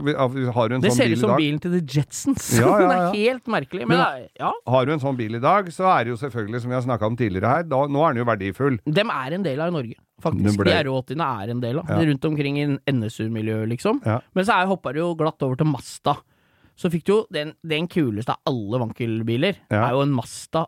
Har 0.54 0.68
du 0.68 0.74
en 0.76 0.80
Det 0.80 0.90
sånn 0.92 0.96
ser 0.96 1.12
ut 1.12 1.18
som 1.18 1.36
bilen 1.36 1.58
til 1.60 1.72
The 1.72 1.80
Jetsons. 1.98 2.58
Ja, 2.58 2.68
ja, 2.68 2.78
Den 2.82 2.90
er 2.96 3.12
helt 3.14 3.46
merkelig. 3.46 3.86
Men, 3.86 3.98
Men- 3.98 4.22
det 4.22 4.30
ja, 4.40 4.52
Har 4.66 4.86
du 4.86 4.92
en 4.92 5.00
sånn 5.00 5.16
bil 5.16 5.34
i 5.34 5.38
dag, 5.42 5.66
så 5.74 5.84
er 5.98 6.04
det 6.04 6.10
jo 6.14 6.16
selvfølgelig, 6.16 6.60
som 6.62 6.70
vi 6.70 6.74
har 6.78 6.82
snakka 6.86 7.06
om 7.06 7.16
tidligere 7.16 7.48
her, 7.56 7.62
da, 7.64 7.82
nå 7.86 8.04
er 8.08 8.14
den 8.14 8.22
jo 8.24 8.28
verdifull. 8.30 8.78
dem 8.86 9.10
er 9.10 9.32
en 9.34 9.42
del 9.42 9.60
av 9.60 9.72
Norge, 9.72 9.94
faktisk. 10.22 10.56
ble- 10.58 10.64
De 10.70 10.84
R80-ene 10.84 11.42
er 11.42 11.50
en 11.50 11.60
del 11.60 11.78
av. 11.78 11.86
Rundt 11.86 12.24
omkring 12.24 12.58
i 12.58 12.66
NSU-miljøet, 12.92 13.68
liksom. 13.68 14.00
Men 14.04 14.44
så 14.44 14.64
hoppa 14.66 14.92
det 14.92 15.00
jo 15.02 15.14
glatt 15.14 15.42
over 15.42 15.56
til 15.56 15.66
Masta 15.66 16.16
Så 16.76 16.90
fikk 16.92 17.04
du 17.08 17.12
jo 17.14 17.26
den, 17.32 17.54
den 17.64 17.86
kuleste 17.88 18.34
av 18.34 18.38
alle 18.52 18.78
vankelbiler. 18.82 19.56
Ja. 19.70 19.86
er 19.88 19.92
jo 19.96 20.02
en 20.02 20.12
Mazda 20.12 20.66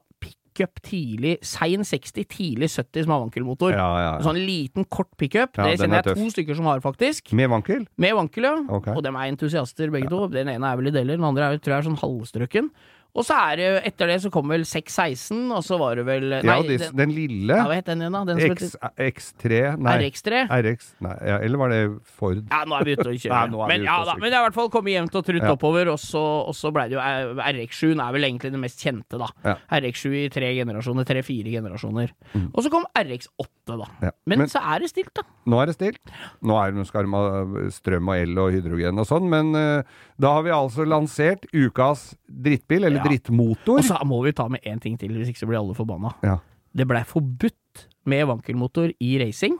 pickup 0.59 0.81
tidlig, 0.83 1.38
sein 1.47 1.85
60, 1.87 2.27
tidlig 2.27 2.68
70 2.73 3.05
som 3.05 3.14
har 3.14 3.23
vankelmotor. 3.23 3.73
Ja, 3.73 3.87
ja, 3.87 4.11
ja. 4.16 4.23
sånn 4.25 4.40
liten, 4.42 4.87
kort 4.90 5.11
pickup. 5.21 5.55
Ja, 5.55 5.68
det 5.68 5.79
kjenner 5.79 6.03
er 6.03 6.11
jeg 6.11 6.18
to 6.18 6.33
stykker 6.35 6.59
som 6.59 6.68
har, 6.71 6.83
faktisk. 6.83 7.33
Med 7.38 7.51
vankel? 7.53 7.87
Med 7.97 8.16
vankel, 8.18 8.49
ja. 8.49 8.57
Okay. 8.79 8.97
Og 8.97 9.05
dem 9.07 9.18
er 9.18 9.31
entusiaster, 9.31 9.92
begge 9.94 10.11
to. 10.11 10.27
Den 10.33 10.51
ene 10.51 10.73
er 10.73 10.81
vel 10.81 10.90
i 10.90 10.94
deler, 10.94 11.18
den 11.18 11.29
andre 11.29 11.53
er, 11.53 11.61
tror 11.62 11.77
jeg 11.77 11.85
er 11.85 11.88
sånn 11.90 12.01
halvstrøken. 12.03 12.73
Og 13.16 13.25
så 13.27 13.35
er 13.51 13.57
det, 13.59 13.68
etter 13.88 14.11
det 14.12 14.18
så 14.23 14.31
kom 14.31 14.51
vel 14.53 14.62
616, 14.68 15.38
og 15.57 15.62
så 15.64 15.79
var 15.81 15.97
det 15.99 16.05
vel 16.07 16.27
Nei, 16.29 16.42
Ja, 16.44 16.57
de, 16.62 16.77
den, 16.83 16.97
den 17.01 17.14
lille 17.16 17.57
ja, 17.57 17.64
hva 17.66 17.79
het 17.79 17.88
den 17.88 18.05
igjen, 18.05 18.14
da? 18.14 18.21
Den 18.29 18.42
X, 18.44 18.75
heter 18.77 19.09
X3 19.09 19.61
Nei. 19.81 19.94
RX3? 20.05 20.42
RX 20.53 20.90
Nei, 21.07 21.14
ja, 21.27 21.38
eller 21.47 21.62
var 21.62 21.73
det 21.73 21.81
Ford? 22.18 22.42
Ja, 22.53 22.61
nå 22.68 22.77
er 22.79 22.87
vi 22.87 22.94
ute 22.99 23.07
og 23.09 23.16
kjører. 23.16 23.51
Nei, 23.55 23.68
men, 23.73 23.87
ja, 23.88 23.97
da, 24.07 24.14
men 24.21 24.29
det 24.29 24.37
er 24.37 24.44
i 24.44 24.47
hvert 24.47 24.59
fall 24.59 24.71
kommet 24.75 24.94
jevnt 24.94 25.18
og 25.18 25.27
trutt 25.27 25.49
oppover, 25.49 25.90
og 25.94 25.99
så, 26.03 26.23
og 26.51 26.55
så 26.59 26.71
ble 26.75 26.87
det 26.90 26.99
jo 26.99 27.03
eh, 27.03 27.42
RX7 27.57 27.97
er 27.97 28.14
vel 28.18 28.29
egentlig 28.29 28.53
det 28.55 28.62
mest 28.62 28.85
kjente, 28.85 29.18
da. 29.21 29.31
Ja. 29.47 29.57
RX7 29.81 30.14
i 30.21 30.25
tre 30.35 30.53
generasjoner, 30.61 31.09
tre-fire 31.09 31.57
generasjoner. 31.57 32.14
Mm. 32.35 32.47
Og 32.53 32.62
så 32.66 32.73
kom 32.73 32.87
RX8, 32.92 33.49
da. 33.73 33.90
Men, 34.29 34.44
Men- 34.44 34.53
så 34.53 34.62
er 34.62 34.85
det 34.85 34.92
stilt, 34.92 35.14
da. 35.16 35.27
Nå 35.49 35.59
er 35.62 35.71
det 35.71 35.79
stilt. 35.79 36.12
Nå 36.44 36.57
er 36.61 36.75
det 36.77 36.85
skal 36.88 37.07
de 37.09 37.16
ha 37.16 37.68
strøm 37.73 38.11
og 38.12 38.21
el 38.21 38.40
og 38.40 38.53
hydrogen 38.53 39.01
og 39.01 39.07
sånn, 39.09 39.29
men 39.33 39.55
uh, 39.57 39.99
da 40.21 40.35
har 40.37 40.44
vi 40.44 40.53
altså 40.53 40.85
lansert 40.85 41.47
ukas 41.55 42.11
drittbil, 42.29 42.85
eller 42.85 42.97
Ja. 42.98 43.06
drittmotor. 43.06 43.78
Og 43.80 43.87
så 43.87 43.98
må 44.06 44.20
vi 44.26 44.32
ta 44.37 44.48
med 44.52 44.61
én 44.66 44.80
ting 44.82 44.98
til, 45.00 45.14
hvis 45.16 45.30
ikke 45.32 45.42
så 45.44 45.48
blir 45.50 45.61
alle 45.61 45.74
forbanna. 45.78 46.12
Ja. 46.26 46.38
Det 46.76 46.87
blei 46.87 47.02
forbudt 47.08 47.87
med 48.08 48.26
vankelmotor 48.28 48.92
i 49.00 49.18
racing. 49.22 49.56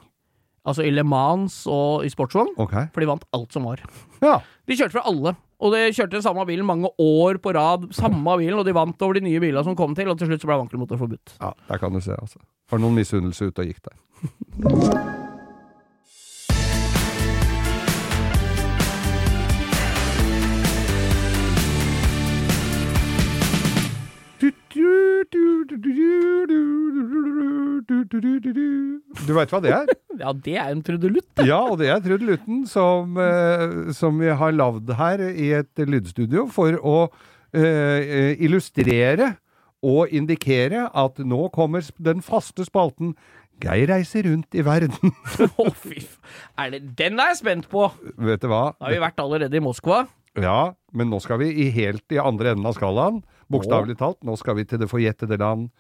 Altså 0.69 0.85
i 0.85 0.91
Le 0.93 1.03
Mans 1.07 1.63
og 1.71 2.05
i 2.05 2.11
sportsvogn. 2.13 2.51
Okay. 2.61 2.89
For 2.93 3.01
de 3.01 3.09
vant 3.09 3.25
alt 3.33 3.53
som 3.55 3.65
var. 3.65 3.81
Ja. 4.21 4.41
De 4.69 4.77
kjørte 4.77 4.99
fra 4.99 5.07
alle. 5.09 5.33
Og 5.59 5.73
de 5.75 5.87
kjørte 5.91 6.15
den 6.19 6.23
samme 6.23 6.45
bilen 6.47 6.67
mange 6.69 6.91
år 7.03 7.39
på 7.43 7.55
rad. 7.57 7.89
Samme 7.97 8.37
bilen, 8.39 8.59
og 8.61 8.67
de 8.69 8.75
vant 8.77 9.03
over 9.03 9.15
de 9.19 9.25
nye 9.25 9.41
bilene 9.43 9.65
som 9.65 9.75
kom 9.79 9.95
til, 9.99 10.11
og 10.13 10.19
til 10.21 10.29
slutt 10.31 10.45
så 10.45 10.51
ble 10.51 10.61
vankelmotor 10.61 11.01
forbudt. 11.01 11.39
ja, 11.41 11.53
der 11.71 11.79
kan 11.83 11.93
du 11.93 12.01
se, 12.05 12.13
altså. 12.15 12.39
Var 12.71 12.79
noen 12.85 12.95
misunnelse 13.01 13.49
ute 13.49 13.65
og 13.65 13.73
gikk 13.73 13.81
der. 13.89 15.25
Du 29.27 29.33
veit 29.37 29.51
hva 29.53 29.61
det 29.65 29.73
er? 29.75 29.87
Ja, 30.19 30.33
det 30.35 30.57
er 30.59 30.73
en 30.73 30.81
trudelutt. 30.83 31.29
Ja, 31.47 31.61
og 31.71 31.79
det 31.79 31.93
er 31.95 32.01
trudelutten 32.03 32.65
som, 32.67 33.13
eh, 33.23 33.93
som 33.95 34.19
vi 34.19 34.33
har 34.35 34.51
lagd 34.51 34.91
her 34.99 35.23
i 35.31 35.53
et 35.61 35.79
lydstudio 35.79 36.49
for 36.51 36.75
å 36.83 36.97
eh, 37.55 38.35
illustrere 38.43 39.37
og 39.87 40.11
indikere 40.11 40.89
at 40.91 41.23
nå 41.23 41.45
kommer 41.55 41.87
den 42.03 42.25
faste 42.27 42.67
spalten 42.67 43.15
Geir 43.63 43.89
reiser 43.91 44.23
rundt 44.29 44.55
i 44.55 44.63
verden. 44.63 45.11
Å, 45.59 45.65
fy 45.75 45.99
faen. 45.99 46.75
Det 46.77 46.81
Den 46.99 47.19
er 47.19 47.33
jeg 47.33 47.41
spent 47.41 47.67
på! 47.71 47.89
Vet 48.15 48.45
du 48.45 48.47
hva? 48.51 48.69
Da 48.79 48.87
har 48.87 48.95
vi 48.95 49.01
vært 49.03 49.23
allerede 49.25 49.59
i 49.59 49.63
Moskva. 49.65 50.05
Ja, 50.37 50.75
men 50.93 51.09
nå 51.13 51.21
skal 51.25 51.41
vi 51.43 51.53
i 51.65 51.71
helt 51.75 52.05
i 52.13 52.21
andre 52.21 52.53
enden 52.53 52.69
av 52.69 52.77
skalaen. 52.77 53.23
Bokstavelig 53.53 53.97
talt. 54.01 54.21
Nå 54.27 54.37
skal 54.41 54.59
vi 54.59 54.67
til 54.69 54.83
det 54.83 54.91
forjettede 54.91 55.39
land. 55.41 55.71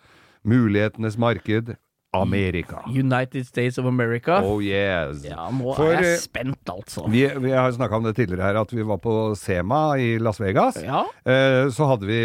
Mulighetenes 0.48 1.18
marked. 1.20 1.74
Amerika. 2.16 2.80
United 2.88 3.44
States 3.46 3.78
of 3.78 3.84
America. 3.84 4.40
Oh 4.40 4.62
yes. 4.64 5.26
Ja, 5.28 5.50
nå 5.52 5.74
For, 5.76 5.92
er 5.92 5.98
eh, 6.00 6.06
jeg 6.06 6.22
spent, 6.22 6.70
altså. 6.72 7.04
Vi, 7.12 7.26
vi 7.44 7.52
har 7.52 7.68
snakka 7.76 8.00
om 8.00 8.06
det 8.08 8.14
tidligere 8.16 8.46
her, 8.46 8.60
at 8.62 8.72
vi 8.72 8.86
var 8.86 8.96
på 9.04 9.34
Sema 9.36 9.98
i 10.00 10.14
Las 10.22 10.40
Vegas. 10.40 10.80
Ja. 10.80 11.04
Eh, 11.28 11.68
så 11.74 11.90
hadde 11.90 12.08
vi 12.08 12.22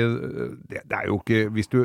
det, 0.72 0.86
det 0.88 1.02
er 1.02 1.12
jo 1.12 1.20
ikke 1.20 1.50
Hvis 1.52 1.68
du 1.68 1.82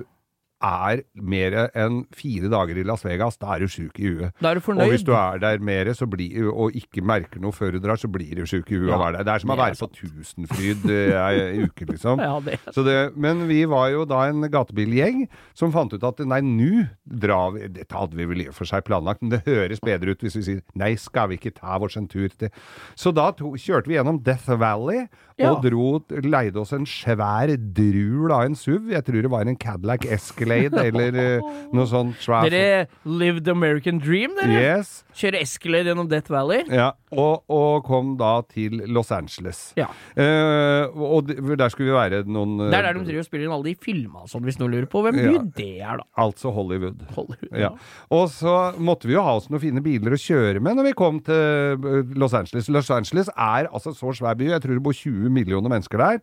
er 0.65 1.03
mer 1.15 1.55
enn 1.79 2.01
fire 2.15 2.49
dager 2.51 2.81
i 2.81 2.85
Las 2.87 3.05
Vegas, 3.07 3.37
da 3.39 3.55
er 3.55 3.65
du 3.65 3.71
sjuk 3.71 3.99
i 4.03 4.11
huet. 4.11 4.33
Da 4.43 4.51
er 4.53 4.59
du 4.59 4.71
Og 4.73 4.91
hvis 4.91 5.05
du 5.07 5.13
er 5.15 5.39
der 5.39 5.59
mer 5.63 5.91
blir, 6.11 6.49
og 6.51 6.75
ikke 6.75 7.03
merker 7.05 7.41
noe 7.41 7.53
før 7.53 7.73
du 7.73 7.79
drar, 7.79 7.97
så 7.97 8.09
blir 8.11 8.35
du 8.35 8.45
sjuk 8.47 8.71
i 8.73 8.79
huet 8.81 8.91
Ja, 8.91 8.97
å 8.97 9.03
være 9.05 9.19
der. 9.19 9.25
Det 9.29 9.35
er 9.35 9.45
som 9.45 9.51
å 9.55 9.59
være 9.59 9.79
på 9.79 9.89
Tusenfryd 9.95 10.89
eh, 10.91 11.15
ei 11.19 11.63
uke, 11.67 11.87
liksom. 11.93 12.19
Ja, 12.23 12.39
det 12.41 12.59
Så 12.75 12.85
det, 12.87 12.97
men 13.17 13.47
vi 13.49 13.65
var 13.71 13.91
jo 13.93 14.05
da 14.09 14.25
en 14.29 14.43
gatebilgjeng 14.51 15.27
som 15.55 15.73
fant 15.75 15.93
ut 15.95 16.05
at 16.05 16.23
nei, 16.27 16.41
nå 16.43 16.87
drar 17.05 17.55
vi 17.55 17.69
Dette 17.79 17.95
hadde 17.95 18.19
vi 18.19 18.27
vel 18.29 18.43
i 18.45 18.49
og 18.51 18.57
for 18.57 18.69
seg 18.69 18.85
planlagt, 18.89 19.23
men 19.23 19.35
det 19.37 19.43
høres 19.47 19.81
bedre 19.85 20.15
ut 20.15 20.23
hvis 20.25 20.37
vi 20.41 20.45
sier 20.47 20.63
nei, 20.79 20.95
skal 20.99 21.31
vi 21.33 21.39
ikke 21.39 21.55
ta 21.57 21.79
vår 21.79 21.97
en 21.99 22.09
tur 22.11 22.29
til 22.39 22.51
Så 22.99 23.13
da 23.15 23.31
to, 23.37 23.55
kjørte 23.59 23.91
vi 23.91 23.97
gjennom 23.99 24.21
Death 24.25 24.51
Valley 24.61 25.07
Ja. 25.39 25.53
og 25.53 25.63
dro, 25.63 26.01
leide 26.27 26.59
oss 26.59 26.73
en 26.75 26.87
svær 26.89 27.53
drul 27.55 28.33
av 28.35 28.49
en 28.49 28.57
SUV. 28.59 28.89
Jeg 28.91 29.05
tror 29.07 29.23
det 29.23 29.31
var 29.31 29.47
en 29.47 29.59
Cadillac 29.61 30.03
Escalade 30.49 30.87
eller 30.89 31.19
eh, 31.23 31.49
noe 31.77 31.87
sånt. 31.91 32.17
svær- 32.25 32.49
Dere 32.51 32.87
lived 33.05 33.45
the 33.45 33.53
American 33.53 33.99
dream, 34.01 34.35
dere. 34.41 34.59
Yes. 34.79 35.05
Kjøre 35.19 35.41
Escalade 35.43 35.91
gjennom 35.93 36.09
Death 36.09 36.31
Valley. 36.31 36.65
Ja, 36.71 36.93
og, 37.13 37.45
og 37.51 37.85
kom 37.89 38.17
da 38.21 38.41
til 38.53 38.81
Los 38.89 39.11
Angeles. 39.13 39.73
Ja. 39.77 39.87
Eh, 40.17 40.89
og 40.95 41.29
der 41.33 41.69
skulle 41.73 41.91
vi 41.91 41.97
være 41.97 42.23
noen 42.29 42.57
eh, 42.67 42.71
Det 42.73 42.79
er 42.79 42.87
der 42.89 42.99
de 43.01 43.05
driver 43.09 43.25
og 43.25 43.29
spiller 43.29 43.47
inn 43.49 43.55
alle 43.57 43.71
de 43.73 43.77
filma 43.85 44.25
sånn, 44.31 44.45
hvis 44.47 44.59
noen 44.61 44.75
lurer 44.77 44.89
på 44.91 45.03
hvem 45.07 45.19
Ja. 45.19 45.43
det 45.57 45.71
er, 45.83 46.01
da. 46.03 46.09
Altså 46.25 46.53
Hollywood. 46.55 47.03
Hollywood. 47.17 47.53
Ja. 47.59 47.73
Og 48.15 48.29
så 48.35 48.57
måtte 48.79 49.09
vi 49.11 49.15
jo 49.19 49.23
ha 49.27 49.37
oss 49.39 49.49
noen 49.51 49.63
fine 49.63 49.83
biler 49.85 50.15
å 50.17 50.21
kjøre 50.21 50.61
med 50.65 50.79
når 50.79 50.91
vi 50.91 50.97
kom 50.99 51.21
til 51.27 51.35
eh, 51.35 52.13
Los 52.19 52.35
Angeles. 52.39 52.69
Los 52.73 52.91
Angeles 52.95 53.29
er 53.37 53.69
altså 53.73 53.95
så 53.97 54.13
svær 54.17 54.37
by. 54.39 54.53
Jeg 54.55 54.63
tror 54.65 54.79
det 54.79 54.83
bor 54.87 54.95
20 54.97 55.31
millioner 55.35 55.73
mennesker 55.73 55.99
der. 55.99 56.21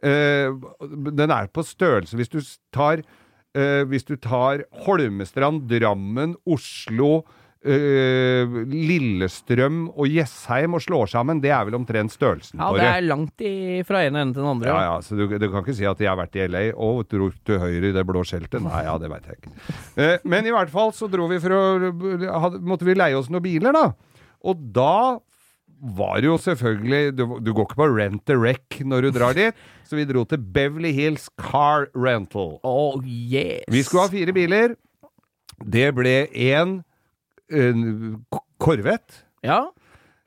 Uh, 0.00 0.56
den 1.12 1.28
er 1.28 1.50
på 1.52 1.60
størrelse 1.60 2.16
Hvis 2.16 2.30
du 2.32 2.38
tar, 2.72 3.02
eh, 3.56 3.82
hvis 3.90 4.04
du 4.08 4.16
tar 4.16 4.64
Holmestrand, 4.86 5.64
Drammen, 5.70 6.36
Oslo 6.46 7.22
eh, 7.64 8.48
Lillestrøm 8.70 9.82
og 9.92 10.08
Jessheim 10.08 10.76
og 10.78 10.82
slår 10.84 11.10
sammen, 11.12 11.40
det 11.42 11.50
er 11.52 11.66
vel 11.68 11.76
omtrent 11.80 12.12
størrelsen 12.14 12.60
Ja, 12.60 12.70
på 12.70 12.78
det 12.78 12.84
det. 12.86 12.92
er 12.96 13.06
langt 13.08 13.44
i, 13.44 13.52
fra 13.88 14.02
ene 14.06 14.22
enden 14.22 14.34
til 14.36 14.42
den 14.44 14.50
andre. 14.54 14.70
Ja, 14.72 14.80
ja, 14.88 14.94
så 15.04 15.18
du, 15.18 15.26
du 15.28 15.48
kan 15.52 15.62
ikke 15.64 15.76
si 15.76 15.88
at 15.88 16.00
jeg 16.00 16.08
har 16.10 16.18
vært 16.20 16.38
i 16.40 16.46
LA 16.48 16.64
og 16.74 17.02
dro 17.10 17.30
til 17.46 17.60
høyre 17.62 17.90
i 17.90 17.96
det 17.96 18.06
blå 18.08 18.22
skjeltet. 18.26 18.62
Nei, 18.64 18.84
ja, 18.86 18.96
det 19.02 19.10
veit 19.12 19.28
jeg 19.28 19.40
ikke. 19.42 19.54
Eh, 20.00 20.14
men 20.24 20.48
i 20.48 20.54
hvert 20.54 20.72
fall 20.72 20.94
så 20.96 21.08
dro 21.12 21.28
vi 21.30 21.40
for 21.42 21.56
å 21.56 21.64
hadde, 22.46 22.62
Måtte 22.64 22.88
vi 22.88 22.96
leie 22.98 23.18
oss 23.18 23.28
noen 23.32 23.44
biler, 23.44 23.76
da. 23.76 23.88
Og 24.48 24.60
da 24.72 25.18
var 25.80 26.20
jo 26.24 26.36
selvfølgelig 26.40 27.16
Du, 27.16 27.24
du 27.40 27.52
går 27.56 27.66
ikke 27.68 27.78
på 27.78 27.88
rent 27.94 28.32
a 28.32 28.36
wreck 28.36 28.80
når 28.84 29.06
du 29.06 29.10
drar 29.16 29.36
dit, 29.36 29.56
så 29.88 29.96
vi 29.98 30.06
dro 30.08 30.24
til 30.28 30.38
Beverly 30.38 30.92
Hills 30.94 31.28
Car 31.40 31.88
Rental. 31.96 32.58
Oh, 32.62 33.00
yes. 33.04 33.64
Vi 33.70 33.82
skulle 33.86 34.06
ha 34.06 34.12
fire 34.12 34.34
biler. 34.36 34.76
Det 35.60 35.88
ble 35.96 36.14
én 36.30 36.80
Corvette. 38.60 39.24
Ja. 39.42 39.64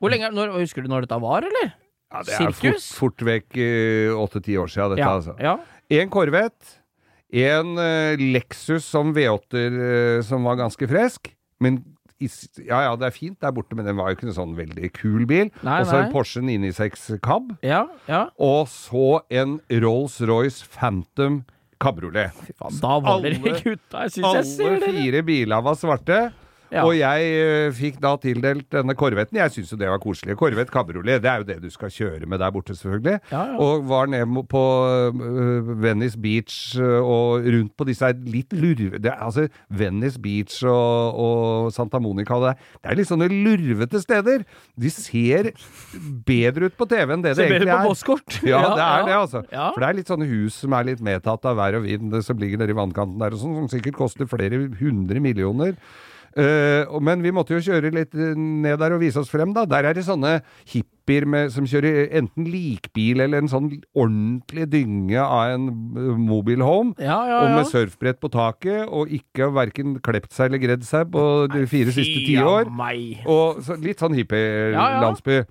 Hvor 0.02 0.12
lenge, 0.12 0.28
når, 0.34 0.52
Husker 0.58 0.84
du 0.84 0.90
når 0.92 1.06
dette 1.06 1.16
var, 1.22 1.46
eller? 1.46 1.72
Ja, 2.12 2.22
det 2.22 2.34
er 2.34 2.44
fort, 2.44 2.58
Sirkus? 2.60 2.88
fort 2.98 3.24
vekk 3.26 3.56
åtte-ti 4.20 4.58
år 4.60 4.70
siden, 4.70 4.94
dette, 4.94 5.06
ja. 5.06 5.14
altså. 5.16 5.34
ja. 5.40 5.56
En 5.94 6.10
Corvette, 6.12 6.76
en 7.34 7.78
eh, 7.82 8.20
Lexus 8.20 8.86
som 8.86 9.14
V8-er 9.16 9.78
eh, 9.88 10.20
som 10.26 10.46
var 10.46 10.60
ganske 10.60 10.86
fresk, 10.90 11.32
men 11.62 11.80
ja, 12.20 12.78
ja, 12.86 12.96
det 12.96 13.06
er 13.08 13.10
fint 13.16 13.38
der 13.40 13.52
borte, 13.52 13.74
men 13.76 13.84
den 13.86 13.96
var 13.96 14.10
jo 14.10 14.16
ikke 14.16 14.28
en 14.30 14.36
sånn 14.36 14.54
veldig 14.56 14.92
kul 14.96 15.26
bil. 15.26 15.50
Og 15.62 15.86
så 15.88 15.98
en 16.04 16.12
Porsche 16.12 16.40
996 16.44 17.18
Cab, 17.24 17.56
Ja, 17.62 17.86
ja. 18.08 18.28
og 18.38 18.66
så 18.68 19.20
en 19.30 19.58
Rolls-Royce 19.68 20.64
Phantom 20.70 21.44
Cabriolet. 21.80 22.32
Da 22.80 22.98
var 23.00 23.20
dere 23.20 23.36
Alle- 23.42 23.60
gutta. 23.60 24.04
Jeg 24.06 24.10
syns 24.14 24.22
jeg 24.22 24.24
Alle 24.24 24.44
ser 24.44 24.78
dere. 24.80 24.92
fire 24.94 25.22
bilene 25.26 25.62
var 25.66 25.74
svarte. 25.74 26.32
Ja. 26.74 26.82
Og 26.88 26.96
jeg 26.98 27.28
eh, 27.38 27.68
fikk 27.76 28.00
da 28.02 28.16
tildelt 28.18 28.66
denne 28.74 28.96
Korvetten. 28.98 29.38
Jeg 29.38 29.52
syns 29.54 29.70
jo 29.72 29.78
det 29.78 29.88
var 29.92 30.00
koselig. 30.02 30.34
Korvett 30.40 30.72
kabriolet, 30.74 31.20
det 31.22 31.30
er 31.30 31.42
jo 31.44 31.46
det 31.52 31.58
du 31.62 31.68
skal 31.70 31.92
kjøre 31.94 32.26
med 32.26 32.40
der 32.42 32.50
borte, 32.54 32.74
selvfølgelig. 32.74 33.20
Ja, 33.30 33.42
ja. 33.52 33.58
Og 33.62 33.84
var 33.88 34.10
nede 34.10 34.42
på 34.50 34.62
øh, 35.22 35.70
Venice 35.84 36.18
Beach 36.18 36.74
øh, 36.80 36.98
og 37.04 37.46
rundt 37.46 37.76
på 37.78 37.86
disse 37.88 38.10
litt 38.26 38.52
lurve... 38.58 38.98
Det, 38.98 39.12
er 39.12 39.22
altså 39.22 39.46
Venice 39.70 40.18
Beach 40.20 40.60
og, 40.66 41.20
og 41.24 41.72
Santa 41.76 42.00
Monica 42.02 42.40
det, 42.42 42.54
er- 42.56 42.90
er 42.90 42.98
litt 42.98 43.08
sånne 43.10 43.28
lurvete 43.30 44.00
steder. 44.02 44.42
De 44.74 44.90
ser 44.90 45.52
bedre 46.26 46.68
ut 46.70 46.76
på 46.78 46.86
TV 46.90 47.14
enn 47.14 47.22
det 47.24 47.36
Ser 47.38 47.48
det 47.48 47.60
bedre 47.60 47.70
på 47.70 47.78
er. 47.78 47.88
postkort. 47.92 48.40
Ja, 48.54 48.60
det 48.74 48.84
er 48.84 49.06
det, 49.08 49.14
altså. 49.18 49.44
For 49.50 49.80
det 49.82 49.88
er 49.88 49.98
litt 50.00 50.10
sånne 50.10 50.26
hus 50.28 50.58
som 50.64 50.74
er 50.76 50.88
litt 50.90 51.00
medtatt 51.04 51.46
av 51.48 51.56
vær 51.58 51.78
og 51.78 51.86
vind, 51.86 52.14
som 52.26 52.40
ligger 52.40 52.60
nede 52.60 52.74
i 52.74 52.78
vannkanten 52.78 53.20
der 53.22 53.34
og 53.36 53.40
sånn, 53.42 53.54
som 53.62 53.70
sikkert 53.72 53.96
koster 53.98 54.28
flere 54.30 54.64
hundre 54.80 55.22
millioner. 55.22 55.78
Og- 56.36 57.02
men 57.02 57.22
vi 57.22 57.30
måtte 57.30 57.54
jo 57.54 57.60
kjøre 57.62 57.92
litt 57.94 58.14
eh, 58.14 58.34
ned 58.34 58.78
der 58.80 58.92
og 58.96 59.00
vise 59.00 59.20
oss 59.20 59.30
frem, 59.30 59.52
da. 59.54 59.64
Der 59.64 59.84
er 59.90 59.94
det 59.94 60.04
sånne 60.04 60.40
hippier 60.66 61.26
med, 61.26 61.52
som 61.52 61.64
kjører 61.64 62.08
enten 62.12 62.48
likbil 62.50 63.20
eller 63.20 63.38
en 63.38 63.48
sånn 63.48 63.68
ordentlig 63.94 64.66
dynge 64.72 65.20
av 65.22 65.54
en 65.54 65.68
eh, 65.68 66.16
mobilhome. 66.18 66.94
Ja, 66.98 67.20
ja, 67.28 67.40
Og 67.44 67.50
med 67.58 67.66
surfbrett 67.70 68.18
på 68.20 68.30
taket, 68.34 68.88
og 68.88 69.08
ikke 69.14 69.50
verken 69.54 69.98
klept 70.02 70.32
seg 70.34 70.50
eller 70.50 70.58
gredd 70.66 70.82
seg 70.84 71.10
på 71.14 71.26
de 71.52 71.66
fire 71.70 71.92
siste 71.94 72.24
tiår. 72.26 72.66
Og 73.26 73.62
så, 73.62 73.78
litt 73.80 73.98
sånn 74.02 74.14
Ja, 74.14 74.24
ja. 74.24 74.24
hippie-landsby. 74.24 75.44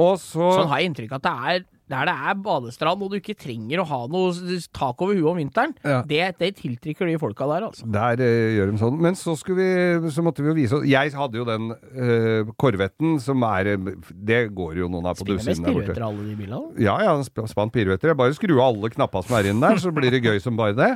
Og 0.00 0.16
så 0.22 0.46
Sånn 0.54 0.68
har 0.70 0.78
jeg 0.80 0.90
inntrykk 0.90 1.12
av 1.12 1.18
at 1.18 1.22
det 1.22 1.36
er 1.54 1.64
der 1.90 2.06
det 2.06 2.14
er 2.14 2.36
badestrand, 2.44 3.02
og 3.02 3.10
du 3.10 3.16
ikke 3.18 3.34
trenger 3.34 3.82
å 3.82 3.86
ha 3.90 3.98
noe 4.10 4.30
tak 4.72 5.02
over 5.02 5.16
huet 5.18 5.26
om 5.32 5.40
vinteren. 5.40 5.72
Ja. 5.82 6.00
Det, 6.06 6.20
det 6.38 6.52
tiltrekker 6.60 7.10
de 7.10 7.16
folka 7.18 7.48
der, 7.50 7.66
altså. 7.68 7.88
Der 7.90 8.22
eh, 8.24 8.54
gjør 8.56 8.70
de 8.72 8.80
sånn. 8.84 9.00
Men 9.02 9.18
så, 9.18 9.34
skulle 9.40 9.58
vi, 10.04 10.10
så 10.14 10.22
måtte 10.22 10.44
vi 10.46 10.50
jo 10.52 10.56
vise 10.56 10.78
oss 10.78 10.86
Jeg 10.88 11.12
hadde 11.18 11.40
jo 11.40 11.46
den 11.48 11.70
uh, 11.74 12.52
Corvetten 12.60 13.18
som 13.22 13.42
er 13.48 13.72
eh, 13.74 13.90
Det 14.14 14.40
går 14.54 14.78
jo 14.84 14.88
noen 14.92 15.10
av 15.10 15.18
på 15.18 15.26
Spiller 15.26 15.42
der 15.42 15.50
borte. 15.50 15.66
der 15.66 15.74
borte. 15.74 15.86
piruetter 15.90 16.06
alle 16.08 16.26
de 16.30 16.36
bilene. 16.38 16.72
Ja, 16.86 16.96
ja, 17.04 17.16
sp- 17.26 17.46
spant 17.50 17.74
piruetter. 17.74 18.12
Jeg 18.14 18.20
bare 18.22 18.38
skru 18.38 18.54
av 18.60 18.68
alle 18.70 18.90
knappa 18.94 19.24
som 19.26 19.36
er 19.40 19.50
inne 19.50 19.66
der, 19.72 19.82
så 19.82 19.92
blir 19.94 20.14
det 20.14 20.22
gøy 20.24 20.38
som 20.42 20.56
bare 20.58 20.76
det. 20.78 20.90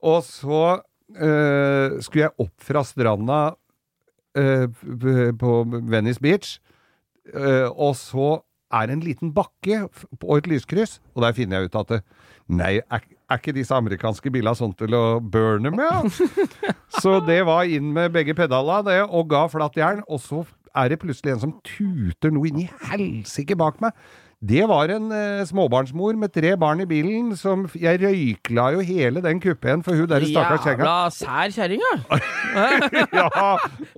Og 0.00 0.22
så 0.26 0.62
eh, 1.12 1.98
skulle 2.04 2.24
jeg 2.28 2.34
opp 2.46 2.54
fra 2.70 2.82
stranda 2.86 3.38
eh, 4.38 4.66
på 5.38 5.54
Venice 5.92 6.22
Beach, 6.22 6.56
eh, 7.34 7.66
og 7.68 7.96
så 7.98 8.38
er 8.72 8.92
en 8.92 9.04
liten 9.04 9.32
bakke 9.34 9.84
og 9.86 10.34
et 10.36 10.48
lyskryss, 10.50 10.98
og 11.16 11.24
der 11.24 11.36
finner 11.36 11.58
jeg 11.58 11.70
ut 11.70 11.78
at 11.82 11.94
det, 11.96 12.02
Nei, 12.48 12.78
er, 12.80 13.02
er 13.28 13.40
ikke 13.40 13.52
disse 13.52 13.76
amerikanske 13.76 14.30
bilene 14.32 14.56
sånn 14.56 14.72
til 14.78 14.94
å 14.96 15.18
burne 15.20 15.68
med? 15.74 15.84
Ja? 15.84 16.72
Så 17.02 17.18
det 17.26 17.42
var 17.44 17.68
inn 17.68 17.90
med 17.92 18.14
begge 18.14 18.32
pedalene 18.36 18.86
det, 18.88 19.02
og 19.04 19.28
ga 19.28 19.42
flatt 19.52 19.76
jern, 19.76 20.00
og 20.08 20.22
så 20.24 20.46
er 20.78 20.88
det 20.88 21.00
plutselig 21.02 21.34
en 21.34 21.42
som 21.42 21.52
tuter 21.66 22.32
noe 22.32 22.48
inn 22.48 22.62
i 22.64 22.70
helsike 22.88 23.56
bak 23.58 23.82
meg. 23.84 23.92
Det 24.38 24.62
var 24.70 24.86
en 24.94 25.10
eh, 25.10 25.40
småbarnsmor 25.48 26.14
med 26.14 26.30
tre 26.30 26.52
barn 26.54 26.78
i 26.78 26.86
bilen 26.86 27.32
som 27.34 27.64
Jeg 27.74 27.98
røykla 27.98 28.68
jo 28.76 28.84
hele 28.86 29.18
den 29.24 29.40
kuppeen 29.42 29.82
for 29.82 29.98
hun 29.98 30.06
der 30.06 30.22
stakkars 30.30 30.62
kjerringa. 30.62 30.86
Jævla 30.86 31.10
sær 31.10 31.54
kjerring, 31.56 31.82
ja. 33.18 33.26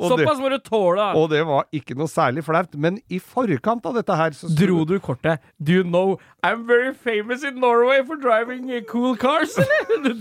Og 0.00 0.16
det, 0.16 0.24
Såpass 0.24 0.40
må 0.40 0.48
du 0.48 0.56
tåle. 0.64 1.10
og 1.12 1.28
det 1.28 1.42
var 1.44 1.68
ikke 1.76 1.92
noe 1.98 2.08
særlig 2.08 2.46
flaut. 2.46 2.72
Men 2.72 2.96
i 3.12 3.20
forkant 3.20 3.84
av 3.84 4.00
dette 4.00 4.16
her 4.16 4.32
så 4.38 4.48
Dro 4.56 4.86
du 4.88 4.96
kortet 5.04 5.44
Do 5.60 5.76
you 5.76 5.84
know 5.84 6.16
I'm 6.42 6.66
very 6.66 6.94
famous 6.94 7.42
in 7.44 7.60
Norway 7.60 8.02
for 8.06 8.16
driving 8.16 8.70
uh, 8.72 8.80
cool 8.88 9.16
cars, 9.16 9.56
eller? 9.60 10.14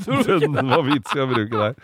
Den 0.43 0.57
var 0.69 0.83
vitsig 0.87 1.21
å 1.23 1.27
bruke 1.31 1.55
der. 1.61 1.75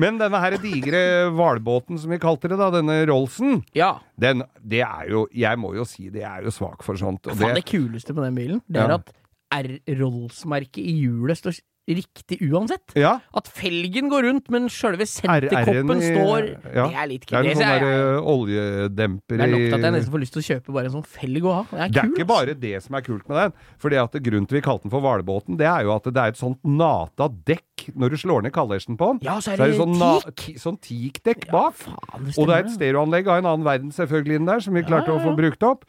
Men 0.00 0.18
denne 0.20 0.38
her 0.40 0.54
digre 0.62 1.00
hvalbåten 1.34 1.98
som 1.98 2.12
vi 2.14 2.18
kalte 2.22 2.48
det, 2.52 2.56
da, 2.60 2.68
denne 2.72 3.00
Rollsen, 3.10 3.64
Ja. 3.76 3.96
den, 4.16 4.44
det 4.62 4.84
er 4.86 5.10
jo 5.10 5.24
Jeg 5.34 5.58
må 5.58 5.72
jo 5.76 5.84
si 5.84 6.08
det 6.14 6.22
er 6.22 6.46
jo 6.46 6.52
svak 6.54 6.84
for 6.86 6.94
sånt. 7.00 7.26
Og 7.26 7.34
Faen, 7.36 7.54
det, 7.56 7.64
det 7.64 7.70
kuleste 7.72 8.14
med 8.14 8.28
den 8.30 8.38
bilen, 8.38 8.62
det 8.70 8.80
er 8.84 8.94
Ja. 8.94 9.00
at 9.02 9.10
R-Rolls-merket 9.50 10.78
i 10.84 10.94
hjulet 11.02 11.38
står 11.40 11.58
riktig 11.88 12.38
uansett. 12.52 12.92
ja, 12.94 13.18
At 13.34 13.48
felgen 13.48 14.08
går 14.10 14.22
rundt, 14.28 14.50
men 14.50 14.68
sjølve 14.68 15.06
senterkoppen 15.08 16.00
står 16.04 16.44
ja. 16.74 16.84
Det 16.86 16.96
er 16.96 17.06
litt 17.10 17.24
det 17.26 17.32
er 17.34 17.42
kult. 17.42 17.46
en 17.46 17.46
Det, 17.50 17.56
sånn 17.56 17.70
er- 17.70 17.80
der 17.80 18.16
eh, 18.16 18.30
oljedemper 18.32 19.36
det 19.36 19.40
er 19.46 19.50
nok 19.50 19.64
til 19.64 19.74
at 19.74 19.80
jeg 19.86 19.94
nesten 19.96 20.12
får 20.14 20.22
lyst 20.22 20.32
til 20.36 20.42
å 20.42 20.46
kjøpe 20.50 20.74
bare 20.76 20.84
en 20.90 20.94
sånn 20.94 21.06
felg 21.06 21.42
å 21.42 21.54
ha. 21.56 21.62
Det 21.70 21.80
er, 21.80 21.88
Det 21.88 21.96
er 21.96 22.06
kul, 22.06 22.14
ikke 22.14 22.26
bare 22.30 22.54
det 22.54 22.82
som 22.84 22.94
er 22.94 23.00
kult 23.06 23.28
med 23.28 23.36
den. 23.40 23.52
Fordi 23.80 23.96
at 24.02 24.12
Grunnen 24.20 24.46
til 24.48 24.58
vi 24.60 24.62
kalte 24.62 24.82
den 24.86 24.90
for 24.94 25.00
hvalbåten, 25.00 25.56
det 25.58 25.66
er 25.66 25.82
jo 25.88 25.94
at 25.96 26.04
det 26.04 26.16
er 26.16 26.28
et 26.34 26.36
sånt 26.40 26.60
nata 26.64 27.28
dekk 27.28 27.90
når 27.96 28.10
du 28.10 28.16
slår 28.20 28.42
ned 28.44 28.52
kallersen 28.52 28.96
på 29.00 29.10
den. 29.14 29.18
Ja, 29.26 29.38
så 29.40 29.52
er 29.54 29.56
det 29.66 29.76
sånn, 29.80 29.96
na- 29.98 30.20
teak 30.20 30.36
dekk 30.36 30.60
sånn 30.60 30.78
teakdekk 30.80 31.50
bak. 31.50 31.74
Faen, 31.74 32.24
det 32.26 32.38
Og 32.38 32.46
det 32.46 32.54
er 32.56 32.64
et 32.66 32.74
stereoanlegg 32.76 33.26
av 33.26 33.38
en 33.38 33.46
annen 33.50 33.64
verden 33.64 33.90
selvfølgelig 33.90 34.36
inn 34.36 34.46
der, 34.46 34.60
som 34.60 34.74
vi 34.74 34.82
klarte 34.82 35.08
Ja, 35.08 35.16
ja, 35.16 35.20
å 35.20 35.26
få 35.30 35.36
brukt 35.36 35.62
opp. 35.62 35.84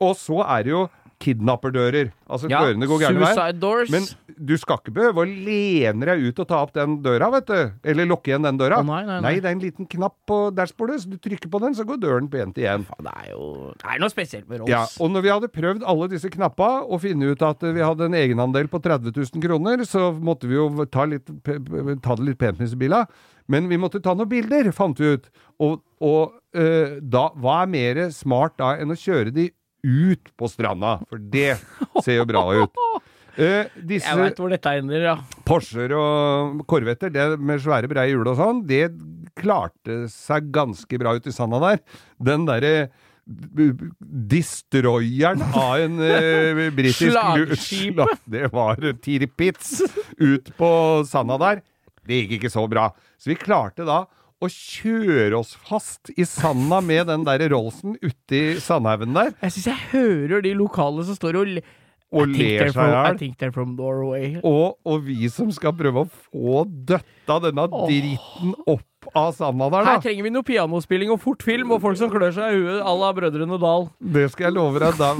Og 0.00 0.14
så 0.16 0.42
er 0.44 0.62
det 0.64 0.70
jo 0.74 0.90
kidnapperdører. 1.22 2.10
Altså 2.28 2.48
Ja, 2.50 2.60
dørene 2.64 2.86
går 2.88 3.00
gærne 3.06 3.22
vei. 3.24 3.86
Men 3.94 4.06
du 4.36 4.52
skal 4.60 4.80
ikke 4.80 4.92
behøve 4.96 5.22
å 5.22 5.26
lene 5.26 6.08
deg 6.08 6.24
ut 6.28 6.40
og 6.42 6.48
ta 6.50 6.58
opp 6.64 6.74
den 6.76 6.98
døra, 7.04 7.30
vet 7.32 7.48
du. 7.48 7.72
Eller 7.88 8.08
lukke 8.08 8.32
igjen 8.32 8.44
den 8.44 8.58
døra. 8.60 8.82
Oh, 8.82 8.88
nei, 8.88 9.02
nei, 9.08 9.18
nei. 9.24 9.32
det 9.40 9.48
er 9.48 9.56
en 9.56 9.62
liten 9.62 9.88
knapp 9.88 10.16
på 10.28 10.38
dashbordet, 10.56 11.00
så 11.02 11.12
du 11.12 11.16
trykker 11.22 11.50
på 11.52 11.60
den, 11.62 11.76
så 11.78 11.86
går 11.88 12.00
døren 12.02 12.28
pent 12.32 12.60
igjen. 12.60 12.84
Det 13.00 13.14
er 13.14 13.30
jo 13.32 13.72
Det 13.80 13.94
er 13.94 14.02
noe 14.02 14.12
spesielt 14.12 14.48
med 14.50 14.62
Rolls. 14.62 14.72
Ja, 14.72 14.84
og 15.00 15.12
når 15.14 15.26
vi 15.26 15.32
hadde 15.32 15.52
prøvd 15.56 15.86
alle 15.88 16.10
disse 16.12 16.32
knappa 16.32 16.70
og 16.84 17.00
finne 17.04 17.32
ut 17.32 17.46
at 17.46 17.64
vi 17.64 17.84
hadde 17.84 18.10
en 18.10 18.18
egenandel 18.18 18.68
på 18.72 18.82
30 18.84 19.14
000 19.16 19.44
kroner, 19.46 19.86
så 19.88 20.10
måtte 20.12 20.50
vi 20.50 20.58
jo 20.58 20.68
ta, 20.92 21.08
litt, 21.08 21.30
ta 21.46 22.18
det 22.18 22.28
litt 22.28 22.40
pent 22.42 22.58
med 22.60 22.66
disse 22.68 22.80
bila. 22.80 23.06
Men 23.48 23.70
vi 23.70 23.78
måtte 23.78 24.02
ta 24.02 24.12
noen 24.16 24.28
bilder, 24.30 24.68
fant 24.74 24.98
vi 25.00 25.14
ut. 25.16 25.28
Og, 25.62 25.78
og 26.02 26.34
eh, 26.58 26.98
da, 27.00 27.28
hva 27.38 27.62
er 27.62 27.70
mer 27.72 28.02
smart 28.14 28.58
da 28.60 28.74
enn 28.80 28.92
å 28.92 28.98
kjøre 28.98 29.32
de 29.34 29.48
ut 29.86 30.32
på 30.36 30.50
stranda? 30.50 30.98
For 31.06 31.22
det 31.22 31.54
ser 32.02 32.18
jo 32.18 32.26
bra 32.28 32.42
ut. 32.58 32.82
Uh, 33.36 33.68
disse 33.84 34.08
Jeg 34.08 34.16
veit 34.16 34.38
hvor 34.40 34.48
dette 34.52 34.70
ender, 34.80 35.02
ja. 35.10 35.16
Porscher 35.46 35.92
og 35.92 36.62
Corvetter 36.68 37.12
det 37.12 37.26
med 37.36 37.60
svære 37.60 37.88
breie 37.90 38.14
hjul 38.14 38.30
og 38.32 38.38
sånn, 38.38 38.62
det 38.68 38.86
klarte 39.36 40.06
seg 40.08 40.48
ganske 40.54 40.98
bra 41.00 41.12
ut 41.18 41.26
i 41.28 41.34
sanda 41.34 41.60
der. 41.62 41.78
Den 42.16 42.48
derre 42.48 42.88
Destroyeren 43.26 45.42
av 45.50 45.80
en 45.82 45.98
uh, 45.98 46.70
britisk 46.76 47.10
Slagskipet. 47.10 48.22
Det 48.22 48.46
var 48.54 48.78
Tirpitz 49.02 49.82
ut 50.22 50.52
på 50.56 50.70
sanda 51.10 51.34
der. 51.42 51.64
Det 52.06 52.22
gikk 52.22 52.36
ikke 52.38 52.52
så 52.54 52.62
bra. 52.70 52.92
Så 53.18 53.32
vi 53.32 53.36
klarte 53.40 53.82
da 53.88 54.04
å 54.42 54.48
kjøre 54.52 55.38
oss 55.38 55.54
fast 55.66 56.10
i 56.12 56.26
sanda 56.28 56.82
med 56.84 57.08
den 57.08 57.24
der 57.24 57.46
Rollsen 57.52 57.96
uti 58.02 58.58
sandhaugen 58.60 59.16
der, 59.16 59.32
Jeg 59.42 59.54
syns 59.54 59.68
jeg 59.70 59.88
hører 59.94 60.44
de 60.44 60.52
lokale 60.58 61.06
som 61.08 61.16
står 61.16 61.40
og 61.40 61.58
og 62.14 62.28
ler 62.30 62.70
seg 62.70 62.82
i 62.82 62.90
hjel. 62.92 63.18
think 63.18 63.38
they're 63.40 63.54
from 63.54 63.74
Norway. 63.78 64.36
Og, 64.46 64.76
og 64.86 65.06
vi 65.06 65.26
som 65.32 65.50
skal 65.54 65.74
prøve 65.76 66.04
å 66.04 66.10
få 66.10 66.62
døtta 66.66 67.40
denne 67.48 67.66
dritten 67.72 68.54
opp 68.66 68.84
av 69.14 69.32
sanda 69.36 69.68
der, 69.70 69.84
Her 69.86 70.00
trenger 70.02 70.24
vi 70.26 70.30
noe 70.34 70.42
pianospilling 70.46 71.12
og 71.14 71.20
fort 71.22 71.44
film 71.46 71.70
og 71.76 71.78
folk 71.84 71.98
som 72.00 72.10
klør 72.10 72.32
seg 72.34 72.56
i 72.56 72.56
huet 72.58 72.80
à 72.82 72.94
la 72.98 73.10
Brødrene 73.14 73.58
Dal. 73.62 73.86
Det 74.02 74.24
skal 74.32 74.48
jeg 74.48 74.56
love 74.56 74.80
deg. 74.82 74.98
Da, 74.98 75.12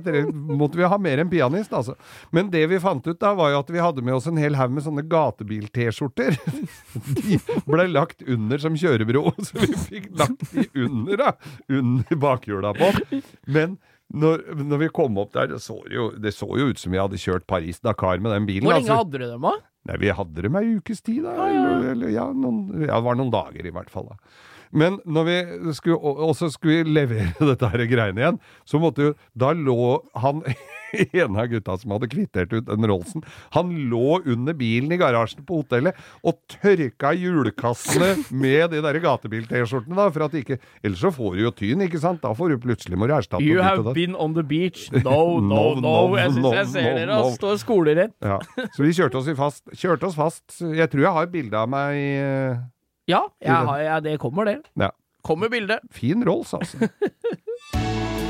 der 0.00 0.30
måtte 0.32 0.80
vi 0.80 0.88
ha 0.88 0.96
mer 1.00 1.20
enn 1.20 1.28
pianist, 1.32 1.74
altså. 1.76 1.96
Men 2.32 2.48
det 2.52 2.62
vi 2.70 2.80
fant 2.80 3.04
ut 3.04 3.20
da, 3.20 3.34
var 3.36 3.52
jo 3.52 3.60
at 3.60 3.72
vi 3.74 3.82
hadde 3.82 4.04
med 4.06 4.16
oss 4.16 4.28
en 4.30 4.40
hel 4.40 4.56
haug 4.56 4.72
med 4.72 4.86
sånne 4.86 5.04
gatebil-T-skjorter. 5.10 6.38
De 7.20 7.36
ble 7.68 7.86
lagt 7.92 8.24
under 8.24 8.60
som 8.62 8.76
kjørebro, 8.78 9.34
så 9.44 9.60
vi 9.60 9.68
fikk 9.84 10.10
lagt 10.16 10.48
de 10.54 10.64
under, 10.86 11.20
da. 11.20 11.30
Under 11.68 12.20
bakhjula 12.24 12.72
på. 12.78 12.92
Men 13.52 13.76
når, 14.10 14.42
når 14.66 14.80
vi 14.84 14.90
kom 14.94 15.18
opp 15.22 15.34
der, 15.36 15.52
det 15.52 15.60
så, 15.62 15.76
jo, 15.90 16.08
det 16.18 16.32
så 16.34 16.48
jo 16.58 16.70
ut 16.72 16.80
som 16.82 16.94
vi 16.94 16.98
hadde 16.98 17.18
kjørt 17.20 17.46
Paris-Dakar 17.50 18.22
med 18.22 18.34
den 18.34 18.48
bilen. 18.48 18.66
Hvor 18.66 18.74
lenge 18.74 18.88
altså. 18.88 19.02
hadde 19.04 19.18
dere 19.18 19.32
dem, 19.34 19.46
da? 19.46 19.52
Nei, 19.88 19.98
vi 20.02 20.14
hadde 20.18 20.44
dem 20.44 20.58
ei 20.58 20.64
ukes 20.76 21.04
tid, 21.06 21.22
da. 21.24 21.34
Ah, 21.36 21.50
ja. 21.50 21.60
Eller, 21.60 21.92
eller, 21.94 22.14
ja, 22.14 22.26
noen, 22.34 22.64
ja, 22.82 22.96
det 22.96 23.04
var 23.06 23.20
noen 23.20 23.30
dager 23.32 23.68
i 23.70 23.74
hvert 23.74 23.92
fall. 23.92 24.10
da. 24.10 24.18
Men 24.70 24.98
når 25.06 25.26
vi 25.26 25.36
skulle, 25.74 25.98
og 25.98 26.20
og 26.28 26.52
skulle 26.52 26.82
vi 26.82 26.94
levere 26.98 27.32
dette 27.52 27.70
her 27.72 27.86
greiene 27.90 28.22
igjen, 28.22 28.40
så 28.66 28.82
måtte 28.82 29.10
jo 29.10 29.14
Da 29.38 29.52
lå 29.56 29.78
han 30.22 30.42
ene 31.22 31.42
av 31.42 31.48
gutta 31.50 31.76
som 31.80 31.94
hadde 31.94 32.08
kvittert 32.12 32.52
ut 32.54 32.66
den 32.68 32.86
Rollsen, 32.90 33.24
han 33.56 33.72
lå 33.90 34.20
under 34.24 34.56
bilen 34.56 34.92
i 34.92 34.98
garasjen 35.00 35.44
på 35.46 35.60
hotellet 35.62 35.98
og 36.26 36.38
tørka 36.50 37.12
hjulkassene 37.16 38.12
med 38.30 38.74
de 38.74 38.82
der 38.84 39.00
gatebil-T-skjortene, 39.04 39.96
da, 39.98 40.08
for 40.12 40.26
at 40.26 40.36
ikke 40.40 40.58
Ellers 40.84 41.02
så 41.02 41.10
får 41.14 41.36
du 41.36 41.42
jo 41.44 41.52
tyn, 41.56 41.84
ikke 41.84 42.00
sant? 42.02 42.22
Da 42.22 42.32
får 42.36 42.54
du 42.54 42.60
plutselig 42.62 42.98
må 42.98 43.08
du 43.10 43.14
erstatte 43.16 43.44
You 43.44 43.62
have 43.64 43.94
been 43.96 44.14
on 44.16 44.34
the 44.36 44.44
beach. 44.46 44.88
No, 45.04 45.38
no, 45.52 45.62
No, 45.80 45.94
Jeg 46.18 46.34
syns 46.36 46.56
jeg 46.56 46.70
ser 46.74 46.88
dere 47.00 47.18
no. 47.20 47.30
står 47.34 47.60
skolerett. 47.62 48.14
Ja. 48.24 48.38
Så 48.76 48.84
vi 48.84 48.94
kjørte 48.96 49.20
oss, 49.20 49.30
i 49.30 49.36
fast, 49.38 49.64
kjørte 49.76 50.10
oss 50.10 50.18
fast. 50.18 50.60
Jeg 50.60 50.90
tror 50.92 51.06
jeg 51.06 51.16
har 51.18 51.30
bilde 51.32 51.60
av 51.60 51.70
meg 51.70 52.00
eh, 52.00 52.64
Ja, 53.10 53.24
har, 53.46 53.76
ja, 53.84 54.00
det 54.04 54.18
kommer, 54.22 54.48
det. 54.48 54.60
Ja. 54.80 54.92
Kommer 55.26 55.52
bildet. 55.52 55.84
Fin 55.92 56.24
Rolls, 56.26 56.54
altså. 56.56 56.88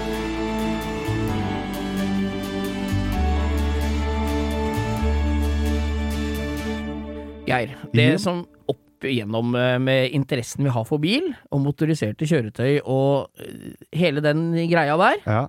Geir, 7.50 7.74
det 7.92 8.06
Ja. 8.14 8.18
som 8.22 8.44
opp 8.70 9.06
igjennom 9.08 9.54
eh, 9.56 9.78
med 9.80 10.12
interessen 10.16 10.64
vi 10.66 10.70
har 10.74 10.84
for 10.88 11.00
bil, 11.02 11.30
og 11.50 11.62
motoriserte 11.64 12.26
kjøretøy 12.28 12.80
og 12.84 13.30
eh, 13.40 13.74
hele 13.96 14.20
den 14.24 14.50
greia 14.70 14.96
der, 15.00 15.20
Ja. 15.26 15.42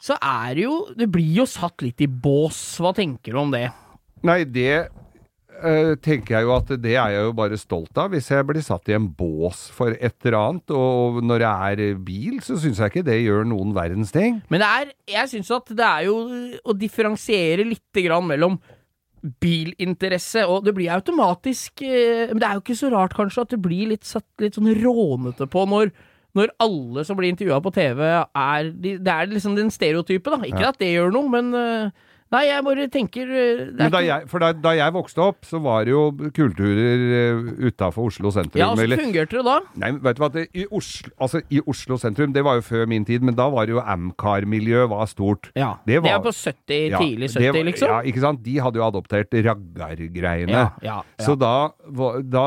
så 0.00 0.16
er 0.20 0.54
det 0.54 0.64
jo 0.68 0.78
Det 0.96 1.10
blir 1.12 1.34
jo 1.42 1.46
satt 1.48 1.82
litt 1.82 2.00
i 2.00 2.06
bås. 2.08 2.78
Hva 2.80 2.94
tenker 2.96 3.32
du 3.32 3.38
om 3.42 3.50
det? 3.52 3.66
Nei, 4.22 4.44
det 4.44 4.88
eh, 5.62 5.94
tenker 6.00 6.36
jeg 6.38 6.44
jo 6.46 6.52
at 6.56 6.70
det 6.80 6.92
er 6.96 7.10
jeg 7.12 7.24
jo 7.26 7.32
bare 7.36 7.56
stolt 7.60 7.96
av. 8.00 8.10
Hvis 8.14 8.28
jeg 8.32 8.46
blir 8.48 8.62
satt 8.64 8.88
i 8.88 8.94
en 8.96 9.08
bås 9.16 9.66
for 9.76 9.92
et 9.92 10.14
eller 10.24 10.36
annet, 10.38 10.70
og 10.76 11.22
når 11.24 11.44
jeg 11.44 11.72
er 11.90 11.98
bil, 12.04 12.38
så 12.44 12.56
syns 12.60 12.80
jeg 12.80 12.92
ikke 12.92 13.04
det 13.08 13.18
gjør 13.24 13.44
noen 13.48 13.72
verdens 13.76 14.12
ting. 14.12 14.42
Men 14.52 14.60
det 14.60 14.68
er, 14.68 14.92
jeg 15.16 15.28
syns 15.34 15.50
at 15.56 15.72
det 15.76 15.84
er 15.88 16.04
jo 16.08 16.16
å 16.64 16.76
differensiere 16.76 17.64
lite 17.68 18.04
grann 18.06 18.28
mellom 18.28 18.56
bilinteresse, 19.42 20.46
og 20.48 20.64
det 20.64 20.72
blir 20.76 20.92
automatisk 20.94 21.82
eh, 21.84 22.30
Men 22.30 22.40
det 22.40 22.46
er 22.48 22.54
jo 22.56 22.62
ikke 22.62 22.78
så 22.78 22.88
rart 22.92 23.16
kanskje 23.16 23.44
at 23.44 23.50
det 23.52 23.60
blir 23.60 23.90
litt 23.92 24.06
satt 24.08 24.24
litt 24.40 24.56
sånn 24.56 24.70
rånete 24.80 25.48
på 25.50 25.66
når 25.68 25.92
når 26.38 26.52
alle 26.62 27.02
som 27.02 27.18
blir 27.18 27.32
intervjua 27.32 27.56
på 27.58 27.72
TV, 27.74 28.04
er 28.06 28.68
de, 28.70 28.92
Det 29.02 29.10
er 29.10 29.30
liksom 29.32 29.56
den 29.56 29.72
stereotype, 29.74 30.30
da. 30.30 30.38
Ikke 30.46 30.68
at 30.68 30.78
det 30.78 30.92
gjør 30.92 31.10
noe, 31.16 31.26
men 31.32 31.48
eh, 31.58 31.90
Nei, 32.30 32.44
jeg 32.46 32.62
bare 32.62 32.84
tenker 32.94 33.26
eh, 33.26 33.60
det 33.74 33.80
Men 33.80 33.90
da 33.90 34.00
jeg, 34.06 34.26
for 34.30 34.38
da, 34.42 34.52
da 34.54 34.70
jeg 34.78 34.94
vokste 34.94 35.22
opp, 35.24 35.40
så 35.48 35.58
var 35.62 35.88
det 35.88 35.90
jo 35.90 36.02
kulturer 36.36 37.02
uh, 37.10 37.48
utafor 37.66 38.06
Oslo 38.06 38.30
sentrum. 38.30 38.60
Ja, 38.60 38.68
Hvordan 38.70 38.94
altså, 38.94 39.02
fungerte 39.02 39.38
det 39.40 39.42
da? 39.48 39.56
Nei, 39.82 39.90
vet 40.04 40.18
du 40.18 40.22
hva, 40.22 40.28
det, 40.36 40.44
i, 40.54 40.66
Oslo, 40.78 41.10
altså, 41.18 41.40
I 41.50 41.62
Oslo 41.66 41.98
sentrum, 41.98 42.30
det 42.36 42.44
var 42.46 42.60
jo 42.60 42.64
før 42.68 42.86
min 42.90 43.06
tid, 43.08 43.26
men 43.26 43.34
da 43.34 43.48
var 43.50 43.66
det 43.66 43.74
jo 43.74 43.82
Amcar-miljø 43.82 44.86
var 44.94 45.10
stort. 45.10 45.50
Ja, 45.58 45.72
Det 45.82 45.96
det, 45.96 46.02
var- 46.06 46.20
er 46.20 46.24
på 46.28 46.34
70, 46.38 46.78
Ja, 46.94 47.02
tidlig 47.02 47.32
70, 47.34 47.50
var- 47.50 47.68
liksom? 47.72 47.94
Ja, 47.96 48.00
ikke 48.12 48.22
sant? 48.22 48.42
De 48.46 48.58
hadde 48.62 48.78
jo 48.78 48.86
adoptert 48.86 49.34
raggargreiene. 49.50 50.54
Ja, 50.54 50.68
ja, 50.86 51.00
ja. 51.02 51.24
Så 51.26 51.34
da, 51.38 51.54
da, 52.22 52.44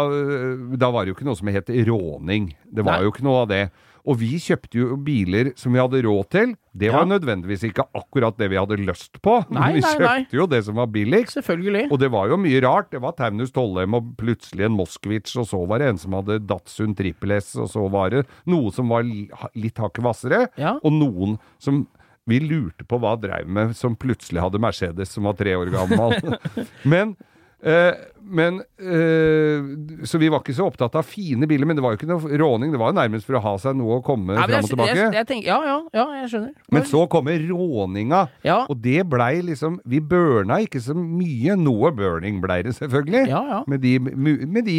da 0.79 0.91
var 0.95 1.03
det 1.03 1.11
jo 1.11 1.19
ikke 1.19 1.27
noe 1.27 1.35
som 1.35 1.51
het 1.51 1.67
råning. 1.67 2.53
Det 2.71 2.85
var 2.87 3.01
Nei. 3.01 3.03
jo 3.03 3.11
ikke 3.11 3.27
noe 3.27 3.43
av 3.43 3.51
det. 3.51 3.65
Og 4.05 4.17
vi 4.19 4.33
kjøpte 4.35 4.75
jo 4.75 4.97
biler 4.99 5.53
som 5.55 5.71
vi 5.71 5.79
hadde 5.79 6.01
råd 6.03 6.29
til. 6.29 6.55
Det 6.75 6.89
var 6.91 7.05
Ja. 7.05 7.17
nødvendigvis 7.17 7.63
ikke 7.69 7.85
akkurat 7.95 8.35
det 8.37 8.49
vi 8.51 8.57
hadde 8.59 8.75
lyst 8.83 9.21
på. 9.21 9.45
Nei, 9.49 9.59
men 9.71 9.73
vi 9.75 9.79
nei, 9.79 9.93
kjøpte 9.93 10.09
nei. 10.09 10.27
jo 10.33 10.45
det 10.47 10.59
som 10.65 10.75
var 10.75 10.87
billigst. 10.87 11.37
Selvfølgelig. 11.39 11.85
Og 11.91 11.99
det 11.99 12.11
var 12.11 12.27
jo 12.27 12.35
mye 12.37 12.61
rart. 12.65 12.89
Det 12.91 12.99
var 13.01 13.13
Taunus 13.13 13.51
Tollem 13.55 13.93
og 13.95 14.15
plutselig 14.17 14.65
en 14.65 14.75
Moskvitsj, 14.75 15.37
og 15.39 15.47
så 15.47 15.65
var 15.67 15.79
det 15.79 15.87
en 15.93 15.97
som 15.97 16.11
hadde 16.19 16.39
Datsun 16.45 16.95
Trippel 16.95 17.31
S, 17.37 17.55
og 17.55 17.69
så 17.71 17.89
var 17.89 18.09
det 18.09 18.25
noe 18.45 18.71
som 18.71 18.89
var 18.89 19.03
litt 19.03 19.77
hakket 19.79 20.03
hvassere, 20.03 20.49
Ja. 20.57 20.77
og 20.83 20.91
noen 20.91 21.39
som 21.59 21.87
vi 22.27 22.39
lurte 22.39 22.83
på 22.87 22.99
hva 22.99 23.15
dreiv 23.19 23.47
med, 23.47 23.75
som 23.75 23.95
plutselig 23.95 24.39
hadde 24.41 24.59
Mercedes 24.59 25.09
som 25.11 25.23
var 25.23 25.33
tre 25.33 25.51
år 25.55 25.71
gammel. 25.71 26.37
men, 26.85 27.15
eh, 27.63 27.93
men 28.25 28.61
øh, 28.79 30.05
Så 30.07 30.17
vi 30.21 30.29
var 30.31 30.41
ikke 30.43 30.55
så 30.55 30.67
opptatt 30.69 30.95
av 30.99 31.03
fine 31.07 31.47
biler, 31.49 31.67
men 31.69 31.77
det 31.77 31.83
var 31.83 31.93
jo 31.95 31.99
ikke 31.99 32.09
noe 32.09 32.39
råning. 32.39 32.71
Det 32.73 32.79
var 32.81 32.91
jo 32.93 32.97
nærmest 32.99 33.27
for 33.27 33.37
å 33.39 33.41
ha 33.43 33.53
seg 33.61 33.75
noe 33.79 33.99
å 33.99 34.03
komme 34.05 34.35
Nei, 34.37 34.45
fram 34.47 34.63
og 34.67 34.71
tilbake. 34.71 34.95
jeg, 34.97 35.13
jeg 35.17 35.27
tenker, 35.29 35.47
ja, 35.51 35.59
ja, 35.67 35.77
ja, 35.97 36.05
jeg 36.21 36.31
skjønner. 36.33 36.53
men 36.75 36.87
så 36.89 37.03
kommer 37.11 37.43
råninga, 37.49 38.21
Ja. 38.47 38.59
og 38.69 38.81
det 38.83 39.03
blei 39.09 39.41
liksom 39.43 39.79
Vi 39.85 39.99
burna 39.99 40.59
ikke 40.63 40.81
så 40.83 40.95
mye. 40.97 41.55
Noe 41.59 41.91
burning 41.95 42.39
blei 42.43 42.61
det, 42.63 42.75
selvfølgelig. 42.77 43.27
Ja, 43.29 43.43
ja. 43.49 43.61
Med 43.67 43.81
de, 43.83 43.97
med 43.99 44.65
de, 44.65 44.77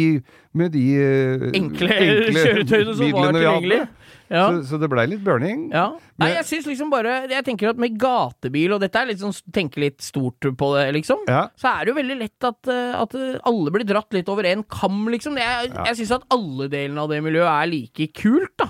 med 0.53 0.71
de 0.73 0.85
eh, 0.97 1.49
Enkle, 1.55 1.99
kjøretøyene 2.33 2.95
som 2.97 3.11
var 3.15 3.31
tilgjengelige. 3.35 3.87
Ja. 4.25 4.47
Så, 4.49 4.63
så 4.71 4.77
det 4.81 4.87
blei 4.89 5.03
litt 5.11 5.21
burning. 5.21 5.67
Ja. 5.69 5.91
Nei, 6.17 6.31
jeg 6.33 6.45
syns 6.49 6.65
liksom 6.65 6.89
bare 6.89 7.27
Jeg 7.29 7.43
tenker 7.45 7.69
at 7.69 7.77
med 7.81 7.93
gatebil, 8.01 8.71
og 8.73 8.81
dette 8.81 8.97
er 8.97 9.09
litt 9.11 9.19
sånn 9.21 9.35
tenke 9.53 9.77
litt 9.83 10.01
stort 10.01 10.47
på 10.57 10.69
det, 10.77 10.87
liksom, 10.97 11.21
Ja. 11.29 11.43
så 11.59 11.75
er 11.75 11.85
det 11.85 11.93
jo 11.93 11.97
veldig 11.99 12.17
lett 12.23 12.47
at, 12.49 12.71
eh, 12.71 12.95
at 13.01 13.13
alle 13.43 13.71
blir 13.75 13.85
dratt 13.87 14.13
litt 14.15 14.29
over 14.31 14.45
en 14.49 14.63
kam, 14.63 15.05
liksom. 15.11 15.35
Jeg, 15.37 15.71
Ja. 15.73 15.83
jeg 15.89 15.97
syns 15.99 16.15
at 16.19 16.25
alle 16.31 16.67
delene 16.71 17.01
av 17.01 17.09
det 17.09 17.21
miljøet 17.25 17.51
er 17.51 17.67
like 17.71 18.07
kult, 18.13 18.53
da. 18.57 18.69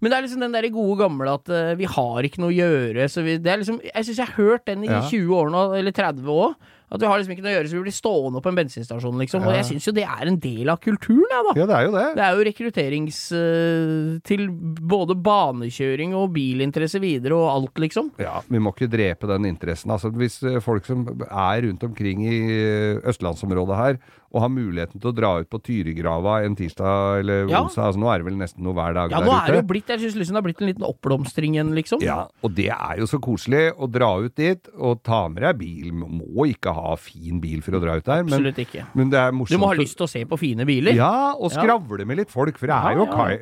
Men 0.00 0.10
det 0.10 0.16
er 0.18 0.22
liksom 0.26 0.40
den 0.44 0.52
der 0.52 0.68
gode 0.68 0.98
gamle 1.00 1.32
at 1.32 1.48
uh, 1.48 1.74
vi 1.80 1.84
har 1.88 2.22
ikke 2.22 2.42
noe 2.42 2.52
å 2.52 2.58
gjøre. 2.58 3.06
Så 3.08 3.22
vi, 3.24 3.38
det 3.40 3.50
er 3.52 3.58
liksom, 3.62 3.80
jeg 3.82 4.04
syns 4.04 4.18
jeg 4.20 4.26
har 4.26 4.36
hørt 4.36 4.66
den 4.66 4.84
i 4.84 4.90
Ja. 4.90 5.00
20 5.08 5.32
år 5.32 5.50
nå, 5.50 5.62
eller 5.78 5.92
30 5.96 6.28
år. 6.28 6.54
At 6.94 7.02
vi 7.02 7.08
har 7.10 7.18
liksom 7.18 7.34
ikke 7.34 7.42
noe 7.42 7.50
å 7.50 7.56
gjøre, 7.56 7.70
så 7.70 7.74
vi 7.74 7.82
blir 7.88 7.94
stående 7.96 8.40
på 8.44 8.50
en 8.52 8.58
bensinstasjon, 8.60 9.16
liksom. 9.24 9.46
Og 9.48 9.56
jeg 9.56 9.66
syns 9.72 9.88
jo 9.88 9.94
det 9.96 10.04
er 10.06 10.30
en 10.30 10.38
del 10.38 10.70
av 10.70 10.78
kulturen, 10.84 11.24
jeg, 11.26 11.46
da. 11.48 11.54
Ja, 11.58 11.66
det 11.66 11.76
er 11.76 11.88
jo 11.88 11.94
det. 11.96 12.04
Det 12.14 12.24
er 12.26 12.38
jo 12.38 12.46
rekrutterings 12.48 13.20
uh, 13.34 14.12
til 14.30 14.46
både 14.94 15.16
banekjøring 15.26 16.14
og 16.14 16.30
bilinteresse 16.36 17.02
videre 17.02 17.34
og 17.38 17.48
alt, 17.50 17.82
liksom. 17.82 18.12
Ja, 18.22 18.38
Vi 18.46 18.62
må 18.62 18.70
ikke 18.74 18.90
drepe 18.92 19.30
den 19.30 19.50
interessen. 19.50 19.90
Altså, 19.94 20.12
Hvis 20.14 20.38
eh, 20.46 20.60
folk 20.62 20.86
som 20.86 21.02
er 21.26 21.64
rundt 21.66 21.82
omkring 21.88 22.22
i 22.28 22.36
eh, 22.54 23.02
østlandsområdet 23.10 23.80
her, 23.80 23.98
og 24.34 24.40
har 24.42 24.50
muligheten 24.50 24.98
til 25.00 25.12
å 25.12 25.14
dra 25.14 25.28
ut 25.40 25.48
på 25.48 25.60
Tyrigrava 25.62 26.40
en 26.44 26.56
tirsdag 26.58 27.20
eller 27.22 27.46
Ja. 27.48 27.60
onsdag 27.62 27.84
altså 27.86 28.00
Nå 28.02 28.08
er 28.10 28.18
det 28.18 28.26
vel 28.26 28.36
nesten 28.40 28.64
noe 28.66 28.74
hver 28.74 28.92
dag 28.96 29.12
Ja, 29.14 29.20
der 29.22 29.26
nå 29.30 29.32
er 29.38 29.46
det 29.52 29.60
jo 29.62 29.66
blitt 29.70 29.86
Jeg 29.94 30.00
syns 30.02 30.16
liksom 30.18 30.34
det 30.34 30.40
har 30.42 30.46
blitt 30.48 30.60
en 30.64 30.68
liten 30.72 30.86
oppblomstring 30.88 31.54
igjen, 31.54 31.70
liksom. 31.78 32.02
Ja, 32.02 32.26
og 32.42 32.54
det 32.58 32.66
er 32.74 32.98
jo 32.98 33.06
så 33.06 33.20
koselig 33.22 33.62
å 33.78 33.86
dra 33.90 34.10
ut 34.18 34.34
dit 34.34 34.68
og 34.74 35.02
ta 35.06 35.28
med 35.28 35.42
deg 35.46 35.58
bil. 35.62 35.92
Må 35.94 36.48
ikke 36.50 36.74
ha 36.74 36.96
fin 36.98 37.38
bil 37.40 37.62
for 37.62 37.78
å 37.78 37.80
dra 37.80 37.94
ut 37.96 38.04
der, 38.04 38.24
men, 38.26 38.34
Absolutt 38.34 38.58
ikke. 38.66 38.86
men 38.94 39.10
det 39.14 39.20
er 39.22 39.30
morsomt. 39.32 39.54
Du 39.54 39.62
må 39.62 39.70
ha 39.70 39.78
lyst 39.78 39.96
til 39.96 40.08
å 40.08 40.10
se 40.10 40.24
på 40.26 40.38
fine 40.40 40.66
biler. 40.66 40.92
Ja, 40.98 41.32
og 41.38 41.52
Ja. 41.52 41.62
skravle 41.62 42.04
med 42.04 42.18
litt 42.18 42.30
folk, 42.34 42.58
for 42.58 42.66
det 42.66 42.74
er 42.74 42.96
jo 42.98 43.06
ja. 43.06 43.38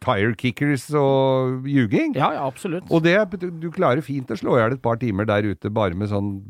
tire 0.00 0.34
kickers 0.36 0.86
og 0.94 1.66
ljuging. 1.66 2.14
Ja, 2.14 2.32
ja, 2.38 2.46
absolutt. 2.46 2.86
Og 2.90 3.02
det, 3.02 3.18
du 3.60 3.70
klarer 3.74 4.02
fint 4.04 4.28
å 4.30 4.38
slå 4.38 4.56
i 4.56 4.62
hjel 4.62 4.72
et 4.78 4.82
par 4.82 4.96
timer 4.96 5.26
der 5.26 5.42
ute 5.42 5.70
bare 5.72 5.94
med 5.98 6.08
sånn 6.08 6.42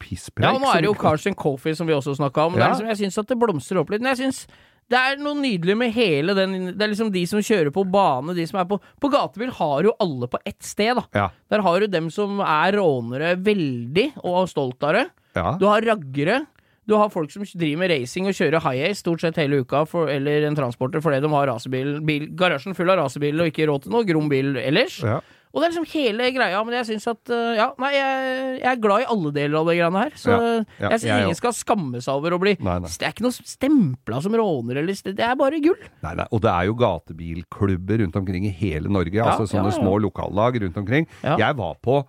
pisspreik. 0.00 0.46
Ja, 0.46 0.56
nå 0.62 0.70
er 0.72 0.84
det 0.84 0.90
jo 0.90 0.96
Carson 0.98 1.36
Coffee 1.38 1.76
som 1.78 1.88
vi 1.88 1.96
også 1.96 2.16
snakka 2.18 2.48
om. 2.48 2.58
Ja. 2.58 2.72
liksom, 2.72 2.88
jeg 2.92 3.00
syns 3.02 3.20
at 3.22 3.30
det 3.30 3.38
blomstrer 3.40 3.82
opp 3.82 3.92
litt. 3.92 4.04
Men 4.04 4.14
jeg 4.14 4.22
syns 4.26 4.46
det 4.88 4.96
er 4.96 5.18
noe 5.20 5.36
nydelig 5.36 5.74
med 5.76 5.92
hele 5.92 6.32
den 6.32 6.70
Det 6.72 6.80
er 6.80 6.92
liksom 6.94 7.10
de 7.12 7.20
som 7.28 7.42
kjører 7.44 7.68
på 7.74 7.84
bane, 7.92 8.32
de 8.36 8.46
som 8.48 8.60
er 8.62 8.68
på 8.70 8.78
På 9.00 9.10
gatebil 9.12 9.50
har 9.58 9.84
jo 9.84 9.92
alle 10.00 10.30
på 10.32 10.40
ett 10.48 10.62
sted, 10.64 10.96
da. 10.96 11.04
Ja. 11.12 11.26
Der 11.52 11.64
har 11.64 11.80
du 11.80 11.92
dem 11.92 12.08
som 12.14 12.40
er 12.40 12.78
rånere 12.78 13.34
veldig, 13.36 14.12
og 14.24 14.48
stolt 14.48 14.82
av 14.88 14.96
det. 14.96 15.08
Ja. 15.36 15.50
Du 15.60 15.66
har 15.68 15.84
raggere. 15.84 16.46
Du 16.88 16.94
har 16.96 17.10
folk 17.12 17.28
som 17.30 17.44
driver 17.44 17.82
med 17.82 17.92
racing 17.92 18.30
og 18.30 18.36
kjører 18.36 18.64
high 18.64 18.86
ace 18.88 19.02
stort 19.02 19.20
sett 19.20 19.36
hele 19.36 19.60
uka, 19.60 19.82
for, 19.84 20.08
eller 20.08 20.46
en 20.48 20.56
transporter 20.56 21.04
fordi 21.04 21.20
de 21.20 21.30
har 21.34 21.50
rasebil, 21.50 21.98
bil, 22.08 22.30
garasjen 22.38 22.76
full 22.76 22.88
av 22.88 23.02
racerbiler 23.02 23.44
og 23.44 23.52
ikke 23.52 23.66
råd 23.68 23.84
til 23.84 23.92
noe 23.92 24.08
grom 24.08 24.30
bil 24.32 24.56
ellers. 24.56 25.02
Ja. 25.04 25.18
Og 25.52 25.62
det 25.62 25.66
er 25.66 25.72
liksom 25.72 25.86
hele 25.94 26.26
greia, 26.36 26.58
men 26.66 26.74
jeg 26.76 26.86
syns 26.90 27.06
at 27.08 27.32
uh, 27.32 27.54
Ja, 27.56 27.68
nei, 27.80 27.90
jeg, 27.96 28.34
jeg 28.60 28.68
er 28.70 28.82
glad 28.82 29.04
i 29.04 29.08
alle 29.14 29.32
deler 29.32 29.58
av 29.62 29.70
det 29.70 29.76
greiene 29.78 30.02
her. 30.04 30.12
Så 30.20 30.30
Ja, 30.34 30.42
ja, 30.44 30.90
jeg 30.92 31.00
syns 31.00 31.08
ingen 31.08 31.30
også. 31.32 31.40
skal 31.40 31.56
skamme 31.56 32.02
seg 32.04 32.20
over 32.20 32.36
å 32.36 32.40
bli 32.42 32.54
Nei, 32.60 32.76
nei. 32.84 32.92
Det 32.92 33.08
er 33.08 33.14
ikke 33.16 33.24
noe 33.26 33.48
stempla 33.54 34.20
som 34.24 34.36
råner 34.38 34.82
eller 34.82 35.02
Det 35.08 35.24
er 35.24 35.34
bare 35.40 35.62
gull. 35.64 35.80
Nei, 36.04 36.14
nei, 36.20 36.28
og 36.30 36.44
det 36.44 36.52
er 36.52 36.68
jo 36.68 36.76
gatebilklubber 36.84 38.04
rundt 38.04 38.20
omkring 38.20 38.46
i 38.48 38.54
hele 38.60 38.92
Norge. 38.92 39.16
Ja, 39.16 39.32
altså 39.32 39.48
sånne 39.50 39.72
små 39.76 39.96
lokallag 40.02 40.60
rundt 40.62 40.76
omkring. 40.80 41.08
Jeg 41.24 41.58
var 41.58 41.76
på, 41.82 42.02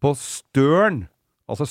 på 0.00 0.14
Støren. 0.18 1.04
Altså 1.50 1.66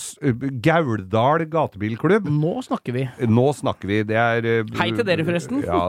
Gauldal 0.60 1.46
gatebilklubb. 1.48 2.26
Nå 2.28 2.58
snakker 2.66 2.96
vi. 2.98 3.06
Nå 3.32 3.46
snakker 3.56 3.88
vi. 3.88 4.00
Det 4.10 4.18
er 4.20 4.48
eh, 4.50 4.72
Hei 4.76 4.90
til 4.92 5.08
dere, 5.08 5.24
forresten. 5.24 5.62
Ja, 5.64 5.86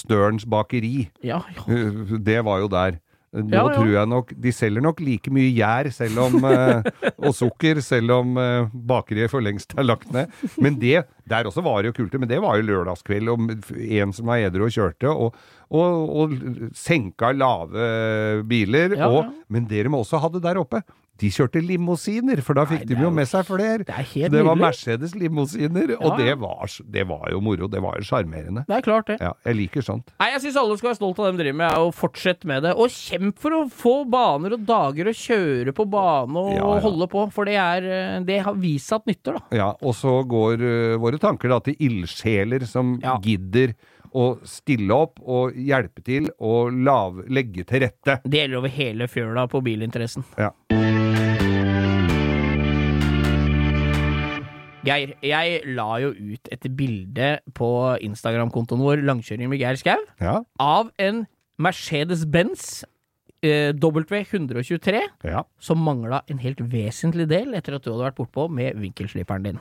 Størens 0.00 0.46
bakeri. 0.48 1.10
Ja, 1.24 1.42
ja. 1.56 1.64
Eh, 1.68 2.16
Det 2.24 2.38
var 2.46 2.62
jo 2.64 2.70
der. 2.72 2.96
Nå 3.34 3.50
Ja, 3.50 3.64
ja. 3.66 3.74
tror 3.74 3.90
jeg 3.90 4.08
nok 4.10 4.32
De 4.38 4.52
selger 4.54 4.84
nok 4.84 5.00
like 5.02 5.32
mye 5.34 5.50
gjær 5.56 5.88
selv 5.94 6.20
om, 6.22 6.36
eh, 6.46 6.86
og 7.18 7.34
sukker, 7.34 7.80
selv 7.82 8.14
om 8.14 8.36
eh, 8.38 8.68
bakeriet 8.72 9.32
for 9.32 9.42
lengst 9.42 9.74
er 9.76 9.88
lagt 9.88 10.12
ned. 10.14 10.30
Men 10.62 10.78
det 10.78 11.04
Der 11.28 11.48
også 11.48 11.64
var 11.64 11.82
det 11.82 11.90
jo 11.90 11.96
kulte 12.02 12.20
men 12.20 12.28
det 12.30 12.38
var 12.44 12.58
jo 12.60 12.66
lørdagskveld, 12.68 13.30
og 13.32 13.74
en 13.80 14.12
som 14.12 14.28
var 14.28 14.44
edru 14.44 14.66
og 14.66 14.74
kjørte, 14.74 15.08
og, 15.08 15.34
og, 15.72 16.10
og 16.20 16.34
senka 16.76 17.32
lave 17.32 18.42
biler. 18.46 18.94
Ja, 18.98 19.08
og. 19.08 19.32
Men 19.48 19.66
det 19.70 19.86
de 19.86 19.94
også 19.96 20.20
hadde 20.20 20.42
der 20.44 20.60
oppe, 20.60 20.82
de 21.22 21.28
kjørte 21.30 21.60
limousiner, 21.62 22.40
for 22.42 22.58
da 22.58 22.64
fikk 22.66 22.82
Nei, 22.84 22.88
de 22.90 23.04
jo 23.04 23.10
med 23.14 23.28
seg 23.30 23.44
flere. 23.46 23.84
Det 23.86 23.94
er 23.94 24.06
helt 24.14 24.32
det 24.34 24.40
var. 24.44 24.56
Mercedes 24.58 25.12
limousiner, 25.14 25.92
og 25.94 26.02
Ja, 26.02 26.08
og 26.10 26.18
det 26.18 26.32
var, 26.42 26.72
det 26.96 27.04
var 27.06 27.28
jo 27.30 27.40
moro. 27.44 27.68
Det 27.70 27.82
var 27.84 28.00
jo 28.00 28.06
sjarmerende. 28.08 28.64
Det 28.66 28.74
er 28.80 28.82
klart, 28.82 29.06
det. 29.12 29.18
Ja, 29.22 29.30
jeg 29.46 29.58
liker 29.60 29.86
sånt. 29.86 30.10
Nei, 30.18 30.30
Jeg 30.34 30.42
syns 30.42 30.58
alle 30.58 30.76
skal 30.80 30.90
være 30.90 30.98
stolt 30.98 31.18
av 31.22 31.28
det 31.28 31.32
de 31.36 31.42
driver 31.44 31.58
med, 31.62 31.78
og 31.84 31.94
fortsett 31.94 32.44
med 32.50 32.66
det. 32.66 32.74
Og 32.74 32.90
kjemp 32.90 33.38
for 33.38 33.54
å 33.54 33.62
få 33.70 33.94
baner 34.10 34.56
og 34.58 34.66
dager 34.66 35.06
å 35.12 35.14
kjøre 35.14 35.72
på 35.78 35.86
bane 35.94 36.34
og 36.42 36.52
Ja, 36.56 36.66
ja. 36.74 36.82
holde 36.88 37.06
på, 37.14 37.28
for 37.32 37.46
det, 37.46 37.54
er, 37.62 38.20
det 38.26 38.40
har 38.48 38.58
vist 38.58 38.90
seg 38.90 39.04
at 39.04 39.06
nytter, 39.14 39.38
da. 39.38 39.44
Ja, 39.54 39.70
og 39.80 39.94
så 39.94 40.18
går 40.26 40.62
uh, 40.66 40.98
våre 41.02 41.22
tanker 41.22 41.48
da 41.54 41.60
til 41.62 41.78
ildsjeler 41.78 42.66
som 42.66 42.96
Ja. 43.04 43.20
gidder 43.22 43.76
å 44.14 44.36
stille 44.46 44.94
opp 44.94 45.18
og 45.26 45.56
hjelpe 45.58 46.02
til 46.06 46.28
og 46.38 46.70
lav, 46.86 47.16
legge 47.26 47.64
til 47.66 47.82
rette. 47.82 48.20
Det 48.22 48.44
gjelder 48.44 48.60
over 48.60 48.70
hele 48.70 49.08
fjøla 49.10 49.48
på 49.50 49.62
bilinteressen. 49.66 50.22
Ja. 50.38 50.52
Geir, 54.84 55.14
jeg 55.24 55.60
la 55.76 55.88
jo 56.02 56.10
ut 56.12 56.50
et 56.52 56.66
bilde 56.76 57.30
på 57.56 57.70
Instagram-kontoen 58.04 58.82
vår, 58.84 59.02
Langkjøring 59.08 59.48
med 59.52 59.62
Geir 59.62 59.78
Skau, 59.80 60.00
Ja, 60.20 60.40
av 60.60 60.90
en 61.00 61.24
Mercedes-Benz 61.62 62.84
eh, 63.44 63.72
W123 63.76 65.02
ja. 65.28 65.42
som 65.62 65.82
mangla 65.84 66.22
en 66.30 66.40
helt 66.42 66.60
vesentlig 66.72 67.28
del 67.30 67.54
etter 67.58 67.76
at 67.78 67.84
du 67.84 67.92
hadde 67.92 68.08
vært 68.08 68.18
bortpå 68.18 68.48
med 68.52 68.78
vinkelsliperen 68.82 69.46
din. 69.50 69.60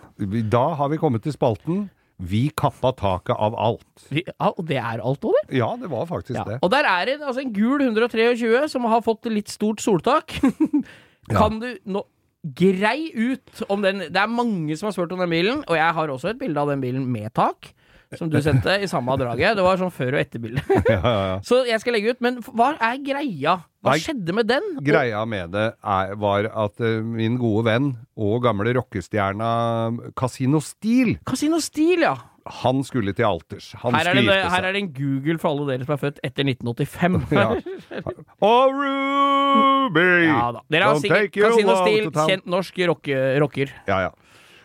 Da 0.54 0.70
har 0.80 0.90
vi 0.94 0.98
kommet 1.02 1.24
til 1.26 1.36
spalten 1.36 1.86
Vi 2.24 2.46
kappa 2.56 2.92
taket 2.96 3.36
av 3.36 3.56
alt. 3.60 4.04
Vi, 4.14 4.22
ja, 4.28 4.52
og 4.54 4.66
det 4.70 4.78
er 4.80 5.02
alt 5.04 5.26
over? 5.28 5.42
Ja, 5.52 5.72
det 5.82 5.90
var 5.92 6.06
faktisk 6.08 6.38
Ja. 6.38 6.44
det. 6.48 6.60
Og 6.62 6.70
der 6.72 6.86
er 6.88 7.06
det 7.10 7.16
altså, 7.22 7.42
en 7.42 7.54
gul 7.54 7.82
123 7.82 8.70
som 8.70 8.86
har 8.86 9.02
fått 9.02 9.26
litt 9.34 9.50
stort 9.50 9.82
soltak. 9.82 10.36
kan 11.30 11.60
du 11.60 11.74
nå 11.86 12.04
Grei 12.44 13.08
ut 13.16 13.62
om 13.72 13.80
den 13.86 14.02
Det 14.12 14.20
er 14.20 14.28
mange 14.28 14.76
som 14.76 14.90
har 14.90 14.96
spurt 14.96 15.14
om 15.16 15.22
den 15.24 15.32
bilen, 15.32 15.64
og 15.64 15.78
jeg 15.80 15.96
har 15.96 16.12
også 16.12 16.34
et 16.34 16.42
bilde 16.42 16.60
av 16.60 16.74
den 16.74 16.84
bilen 16.84 17.06
med 17.08 17.32
tak. 17.34 17.72
Som 18.14 18.30
du 18.30 18.38
sendte 18.46 18.76
i 18.84 18.86
samme 18.86 19.16
draget. 19.18 19.56
Det 19.58 19.64
var 19.66 19.80
sånn 19.80 19.94
før- 19.94 20.18
og 20.18 20.22
etterbilde. 20.22 20.62
Ja, 20.92 21.00
ja, 21.00 21.14
ja. 21.32 21.38
Så 21.48 21.64
jeg 21.66 21.82
skal 21.82 21.96
legge 21.96 22.14
ut. 22.14 22.20
Men 22.22 22.42
hva 22.46 22.74
er 22.78 23.00
greia? 23.02 23.56
Hva 23.84 23.96
Nei, 23.96 24.04
skjedde 24.04 24.36
med 24.38 24.48
den? 24.52 24.68
Greia 24.86 25.24
med 25.26 25.56
det 25.56 25.66
er, 25.82 26.14
var 26.22 26.46
at 26.66 26.84
eh, 26.84 27.00
min 27.02 27.40
gode 27.42 27.66
venn 27.68 27.88
og 28.14 28.44
gamle 28.46 28.76
rockestjerna 28.78 29.50
Casino 30.20 30.62
Steel, 30.64 31.16
Casino 31.26 31.60
Steel, 31.64 32.06
ja. 32.06 32.14
Han 32.46 32.82
skulle 32.84 33.14
til 33.16 33.26
alters. 33.28 33.72
Han 33.84 33.96
Her 33.96 34.10
er, 34.12 34.20
det, 34.20 34.26
her 34.28 34.66
er 34.68 34.76
det 34.76 34.82
en 34.82 34.90
Google 34.96 35.38
for 35.40 35.54
alle 35.54 35.68
dere 35.72 35.88
som 35.88 35.94
er 35.96 36.02
født 36.02 36.20
etter 36.24 36.50
1985. 36.50 37.22
Ja. 37.34 37.48
Og 38.44 38.74
Ruby! 38.76 40.10
Ja 40.28 40.50
da. 40.56 40.64
Dere 40.72 40.90
har 40.90 41.00
sikkert 41.02 41.38
Casino 41.38 41.78
Steel, 41.82 42.10
kjent 42.12 42.50
norsk 42.50 42.84
rocke, 42.90 43.22
rocker. 43.44 43.72
Ja, 43.88 44.02
ja. 44.08 44.12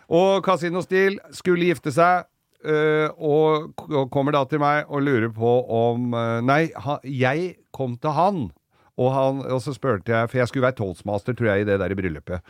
Og 0.09 0.43
Casino 0.45 0.81
Steel 0.85 1.19
skulle 1.35 1.71
gifte 1.71 1.93
seg, 1.95 2.27
Uh, 2.59 3.07
og 3.23 3.85
og, 3.87 4.09
kommer 4.11 4.35
da 4.35 4.41
til 4.51 4.59
meg 4.59 4.89
og 4.91 5.05
lurer 5.05 5.29
på 5.31 5.51
om 5.71 6.09
uh, 6.11 6.41
Nei, 6.43 6.65
ha, 6.75 6.97
jeg 7.07 7.53
kom 7.71 7.93
til 8.03 8.11
han, 8.11 8.41
og, 8.99 9.13
han, 9.15 9.39
og 9.47 9.61
så 9.63 9.71
spurte 9.71 10.11
jeg, 10.11 10.27
for 10.27 10.41
jeg 10.41 10.51
skulle 10.51 10.65
være 10.65 10.75
toastmaster, 10.81 11.37
tror 11.39 11.53
jeg, 11.53 11.63
i 11.63 11.69
det 11.69 11.77
der 11.79 11.95
i 11.95 11.95
bryllupet. 11.95 12.43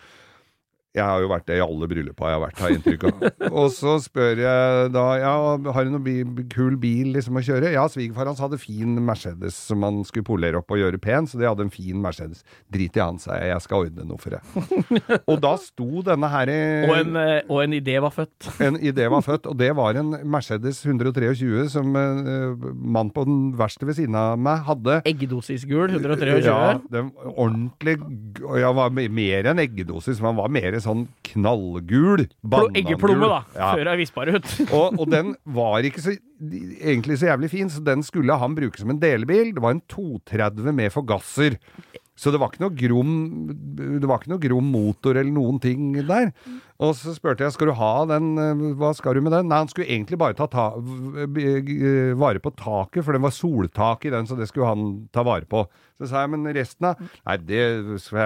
Jeg 0.99 1.07
har 1.07 1.23
jo 1.23 1.29
vært 1.31 1.47
det 1.49 1.57
i 1.59 1.63
alle 1.63 1.87
bryllupa 1.89 2.29
jeg 2.29 2.37
har 2.37 2.43
vært, 2.43 2.59
har 2.59 2.71
jeg 2.73 2.79
inntrykk 2.81 3.05
av. 3.09 3.25
og 3.63 3.67
så 3.75 3.95
spør 4.03 4.41
jeg 4.43 4.91
da 4.95 5.05
ja, 5.21 5.33
har 5.75 5.87
du 5.87 5.93
noen 5.95 6.05
bi 6.05 6.45
kul 6.51 6.75
bil 6.81 7.13
liksom 7.15 7.39
å 7.39 7.43
kjøre. 7.45 7.71
Ja, 7.73 7.85
svigerfar 7.91 8.29
hans 8.29 8.41
hadde 8.43 8.59
fin 8.61 8.97
Mercedes 9.05 9.57
som 9.69 9.83
han 9.87 10.01
skulle 10.07 10.27
polere 10.27 10.59
opp 10.61 10.71
og 10.75 10.81
gjøre 10.81 10.99
pen, 11.01 11.27
så 11.29 11.39
de 11.39 11.47
hadde 11.47 11.65
en 11.67 11.73
fin 11.73 11.97
Mercedes. 12.03 12.43
Drit 12.73 12.97
i 12.99 13.03
han, 13.03 13.19
sa 13.21 13.37
jeg, 13.39 13.51
jeg 13.53 13.63
skal 13.65 13.85
ordne 13.87 14.05
noe 14.09 14.19
for 14.21 14.35
deg. 14.35 14.43
og 15.31 15.39
da 15.43 15.53
sto 15.61 16.03
denne 16.05 16.29
her 16.31 16.51
i 16.51 16.59
Og 16.89 16.95
en, 16.97 17.19
eh, 17.23 17.41
og 17.47 17.63
en 17.63 17.77
idé 17.79 17.97
var 18.03 18.13
født. 18.15 18.49
en 18.67 18.79
idé 18.81 19.07
var 19.11 19.23
født, 19.25 19.47
og 19.51 19.57
det 19.59 19.71
var 19.77 19.99
en 19.99 20.13
Mercedes 20.29 20.81
123 20.85 21.67
som 21.71 21.93
uh, 21.95 22.67
mann 22.75 23.11
på 23.15 23.23
den 23.27 23.39
verste 23.59 23.87
ved 23.87 23.97
siden 23.99 24.17
av 24.19 24.35
meg 24.41 24.63
hadde. 24.67 24.99
Eggedosisgul 25.09 25.93
123. 25.95 26.39
Ja, 26.49 26.75
den 26.91 27.11
ordentlig 27.35 27.97
g- 28.01 28.47
Ja, 28.59 28.71
var 28.75 28.89
me- 28.93 29.07
mer 29.13 29.45
enn 29.51 29.59
eggedosis, 29.61 30.17
man 30.23 30.35
var 30.39 30.49
mer 30.49 30.73
sånn 30.81 30.88
knallgul 31.29 32.25
bandangul. 32.41 32.77
Eggeplomme, 32.81 33.29
da. 33.31 33.39
Ja. 33.55 33.69
Før 33.75 33.91
jeg 33.91 34.01
vispa 34.03 34.25
det 34.29 34.35
ut. 34.39 34.49
Og, 34.73 34.99
og 34.99 35.07
den 35.13 35.33
var 35.59 35.85
ikke 35.87 36.01
så, 36.03 36.15
egentlig 36.81 37.19
så 37.21 37.29
jævlig 37.31 37.49
fin, 37.53 37.69
så 37.73 37.83
den 37.85 38.03
skulle 38.07 38.37
han 38.41 38.55
bruke 38.57 38.79
som 38.81 38.89
en 38.93 39.01
delebil. 39.01 39.53
Det 39.55 39.63
var 39.65 39.75
en 39.77 39.83
230 39.91 40.73
med 40.73 40.93
forgasser. 40.95 41.59
Så 42.19 42.33
det 42.35 42.39
var 42.41 42.49
ikke 42.51 42.65
noe 42.65 42.75
grom 42.75 43.11
Det 43.79 44.03
var 44.09 44.19
ikke 44.19 44.31
noe 44.33 44.41
grom 44.43 44.65
motor 44.73 45.15
eller 45.15 45.31
noen 45.31 45.55
ting 45.63 45.93
der. 46.03 46.33
Og 46.83 46.91
så 46.99 47.13
spurte 47.15 47.45
jeg 47.45 47.53
skal 47.55 47.69
du 47.71 47.75
ha 47.79 47.91
den, 48.11 48.33
eh, 48.39 48.63
hva 48.79 48.89
skal 48.95 49.15
du 49.15 49.21
med 49.23 49.31
den? 49.37 49.47
Nei, 49.47 49.61
han 49.63 49.71
skulle 49.71 49.87
egentlig 49.87 50.19
bare 50.19 50.35
ta, 50.35 50.47
ta 50.51 50.65
v- 50.75 51.27
v- 51.31 52.13
vare 52.19 52.39
på 52.43 52.51
taket, 52.59 53.05
for 53.07 53.15
det 53.15 53.21
var 53.23 53.31
soltak 53.35 54.03
i 54.03 54.11
den, 54.11 54.27
så 54.27 54.35
det 54.39 54.49
skulle 54.51 54.67
han 54.67 55.07
ta 55.15 55.23
vare 55.23 55.47
på. 55.47 55.63
Så 55.99 56.07
sa 56.07 56.23
jeg, 56.23 56.31
men 56.31 56.47
resten 56.55 56.87
av 56.87 57.01
Nei, 57.01 57.35
det 57.43 57.63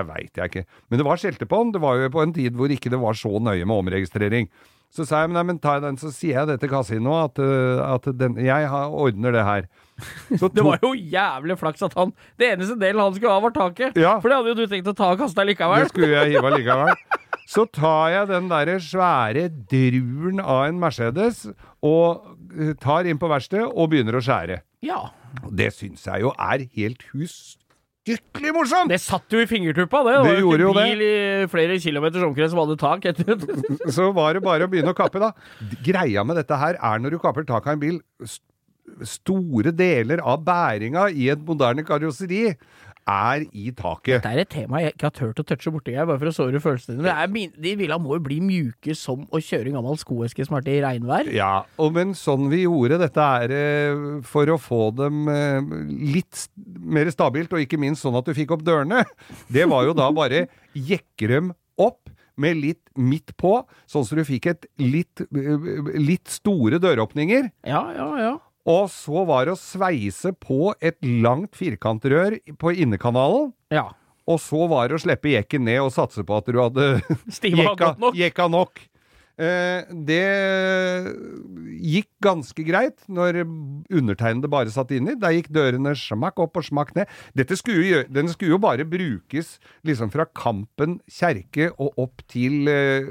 veit 0.09 0.37
jeg 0.37 0.51
ikke. 0.51 0.65
Men 0.89 1.01
det 1.01 1.07
var 1.07 1.21
skjelte 1.21 1.49
på 1.49 1.63
den. 1.63 1.73
Det 1.73 1.81
var 1.81 1.97
jo 1.97 2.13
på 2.13 2.21
en 2.21 2.35
tid 2.35 2.55
hvor 2.57 2.71
ikke 2.73 2.91
det 2.93 3.01
var 3.01 3.17
så 3.17 3.33
nøye 3.41 3.65
med 3.65 3.75
omregistrering. 3.81 4.51
Så 4.93 5.07
sa 5.09 5.23
jeg, 5.23 5.31
men, 5.31 5.39
nei, 5.39 5.45
men 5.49 5.59
ta 5.61 5.79
den, 5.81 5.95
så 5.97 6.11
sier 6.13 6.35
jeg 6.37 6.49
det 6.51 6.59
til 6.61 6.69
kasinoet, 6.69 7.31
at, 7.31 7.39
øh, 7.41 7.79
at 7.95 8.09
den, 8.13 8.35
jeg 8.45 8.67
ordner 8.69 9.33
det 9.33 9.45
her. 9.47 9.65
Så 10.39 10.51
Det 10.53 10.61
var 10.65 10.77
jo 10.83 10.91
jævlig 10.93 11.57
flaks 11.57 11.83
at 11.85 11.93
han 11.97 12.09
Det 12.37 12.47
eneste 12.49 12.75
delen 12.81 13.01
han 13.01 13.13
skulle 13.13 13.33
ha, 13.33 13.41
var 13.41 13.53
taket. 13.53 13.97
Ja. 13.97 14.15
For 14.21 14.29
det 14.29 14.37
hadde 14.37 14.53
jo 14.53 14.55
du 14.57 14.69
tenkt 14.69 14.89
å 14.89 14.95
ta 14.97 15.11
og 15.13 15.21
kaste 15.21 15.45
likevel. 15.49 15.85
Det 15.85 15.93
skulle 15.93 16.13
jeg 16.13 16.35
hive 16.35 16.53
likevel. 16.57 16.93
Så 17.53 17.65
tar 17.73 18.13
jeg 18.13 18.29
den 18.29 18.47
derre 18.51 18.77
svære 18.81 19.47
druren 19.69 20.39
av 20.41 20.67
en 20.69 20.79
Mercedes 20.81 21.43
og 21.83 22.29
eh, 22.53 22.71
tar 22.81 23.09
inn 23.09 23.19
på 23.21 23.29
verkstedet 23.29 23.67
og 23.67 23.91
begynner 23.91 24.17
å 24.17 24.23
skjære. 24.23 24.61
Ja. 24.85 25.01
Det 25.49 25.71
syns 25.75 26.05
jeg 26.05 26.23
jo 26.25 26.33
er 26.37 26.65
helt 26.77 27.03
ustyrtelig 28.03 28.51
morsomt! 28.55 28.89
Det 28.91 28.99
satt 29.01 29.31
jo 29.31 29.39
i 29.39 29.47
fingertuppa, 29.47 30.01
det. 30.03 30.15
Det 30.23 30.31
Det 30.35 30.39
gjorde 30.43 30.65
jo 30.65 30.73
det. 30.75 30.83
bil 30.91 31.01
i 31.05 31.47
flere 31.51 31.77
kilometers 31.79 32.23
omkrets 32.27 32.51
som 32.51 32.59
hadde 32.59 32.77
tak 32.81 33.05
Så 33.95 34.09
var 34.13 34.33
det 34.33 34.43
bare 34.43 34.65
å 34.67 34.71
begynne 34.71 34.91
å 34.91 34.97
kappe, 34.97 35.19
da. 35.23 35.31
Greia 35.85 36.23
med 36.27 36.35
dette 36.41 36.57
her 36.59 36.75
er 36.81 36.99
når 36.99 37.15
du 37.15 37.19
kapper 37.23 37.45
tak 37.47 37.67
av 37.67 37.73
en 37.77 37.79
bil 37.79 38.01
st- 38.23 38.43
Store 39.07 39.71
deler 39.71 40.19
av 40.19 40.41
bæringa 40.43 41.05
i 41.15 41.29
et 41.31 41.39
moderne 41.47 41.85
karosseri 41.87 42.49
er 43.09 43.45
i 43.51 43.71
taket. 43.75 44.21
Dette 44.21 44.31
er 44.31 44.41
et 44.43 44.51
tema 44.51 44.81
jeg 44.83 44.93
ikke 44.95 45.09
har 45.09 45.15
turt 45.17 45.41
å 45.41 45.45
touche 45.47 45.73
borti, 45.73 45.95
bare 45.97 46.19
for 46.21 46.29
å 46.29 46.35
såre 46.35 46.61
følelsene 46.63 47.03
dine. 47.03 47.49
De 47.63 47.73
villa 47.79 47.97
må 48.01 48.17
jo 48.17 48.23
bli 48.25 48.39
mjuke 48.43 48.95
som 48.97 49.25
å 49.29 49.41
kjøre 49.43 49.71
en 49.71 49.79
gammel 49.79 49.99
skoeske 50.01 50.45
som 50.47 50.59
i 50.61 50.79
regnvær. 50.83 51.29
Ja, 51.33 51.65
og 51.81 51.93
men 51.97 52.13
sånn 52.17 52.47
vi 52.51 52.63
gjorde 52.63 53.01
dette 53.01 53.27
er 53.43 53.55
eh, 53.57 54.05
for 54.27 54.49
å 54.53 54.59
få 54.61 54.87
dem 54.95 55.27
eh, 55.31 55.59
litt 56.13 56.47
mer 56.79 57.11
stabilt, 57.13 57.53
og 57.53 57.63
ikke 57.63 57.81
minst 57.81 58.05
sånn 58.05 58.17
at 58.19 58.27
du 58.27 58.35
fikk 58.37 58.55
opp 58.55 58.65
dørene. 58.65 59.03
Det 59.53 59.67
var 59.69 59.87
jo 59.87 59.97
da 59.97 60.09
bare 60.13 60.47
jekke 60.73 61.29
dem 61.29 61.53
opp 61.81 62.09
med 62.39 62.57
litt 62.57 62.81
midt 62.97 63.35
på, 63.37 63.59
sånn 63.89 64.05
så 64.07 64.17
du 64.17 64.23
fikk 64.25 64.49
et 64.49 64.65
litt, 64.81 65.21
eh, 65.21 65.69
litt 65.99 66.31
store 66.31 66.79
døråpninger. 66.81 67.51
Ja, 67.69 67.85
ja, 67.97 68.09
ja. 68.21 68.33
Og 68.69 68.87
så 68.93 69.25
var 69.27 69.45
det 69.45 69.57
å 69.57 69.59
sveise 69.59 70.31
på 70.39 70.71
et 70.79 70.95
langt 71.03 71.57
firkantrør 71.59 72.37
på 72.59 72.71
innekanalen. 72.85 73.51
Ja. 73.73 73.89
Og 74.23 74.39
så 74.39 74.67
var 74.71 74.87
det 74.87 74.95
å 74.95 75.03
slippe 75.03 75.33
jekken 75.33 75.65
ned 75.67 75.81
og 75.83 75.91
satse 75.91 76.23
på 76.23 76.37
at 76.39 76.47
du 76.47 76.59
hadde 76.61 76.87
jekka, 77.43 77.95
jekka 78.15 78.47
nok. 78.51 78.85
Eh, 79.33 79.89
det 80.05 80.25
gikk 81.83 82.09
ganske 82.23 82.63
greit 82.67 83.01
når 83.09 83.41
undertegnede 83.43 84.49
bare 84.51 84.73
satt 84.73 84.93
inni. 84.93 85.15
Der 85.19 85.33
gikk 85.35 85.49
dørene 85.53 85.95
smakk 85.97 86.39
opp 86.43 86.59
og 86.61 86.67
smakk 86.67 86.93
ned. 86.97 87.09
Dette 87.37 87.57
skulle 87.59 87.85
jo, 87.87 88.01
den 88.13 88.29
skulle 88.31 88.53
jo 88.55 88.61
bare 88.61 88.85
brukes 88.87 89.55
liksom 89.87 90.11
fra 90.13 90.27
Kampen 90.29 90.99
kjerke 91.11 91.71
og 91.81 91.97
opp 92.05 92.23
til 92.31 92.69
eh, 92.69 93.09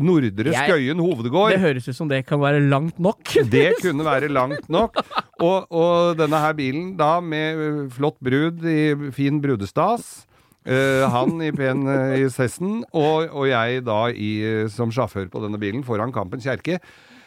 Nordre 0.00 0.54
Skøyen 0.56 1.02
hovedgård. 1.02 1.54
Det 1.54 1.62
høres 1.62 1.90
ut 1.90 1.98
som 2.00 2.10
det 2.10 2.24
kan 2.28 2.42
være 2.42 2.62
langt 2.66 2.98
nok. 2.98 3.22
Det 3.50 3.72
kunne 3.80 4.04
være 4.06 4.28
langt 4.30 4.68
nok. 4.70 4.98
Og, 5.42 5.70
og 5.70 6.18
denne 6.18 6.38
her 6.42 6.54
bilen 6.56 6.92
da 6.98 7.16
med 7.24 7.90
flott 7.94 8.18
brud 8.22 8.64
i 8.68 9.10
fin 9.14 9.40
brudestas. 9.42 10.26
Eh, 10.70 11.04
han 11.10 11.36
i 11.42 11.50
pen 11.56 11.82
uh, 11.90 12.14
i 12.16 12.24
sessen, 12.32 12.80
og, 12.94 13.28
og 13.34 13.46
jeg 13.50 13.82
da 13.88 14.00
i, 14.14 14.32
eh, 14.46 14.66
som 14.72 14.92
sjåfør 14.94 15.28
på 15.32 15.42
denne 15.44 15.58
bilen 15.60 15.82
foran 15.86 16.14
Kampen 16.14 16.40
kjerke. 16.42 16.78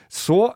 Så 0.09 0.53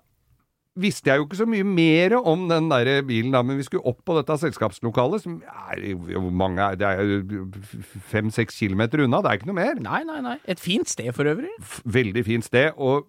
visste 0.78 1.10
jeg 1.10 1.18
jo 1.18 1.26
ikke 1.26 1.40
så 1.40 1.48
mye 1.50 1.66
mer 1.66 2.14
om 2.20 2.44
den 2.52 2.68
der 2.70 3.00
bilen, 3.08 3.32
da, 3.34 3.40
men 3.42 3.58
vi 3.58 3.64
skulle 3.66 3.82
opp 3.90 4.04
på 4.06 4.14
dette 4.20 4.36
selskapslokalet, 4.44 5.24
som 5.24 5.40
er 5.74 5.82
hvor 5.98 6.28
mange 6.30 6.62
er, 6.62 6.78
det 6.78 6.86
er 6.86 8.02
fem-seks 8.12 8.60
kilometer 8.62 9.02
unna, 9.08 9.24
det 9.26 9.32
er 9.32 9.40
ikke 9.40 9.50
noe 9.50 9.58
mer 9.58 9.80
Nei, 9.82 10.04
nei, 10.06 10.20
nei. 10.22 10.36
Et 10.46 10.62
fint 10.62 10.86
sted 10.90 11.10
for 11.18 11.26
øvrig. 11.32 11.50
f- 11.66 11.82
veldig 11.98 12.24
fint 12.28 12.46
sted. 12.46 12.78
Og 12.78 13.08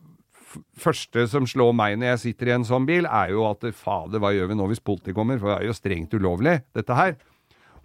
første 0.81 1.27
som 1.29 1.45
slår 1.45 1.75
meg 1.77 1.99
når 2.01 2.15
jeg 2.15 2.23
sitter 2.23 2.49
i 2.49 2.55
en 2.57 2.65
sånn 2.65 2.87
bil, 2.89 3.05
er 3.05 3.35
jo 3.35 3.45
at 3.51 3.67
fader, 3.77 4.17
hva 4.23 4.33
gjør 4.33 4.49
vi 4.49 4.57
nå 4.57 4.69
hvis 4.71 4.81
politiet 4.81 5.17
kommer? 5.19 5.37
For 5.37 5.53
det 5.53 5.59
er 5.59 5.69
jo 5.69 5.77
strengt 5.77 6.17
ulovlig, 6.17 6.55
dette 6.79 6.97
her. 6.97 7.19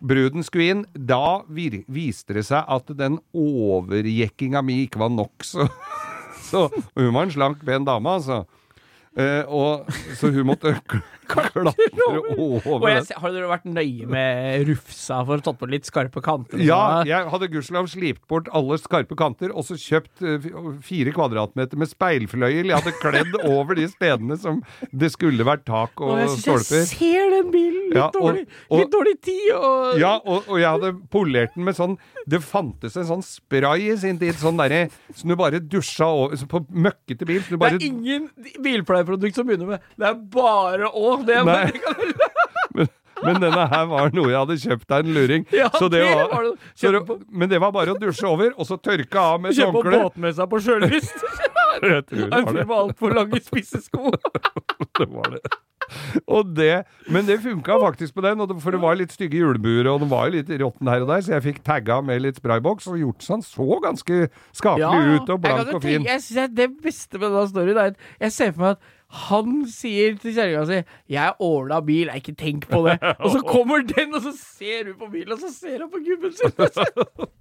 Bruden 0.04 0.44
skulle 0.44 0.70
inn. 0.72 0.84
Da 0.94 1.44
viste 1.48 2.36
det 2.36 2.46
seg 2.50 2.68
at 2.68 2.92
den 3.00 3.20
overjekkinga 3.32 4.64
mi 4.66 4.82
ikke 4.84 5.02
var 5.04 5.14
nok, 5.14 5.48
så, 5.48 5.70
så 6.50 6.68
Hun 6.94 7.14
var 7.16 7.28
en 7.28 7.34
slank, 7.34 7.64
pen 7.66 7.88
dame, 7.88 8.18
altså. 8.20 8.44
Eh, 9.14 9.46
og, 9.46 9.86
så 10.18 10.32
hun 10.34 10.48
måtte 10.50 10.72
klatre 11.30 11.70
over 12.34 12.90
jeg, 12.90 13.06
har 13.14 13.34
dere 13.36 13.50
vært 13.52 13.68
nøye 13.70 14.08
med 14.10 14.64
rufsa 14.72 15.20
for 15.28 15.38
å 15.38 15.44
tatt 15.46 15.60
på 15.60 15.70
litt 15.70 15.86
skarpe 15.86 16.22
kanter? 16.26 16.58
Ja, 16.66 16.80
sånn? 17.04 17.12
jeg 17.12 17.30
hadde 17.30 17.50
gudskjelov 17.54 17.90
slipt 17.92 18.24
bort 18.32 18.50
alle 18.58 18.80
skarpe 18.82 19.14
kanter, 19.20 19.54
og 19.54 19.68
så 19.68 19.78
kjøpt 19.78 20.24
eh, 20.26 20.48
fire 20.86 21.14
kvadratmeter 21.14 21.78
med 21.78 21.92
speilfløyel. 21.92 22.72
Jeg 22.72 22.80
hadde 22.80 22.96
kledd 23.04 23.38
over 23.54 23.78
de 23.78 23.86
stedene 23.92 24.40
som 24.42 24.64
det 24.90 25.12
skulle 25.14 25.46
vært 25.46 25.68
tak 25.70 26.02
Og 26.02 26.16
og 26.16 26.24
jeg 26.24 26.34
syns 26.40 26.74
jeg 26.74 26.90
ser 26.96 27.30
den 27.36 27.54
bilen! 27.54 27.80
Litt, 27.94 28.00
Ja, 28.00 28.08
og- 28.10 28.18
dårlig, 28.18 28.44
litt 28.80 28.92
dårlig 28.94 29.16
tid 29.22 29.48
og 29.54 30.00
Ja, 30.02 30.16
og, 30.26 30.50
jeg 30.58 30.66
hadde 30.66 30.94
polert 31.14 31.54
den 31.54 31.68
med 31.68 31.78
sånn 31.78 31.94
Det 32.30 32.40
fantes 32.42 32.96
en 32.98 33.06
sånn 33.06 33.22
spray 33.26 33.92
i 33.92 33.98
sin 34.02 34.18
tid, 34.18 34.34
sånn 34.42 34.58
derre 34.58 34.88
som 35.14 35.30
du 35.30 35.36
bare 35.38 35.62
dusja 35.62 36.08
over 36.10 36.48
På 36.50 36.64
møkkete 36.74 37.28
bil. 37.30 37.44
Så 37.46 37.54
du 37.54 37.62
Det 37.62 37.76
er 37.78 37.86
ingen 37.86 38.30
bilpleieprodukt 39.04 39.36
som 39.36 39.48
begynner 39.48 39.68
med 39.68 39.80
'det 39.98 40.08
er 40.08 40.14
bare 40.14 40.90
å'. 40.90 41.26
Det 41.26 41.36
er 41.36 41.44
bare, 41.44 42.88
men, 43.24 43.40
denne 43.40 43.68
her 43.72 43.86
var 43.88 44.10
noe 44.14 44.30
jeg 44.32 44.40
hadde 44.40 44.58
kjøpt 44.60 44.92
av 44.92 45.00
en 45.06 45.14
luring. 45.14 45.46
Ja, 45.52 45.70
så 45.70 45.88
det 45.90 46.02
var, 46.04 46.28
var 46.32 46.44
det. 46.44 46.54
så 46.76 46.92
det, 46.92 47.02
men 47.32 47.50
det 47.50 47.60
var 47.62 47.72
bare 47.72 47.92
å 47.94 48.00
dusje 48.00 48.28
over, 48.28 48.52
og 48.58 48.66
så 48.68 48.78
tørke 48.78 49.20
av 49.20 49.42
med 49.42 49.52
et 49.52 49.58
Kjøpe 49.62 49.72
håndkle. 49.80 50.02
båtmessa 50.04 50.48
på 50.48 50.60
sjølyst. 50.60 51.14
Jeg 51.84 52.06
tror 52.06 52.30
det 52.30 52.34
En 52.38 52.46
var 52.46 52.52
fyr 52.52 52.58
det. 52.60 52.68
med 52.68 52.78
altfor 52.78 53.14
lange, 53.16 53.40
spisse 53.44 53.82
sko. 53.82 54.12
det 55.00 55.08
var 55.10 55.30
det. 55.32 55.42
Og 56.28 56.54
det, 56.58 56.84
men 57.12 57.28
det 57.28 57.40
funka 57.44 57.78
faktisk 57.82 58.16
på 58.18 58.24
den, 58.26 58.42
og 58.44 58.54
for 58.64 58.76
det 58.76 58.82
var 58.84 58.98
litt 59.00 59.14
stygge 59.16 59.42
julebuer, 59.42 59.90
og 59.92 60.04
det 60.04 60.10
var 60.12 60.34
litt 60.34 60.52
råtten 60.62 60.92
her 60.92 61.06
og 61.06 61.12
der, 61.14 61.24
så 61.26 61.36
jeg 61.36 61.46
fikk 61.50 61.62
tagga 61.66 62.00
med 62.06 62.24
litt 62.24 62.40
sprayboks 62.42 62.90
og 62.92 63.00
gjort 63.02 63.26
så 63.26 63.38
han 63.38 63.46
så 63.46 63.80
ganske 63.84 64.20
skapelig 64.56 65.20
ut 65.20 65.30
og 65.30 65.38
Jeg 65.38 65.38
kan 65.38 65.46
blank 65.48 65.74
og 65.78 65.86
fin. 65.86 66.10
Jeg 66.10 66.26
synes 66.26 66.54
Det 66.58 66.70
beste 66.84 67.20
med 67.20 67.32
denne 67.32 67.48
storyen 67.52 67.80
er 67.80 67.94
at 67.94 68.04
jeg 68.20 68.36
ser 68.38 68.54
for 68.54 68.68
meg 68.68 68.76
at 68.78 68.92
han 69.14 69.66
sier 69.70 70.16
til 70.18 70.34
kjerringa 70.34 70.64
si 70.66 70.78
'Jeg 71.14 71.34
ordna 71.40 71.80
bil, 71.86 72.08
jeg 72.10 72.22
ikke 72.24 72.36
tenk 72.40 72.66
på 72.68 72.80
det'. 72.88 72.98
Og 73.20 73.30
så 73.36 73.42
kommer 73.46 73.84
den, 73.86 74.14
og 74.18 74.22
så 74.26 74.32
ser 74.34 74.86
hun 74.90 74.96
på 74.98 75.10
bilen, 75.12 75.32
og 75.36 75.40
så 75.40 75.52
ser 75.54 75.84
hun 75.84 75.92
på 75.94 76.02
gubben 76.02 76.34
sin. 76.34 76.52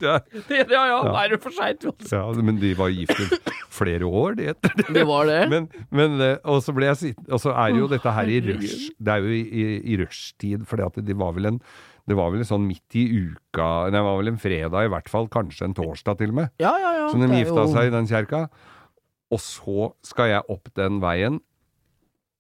Ja, 0.03 0.18
Det- 0.49 0.66
Ja 0.70 0.83
ja, 0.91 0.99
da 1.09 1.25
er 1.25 1.29
det 1.33 1.41
for 1.43 1.51
seint. 1.51 1.81
uansett. 1.85 2.12
ja, 2.12 2.43
men 2.43 2.61
de 2.61 2.75
var 2.77 2.89
gift 2.93 3.18
i 3.20 3.39
flere 3.73 4.05
år, 4.05 4.37
de 4.37 4.49
etter 4.53 4.68
det. 4.77 4.87
Det 4.95 5.07
var 5.09 5.25
det. 5.27 5.49
Men, 5.49 5.68
men 5.91 6.20
eh, 6.20 6.37
og 6.45 6.61
så 6.62 6.75
ble 6.77 6.91
jeg 6.93 7.14
Og 7.31 7.41
så 7.41 7.55
er 7.57 7.73
jo 7.79 7.89
dette 7.89 8.12
her 8.12 8.29
i 8.29 8.41
rush 8.41 8.91
Det 9.01 9.09
er 9.09 9.25
jo 9.25 9.33
i, 9.33 9.41
i, 9.43 9.95
i 9.95 9.97
rushtid, 10.05 10.66
for 10.68 10.77
det 10.77 11.16
var 11.16 11.33
vel 11.33 11.47
en 11.55 11.61
det 12.03 12.16
var 12.18 12.33
vel 12.35 12.43
sånn 12.45 12.64
midt 12.66 12.97
i 12.99 13.05
uka 13.31 13.89
det 13.95 14.01
var 14.03 14.16
vel 14.18 14.29
en 14.33 14.39
fredag 14.43 14.89
i 14.89 14.91
hvert 14.91 15.09
fall, 15.09 15.29
kanskje 15.31 15.68
en 15.68 15.75
torsdag 15.75 16.18
til 16.18 16.33
og 16.33 16.35
med. 16.35 16.49
Ja, 16.59 16.73
ja, 16.83 16.91
ja. 16.99 17.09
Så 17.12 17.16
de 17.20 17.29
gifta 17.31 17.62
jo- 17.62 17.70
seg 17.73 17.87
i 17.87 17.91
den 17.95 18.09
kjerka. 18.11 18.41
Og 19.31 19.39
så 19.39 19.93
skal 20.03 20.29
jeg 20.33 20.43
opp 20.51 20.66
den 20.75 20.99
veien, 21.01 21.39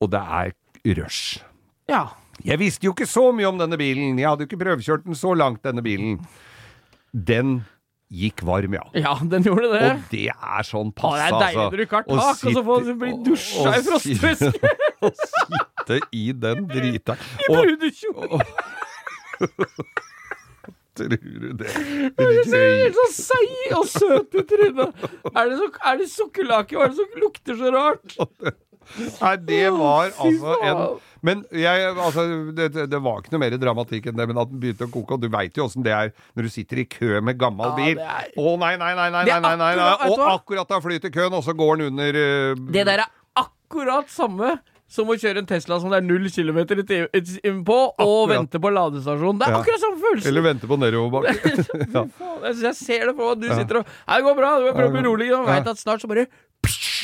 og 0.02 0.10
det 0.12 0.22
er 0.22 0.52
rush. 0.98 1.42
Ja. 1.90 2.06
Jeg 2.42 2.58
visste 2.58 2.88
jo 2.88 2.94
ikke 2.94 3.06
så 3.06 3.28
mye 3.34 3.46
om 3.50 3.60
denne 3.60 3.78
bilen. 3.78 4.18
Jeg 4.18 4.26
hadde 4.28 4.44
jo 4.44 4.50
ikke 4.50 4.64
prøvekjørt 4.64 5.04
den 5.06 5.18
så 5.18 5.34
langt, 5.38 5.62
denne 5.62 5.84
bilen. 5.84 6.16
Den 7.12 7.60
gikk 8.12 8.42
varm, 8.44 8.74
ja. 8.76 8.82
ja, 8.98 9.14
den 9.24 9.44
gjorde 9.46 9.70
det. 9.72 9.82
Og 9.86 10.06
det 10.12 10.26
er 10.32 10.66
sånn 10.68 10.92
passe, 10.96 11.28
altså. 11.28 11.38
det 11.38 11.46
er 11.46 11.46
deilig 11.46 11.64
når 11.64 11.76
du 11.76 11.84
ikke 11.86 12.00
har 12.00 12.06
tak, 12.08 12.42
og 12.44 12.56
så 12.56 12.64
får 12.66 12.86
du 12.86 12.92
bli 13.00 13.12
dusja 13.24 13.72
i 13.72 13.82
frostvæske. 13.86 14.72
Å 15.02 15.12
sitte 15.22 16.00
i 16.18 16.24
den 16.44 16.66
drita 16.70 17.16
I 17.46 17.48
brudekjole. 17.48 18.42
Tror 20.92 21.08
du 21.08 21.52
det? 21.56 21.70
Du 22.18 22.42
ser 22.50 22.66
helt 22.82 22.98
så 22.98 23.06
seig 23.16 23.76
og 23.78 23.86
søt 23.88 24.34
ut 24.36 24.42
i 24.42 24.44
trynet. 24.50 25.06
Er 25.32 25.48
det, 25.48 25.56
så, 25.56 25.68
er 25.88 26.02
det 26.02 26.08
sukkerlake? 26.12 26.76
Hva 26.76 26.84
er 26.84 26.92
det 26.92 26.98
som 27.00 27.22
lukter 27.22 27.56
så 27.56 27.72
rart? 27.72 28.16
Nei, 29.20 29.36
det 29.36 29.64
var 29.76 30.10
altså 30.18 30.56
en. 30.62 30.82
Men 31.22 31.44
jeg, 31.54 31.84
altså, 31.94 32.24
det, 32.56 32.72
det- 32.90 32.98
var 33.02 33.20
ikke 33.22 33.30
noe 33.36 33.42
mer 33.44 33.54
dramatikk 33.62 34.08
enn 34.10 34.16
det, 34.18 34.26
men 34.26 34.40
at 34.42 34.50
den 34.50 34.58
begynte 34.58 34.88
å 34.88 34.90
koke. 34.90 35.14
Og 35.14 35.20
du 35.22 35.28
veit 35.30 35.54
jo 35.54 35.68
åssen 35.68 35.84
det 35.86 35.92
er 35.94 36.10
når 36.34 36.48
du 36.48 36.50
sitter 36.50 36.80
i 36.82 36.84
kø 36.90 37.20
med 37.22 37.38
gammel 37.38 37.76
bil. 37.78 37.94
det 38.00 38.08
er- 38.08 38.32
Å 38.42 38.56
nei, 38.58 38.72
nei, 38.76 38.90
nei, 38.98 39.08
nei, 39.14 39.24
nei, 39.28 39.38
nei, 39.40 39.54
nei, 39.60 39.72
nei. 39.78 40.10
Og 40.10 40.18
akkurat 40.32 40.66
da 40.68 40.80
flyter 40.82 41.14
køen, 41.14 41.32
og 41.38 41.44
så 41.46 41.54
går 41.54 41.78
den 41.78 41.92
under 41.92 42.18
uh... 42.18 42.66
Det 42.74 42.84
der 42.90 43.04
er 43.06 43.10
akkurat 43.38 44.10
samme 44.10 44.56
som 44.92 45.08
å 45.08 45.14
kjøre 45.16 45.40
en 45.40 45.46
Tesla 45.48 45.78
som 45.80 45.88
det 45.88 46.02
er 46.02 46.04
null 46.04 46.26
kilometer 46.28 46.82
i 46.82 46.84
timen 46.84 47.62
på, 47.64 47.76
og 47.94 48.02
Akkurat. 48.02 48.32
vente 48.34 48.58
på 48.60 48.72
ladestasjonen. 48.74 49.38
Det 49.40 49.46
er 49.46 49.54
Ja. 49.54 49.60
akkurat 49.62 49.80
samme 49.86 50.02
følelsen! 50.02 50.28
Eller 50.28 50.44
vente 50.44 50.68
på 50.68 50.76
nedoverbakke. 50.76 51.32
ja. 51.94 52.02
Jeg, 52.42 52.56
jeg 52.66 52.74
ser 52.76 53.06
det 53.08 53.14
på 53.16 53.30
at 53.32 53.38
du 53.40 53.46
sitter 53.54 53.78
og 53.80 53.86
«Ja, 53.86 54.16
Det 54.18 54.24
går 54.26 54.36
bra, 54.42 54.50
du 54.58 54.66
må 54.66 54.72
prøve 54.76 54.90
å 54.90 54.96
berolige. 54.98 55.38
Og 55.38 55.46
veit 55.48 55.70
at 55.70 55.78
snart 55.80 56.02
så 56.02 56.10
bare 56.10 56.26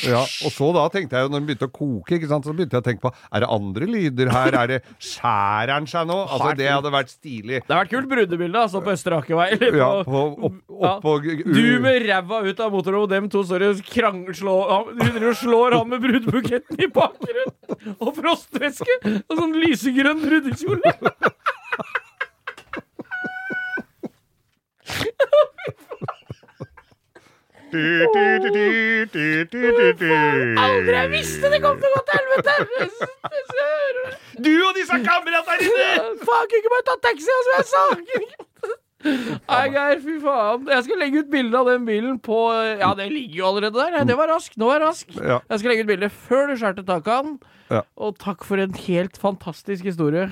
ja. 0.07 0.21
Og 0.45 0.51
så 0.55 0.69
da 0.75 0.83
tenkte 0.93 1.17
jeg 1.17 1.25
jo, 1.25 1.31
når 1.33 1.39
den 1.41 1.47
begynte 1.49 1.67
å 1.67 1.73
koke, 1.75 2.15
ikke 2.19 2.29
sant, 2.31 2.45
så 2.47 2.53
begynte 2.55 2.77
jeg 2.77 2.83
å 2.83 2.87
tenke 2.87 3.03
på 3.03 3.11
Er 3.35 3.43
det 3.43 3.49
andre 3.55 3.87
lyder 3.89 4.31
her? 4.33 4.57
Er 4.61 4.67
det 4.73 4.77
Skjærer 5.01 5.73
den 5.75 5.89
seg 5.91 6.07
nå? 6.09 6.17
Altså, 6.27 6.53
det 6.59 6.69
hadde 6.71 6.91
vært 6.93 7.11
stilig. 7.13 7.59
Det 7.65 7.73
har 7.75 7.83
vært 7.83 7.93
kult 7.95 8.09
brudebilde, 8.13 8.61
altså, 8.65 8.81
på 8.85 8.93
Østre 8.95 9.19
Akervei. 9.19 9.49
Ja, 9.79 9.89
på- 10.07 10.25
opp, 10.49 10.59
Ja. 10.79 10.93
Du 11.03 11.79
med 11.83 12.05
ræva 12.07 12.41
ut 12.47 12.59
av 12.63 12.71
motoren, 12.71 13.01
og 13.03 13.09
dem 13.11 13.27
to 13.29 13.43
står 13.43 13.65
og 13.69 13.81
krangler 13.89 15.29
og 15.29 15.35
slår 15.35 15.75
han 15.77 15.89
med 15.91 16.01
brudebuketten 16.05 16.79
i 16.79 16.87
bakgrunnen! 16.87 17.55
Og 17.99 18.13
frostvæske! 18.15 18.95
Og 19.29 19.35
sånn 19.39 19.55
lysegrønn 19.59 20.23
brudekjole! 20.23 20.93
Du, 24.89 25.05
du, 25.05 25.25
du, 25.25 25.35
du, 25.59 25.75
du, 25.79 26.05
du, 26.05 26.09
du, 26.09 26.65
du. 26.65 26.69
Aldri 30.65 30.95
jeg 30.95 31.09
visste 31.13 31.51
det 31.53 31.59
kom 31.63 31.77
til 31.79 31.89
å 31.89 31.93
gå 31.95 32.01
til 32.09 32.15
helvete! 32.19 32.53
Du 34.39 34.53
og 34.65 34.73
disse 34.77 34.97
kameratene 35.05 35.65
inne! 35.67 35.89
Faen, 36.23 36.45
kunne 36.49 36.61
ikke 36.61 36.73
bare 36.75 36.87
tatt 36.91 37.03
taxi, 37.09 37.27
som 37.29 37.53
jeg 37.57 37.65
sa! 37.73 37.85
Nei, 38.99 39.65
Geir, 39.71 40.01
fy 40.03 40.17
faen. 40.23 40.65
Jeg 40.67 40.83
skal 40.87 40.99
legge 40.99 41.21
ut 41.23 41.29
bilde 41.31 41.55
av 41.59 41.69
den 41.71 41.85
bilen 41.87 42.17
på 42.23 42.39
Ja, 42.81 42.91
det 42.99 43.07
ligger 43.13 43.37
jo 43.37 43.45
allerede 43.53 43.77
der. 43.79 44.03
Det 44.09 44.17
var 44.19 44.27
rask. 44.33 44.57
Nå 44.59 44.67
er 44.75 44.83
rask. 44.83 45.07
Ja. 45.15 45.39
Jeg 45.47 45.61
skal 45.61 45.71
legge 45.73 45.85
ut 45.85 45.91
bilde 45.93 46.09
før 46.11 46.51
du 46.51 46.57
skjærte 46.59 46.83
taket 46.87 47.13
av 47.15 47.29
den. 47.29 47.37
Ja. 47.69 47.81
Og 48.01 48.17
takk 48.19 48.43
for 48.47 48.59
en 48.59 48.73
helt 48.87 49.15
fantastisk 49.21 49.87
historie. 49.87 50.27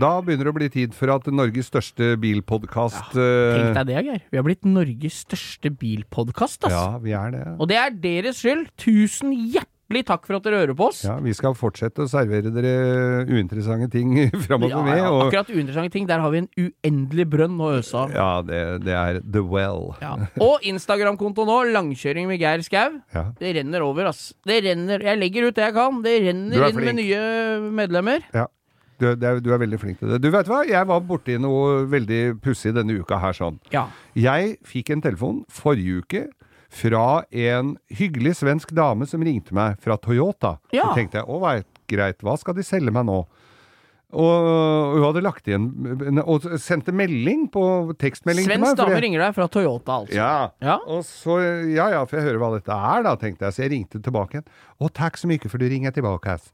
Da 0.00 0.12
begynner 0.24 0.48
det 0.48 0.52
å 0.54 0.58
bli 0.58 0.68
tid 0.72 0.94
for 0.96 1.12
at 1.14 1.26
Norges 1.34 1.68
største 1.70 2.14
bilpodkast 2.22 3.12
Tenk 3.16 3.74
deg 3.80 3.90
det, 3.90 3.98
Geir. 4.06 4.22
Vi 4.32 4.38
har 4.40 4.46
blitt 4.46 4.64
Norges 4.68 5.20
største 5.26 5.72
bilpodkast, 5.76 6.64
altså. 6.68 6.86
Ja, 6.94 7.02
vi 7.02 7.12
er 7.16 7.34
det. 7.34 7.44
Og 7.60 7.68
det 7.70 7.76
er 7.80 7.92
deres 8.00 8.40
skyld. 8.40 8.68
Tusen 8.80 9.34
hjertelig 9.34 10.04
takk 10.06 10.22
for 10.28 10.38
at 10.38 10.44
dere 10.46 10.60
hører 10.62 10.76
på 10.78 10.86
oss. 10.92 11.00
Ja, 11.04 11.16
Vi 11.20 11.32
skal 11.34 11.56
fortsette 11.58 12.04
å 12.04 12.08
servere 12.10 12.52
dere 12.54 13.26
uinteressante 13.26 13.88
ting 13.90 14.12
framover 14.46 14.70
Ja, 14.76 14.82
med. 14.86 14.98
ja, 15.00 15.08
Og, 15.10 15.24
akkurat 15.26 15.50
uinteressante 15.50 15.92
ting. 15.96 16.06
Der 16.08 16.22
har 16.22 16.30
vi 16.30 16.44
en 16.44 16.48
uendelig 16.62 17.26
brønn 17.32 17.58
å 17.60 17.72
øse 17.80 17.98
av. 18.04 18.14
ja, 18.14 18.28
det, 18.46 18.60
det 18.86 18.94
er 18.94 19.18
The 19.26 19.42
Well. 19.42 19.90
Ja. 20.00 20.14
Og 20.46 20.62
Instagram-konto 20.70 21.44
nå, 21.48 21.58
langkjøring 21.74 22.30
med 22.30 22.38
Geir 22.40 22.62
Skau. 22.66 23.00
Ja. 23.16 23.26
Det 23.42 23.52
renner 23.58 23.82
over, 23.84 24.12
ass. 24.14 24.30
Det 24.46 24.62
renner. 24.68 25.02
Jeg 25.10 25.20
legger 25.20 25.50
ut 25.50 25.58
det 25.58 25.66
jeg 25.66 25.76
kan. 25.76 26.00
Det 26.06 26.16
renner 26.28 26.64
er 26.68 26.70
inn 26.72 26.80
med 26.88 26.98
nye 27.02 27.20
medlemmer. 27.82 28.24
Ja. 28.32 28.46
Du, 29.00 29.06
det 29.16 29.26
er, 29.26 29.40
du 29.40 29.50
er 29.54 29.62
veldig 29.62 29.80
flink 29.80 30.00
til 30.00 30.12
det. 30.12 30.20
Du 30.22 30.28
vet 30.32 30.48
hva, 30.50 30.60
jeg 30.68 30.88
var 30.90 31.00
borti 31.08 31.38
noe 31.40 31.86
veldig 31.90 32.20
pussig 32.44 32.74
denne 32.76 32.98
uka 33.00 33.18
her 33.22 33.36
sånn. 33.36 33.56
Ja. 33.72 33.86
Jeg 34.18 34.58
fikk 34.68 34.92
en 34.94 35.04
telefon 35.04 35.42
forrige 35.52 36.04
uke 36.04 36.24
fra 36.70 37.24
en 37.34 37.74
hyggelig 37.98 38.36
svensk 38.38 38.70
dame 38.76 39.08
som 39.10 39.22
ringte 39.26 39.56
meg 39.56 39.80
fra 39.82 39.96
Toyota. 39.98 40.58
Ja. 40.74 40.90
Så 40.90 41.00
tenkte 41.00 41.22
jeg 41.22 41.26
å, 41.26 41.40
greit, 41.90 42.20
hva 42.22 42.36
skal 42.38 42.54
de 42.58 42.66
selge 42.66 42.94
meg 42.94 43.08
nå? 43.08 43.24
Og 44.10 44.96
hun 44.96 45.04
hadde 45.04 45.22
lagt 45.22 45.46
igjen 45.46 45.68
og 46.24 46.46
sendte 46.58 46.90
melding 46.94 47.44
på 47.54 47.62
tekstmelding 48.00 48.42
til 48.42 48.50
meg. 48.56 48.64
Svensk 48.64 48.80
dame 48.80 48.90
dame 48.90 49.02
ringer 49.04 49.22
deg 49.22 49.36
fra 49.36 49.46
Toyota, 49.54 50.00
altså. 50.02 50.16
Ja. 50.16 50.32
Ja. 50.58 50.78
Og 50.90 51.04
så, 51.06 51.36
ja 51.70 51.86
ja, 51.94 52.00
for 52.10 52.18
jeg 52.18 52.26
hører 52.26 52.40
hva 52.42 52.50
dette 52.56 52.74
er, 52.74 53.04
da, 53.06 53.14
tenkte 53.20 53.46
jeg. 53.46 53.54
Så 53.54 53.62
jeg 53.64 53.72
ringte 53.76 54.02
tilbake 54.02 54.38
igjen. 54.40 54.48
Å, 54.82 54.90
takk 54.98 55.20
så 55.20 55.30
mye 55.30 55.50
for 55.52 55.62
du 55.62 55.68
ringer 55.70 55.94
tilbake. 55.94 56.34
ass. 56.34 56.50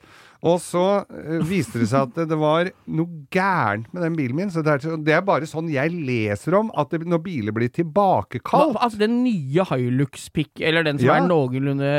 Og 0.47 0.61
så 0.63 0.83
uh, 1.03 1.39
viste 1.49 1.81
det 1.83 1.89
seg 1.91 2.07
at 2.07 2.29
det, 2.31 2.37
var 2.39 2.69
noe 2.87 3.25
gærent 3.35 3.89
med 3.95 4.05
den 4.07 4.17
bilen 4.19 4.37
min. 4.39 4.51
Så 4.55 4.63
det 4.65 4.77
er, 4.77 4.97
det 5.03 5.15
er 5.17 5.25
bare 5.27 5.49
sånn 5.49 5.69
jeg 5.73 5.91
leser 6.07 6.55
om, 6.61 6.71
at 6.79 6.93
det, 6.95 7.03
når 7.09 7.23
biler 7.25 7.55
blir 7.57 7.67
Hva, 7.71 7.77
tilbakekalt 7.81 8.77
altså 8.79 9.01
den 9.01 9.19
nye 9.25 9.65
Hilux-pick, 9.67 10.61
eller 10.61 10.87
den 10.87 11.01
som 11.01 11.09
Ja. 11.09 11.17
er 11.19 11.27
noenlunde 11.29 11.91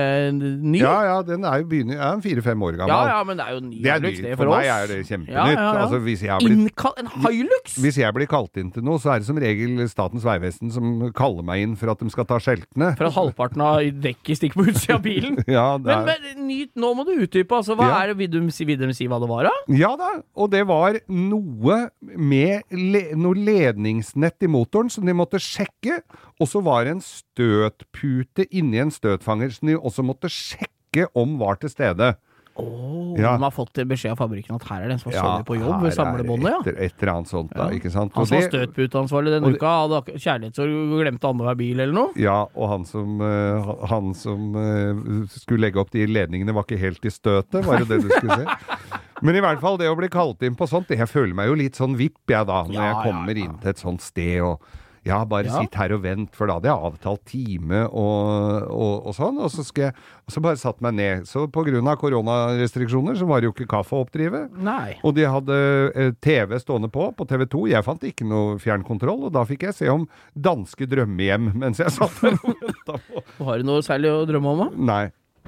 ny? 0.64 0.80
Ja 0.80 0.96
ja, 1.08 1.18
den 1.28 1.44
er 1.48 1.62
jo 1.62 1.68
begynner, 1.72 2.00
er 2.00 2.22
fire-fem 2.24 2.64
år 2.64 2.78
gammel. 2.80 2.94
ja, 2.94 3.18
ja, 3.18 3.24
men 3.28 3.38
det 3.40 3.46
er 3.48 3.54
jo 3.58 3.62
ny 3.66 3.82
Det 3.84 3.92
er 3.92 4.00
Hilux, 4.02 4.22
det 4.24 4.32
For 4.38 4.44
for 4.44 4.54
oss. 4.54 4.58
meg 4.58 4.72
er 4.74 4.88
det 4.94 5.00
kjempenytt. 5.10 5.58
Ja. 5.58 5.72
Altså, 5.84 6.00
hvis 6.08 6.24
jeg 6.24 6.40
blitt 6.44 6.58
Innkall 6.58 6.94
En 7.04 7.12
Hilux? 7.26 7.78
hvis 7.84 7.98
jeg 8.00 8.14
blir 8.18 8.30
kalt 8.32 8.58
inn 8.62 8.72
til 8.72 8.84
noe, 8.88 9.02
så 9.02 9.14
er 9.16 9.20
det 9.24 9.28
som 9.30 9.38
regel 9.42 9.84
Statens 9.92 10.24
vegvesen 10.28 10.72
som 10.74 11.12
kaller 11.18 11.44
meg 11.48 11.64
inn 11.66 11.76
for 11.80 11.92
at 11.92 12.00
de 12.00 12.10
skal 12.14 12.26
ta 12.30 12.40
skjeltene. 12.44 12.94
For 12.98 13.10
at 13.10 13.16
halvparten 13.18 13.62
av 13.64 13.82
dekket 14.04 14.40
stikker 14.40 14.62
på 14.62 14.68
utsida 14.72 14.98
av 15.00 15.04
bilen? 15.06 15.38
Ja, 15.58 15.78
det 15.82 15.94
er, 15.94 16.04
men 16.06 16.48
ny, 16.48 16.58
nå 16.76 16.94
må 16.98 17.06
du 17.08 17.14
utdype. 17.16 17.56
Altså, 17.56 17.76
hva 17.80 17.88
er 18.02 18.12
det, 18.12 18.18
vil, 18.20 18.37
de, 18.40 18.52
si- 18.54 18.66
si 18.98 19.08
hva 19.10 19.20
det 19.22 19.30
var, 19.30 19.48
da? 19.50 19.54
ja 19.78 19.90
da, 20.00 20.10
og 20.38 20.52
det 20.54 20.64
var 20.70 21.00
noe 21.10 21.78
med 22.16 22.64
le, 22.72 23.04
noe 23.18 23.34
ledningsnett 23.36 24.44
i 24.46 24.52
motoren 24.52 24.90
som 24.94 25.06
de 25.08 25.16
måtte 25.18 25.40
sjekke, 25.42 26.02
og 26.40 26.48
så 26.52 26.62
var 26.66 26.86
det 26.88 26.96
en 26.98 27.04
støtpute 27.06 28.46
inni 28.52 28.80
en 28.82 28.92
støtfanger 28.94 29.54
som 29.56 29.68
de 29.72 29.78
også 29.78 30.06
måtte 30.06 30.30
sjekke 30.32 31.08
om 31.18 31.38
var 31.42 31.60
til 31.62 31.70
stede. 31.74 32.14
Oh, 32.58 32.94
Ja. 33.18 33.32
De 33.34 33.42
har 33.42 33.52
fått 33.54 33.74
beskjed 33.90 34.12
av 34.14 34.20
fabrikken 34.20 34.56
at 34.60 34.64
her 34.70 34.84
er 34.84 34.92
det 34.92 34.94
en 34.98 35.00
som 35.02 35.12
har 35.12 35.16
Ja, 35.18 35.24
sovet 35.26 35.46
på 35.48 35.56
jobb 35.58 35.82
ved 35.82 35.94
samlebåndet, 35.96 36.52
ja. 36.54 36.60
Et, 36.70 36.78
et 36.86 37.02
eller 37.02 37.12
annet 37.16 37.30
sånt, 37.32 37.50
da, 37.54 37.66
Ja. 37.66 37.78
ikke 37.80 37.90
sant. 37.94 38.12
Han 38.14 38.26
som 38.30 38.38
var 38.38 38.46
støtputeansvarlig 38.52 39.34
denne 39.34 39.52
uka, 39.56 39.72
hadde 39.88 40.20
kjærlighetssorg 40.22 40.76
og 40.78 41.02
glemte 41.02 41.32
annenhver 41.32 41.58
bil 41.58 41.80
eller 41.80 41.94
noe. 41.98 42.12
Ja, 42.22 42.38
og 42.54 42.70
han 42.70 42.86
som, 42.86 43.18
eh, 43.26 43.72
han 43.90 44.14
som 44.14 44.56
eh, 44.62 45.26
skulle 45.34 45.66
legge 45.66 45.82
opp 45.82 45.90
de 45.92 46.06
ledningene 46.06 46.54
var 46.54 46.64
ikke 46.68 46.78
helt 46.82 47.04
i 47.06 47.10
støtet, 47.14 47.66
var 47.66 47.82
det 47.82 47.88
det 47.90 48.02
du 48.06 48.10
skulle 48.14 48.38
si? 48.44 48.46
Men 49.26 49.34
i 49.36 49.42
hvert 49.42 49.60
fall 49.64 49.80
det 49.82 49.90
å 49.90 49.96
bli 49.98 50.10
kalt 50.14 50.44
inn 50.46 50.54
på 50.56 50.68
sånt, 50.70 50.90
jeg 50.94 51.10
føler 51.10 51.34
meg 51.34 51.48
jo 51.50 51.56
litt 51.58 51.74
sånn 51.80 51.96
vipp 51.98 52.30
jeg 52.30 52.46
da, 52.46 52.64
når 52.70 52.84
jeg 52.86 53.00
kommer 53.08 53.40
inn 53.42 53.56
til 53.64 53.70
et 53.74 53.82
sånt 53.82 54.02
sted 54.06 54.42
og 54.46 54.62
ja, 55.08 55.22
bare 55.28 55.48
Ja. 55.50 55.62
sitt 55.64 55.76
her 55.80 55.94
og 55.96 56.04
vent, 56.04 56.36
for 56.36 56.48
da 56.50 56.58
hadde 56.60 56.70
jeg 56.70 56.86
avtalt 56.92 57.24
time 57.30 57.86
og, 57.88 58.68
og, 58.72 59.08
og 59.10 59.16
sånn, 59.18 59.40
og 59.42 59.50
så, 59.54 59.64
skal 59.66 59.88
jeg, 59.90 59.96
og 60.28 60.36
så 60.36 60.44
bare 60.44 60.60
satt 60.62 60.82
meg 60.86 60.98
ned. 61.00 61.28
Så 61.30 61.46
av 61.48 61.98
koronarestriksjoner 62.02 63.18
så 63.20 63.28
var 63.30 63.42
det 63.42 63.50
jo 63.50 63.54
ikke 63.56 63.70
kaffe 63.72 63.96
å 63.98 64.04
oppdrive. 64.06 64.46
Nei. 64.60 64.98
Og 65.08 65.16
de 65.18 65.26
hadde 65.28 65.58
eh, 65.96 66.12
TV 66.24 66.58
stående 66.62 66.90
på, 66.94 67.10
på 67.18 67.28
TV 67.30 67.46
2. 67.50 67.64
Jeg 67.74 67.86
fant 67.88 68.04
ikke 68.08 68.28
noe 68.28 68.58
fjernkontroll, 68.62 69.28
og 69.30 69.36
da 69.36 69.46
fikk 69.48 69.68
jeg 69.70 69.78
se 69.80 69.90
om 69.94 70.08
danske 70.34 70.88
drømmehjem 70.90 71.52
mens 71.58 71.80
jeg 71.82 71.94
satt 71.96 72.22
der 72.24 72.38
og 72.42 72.54
venta 72.62 73.00
på 73.08 73.24
Har 73.48 73.62
du 73.62 73.68
noe 73.70 73.86
særlig 73.86 74.12
å 74.12 74.26
drømme 74.28 74.54
om, 74.54 74.66
da? 74.66 74.86
Nei. 74.92 75.06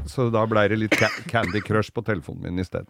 Så 0.08 0.30
da 0.34 0.46
ble 0.50 0.64
det 0.72 0.78
litt 0.80 0.96
ca 1.00 1.10
Candy 1.30 1.62
Crush 1.66 1.92
på 1.94 2.04
telefonen 2.06 2.48
min 2.48 2.64
isteden. 2.64 2.88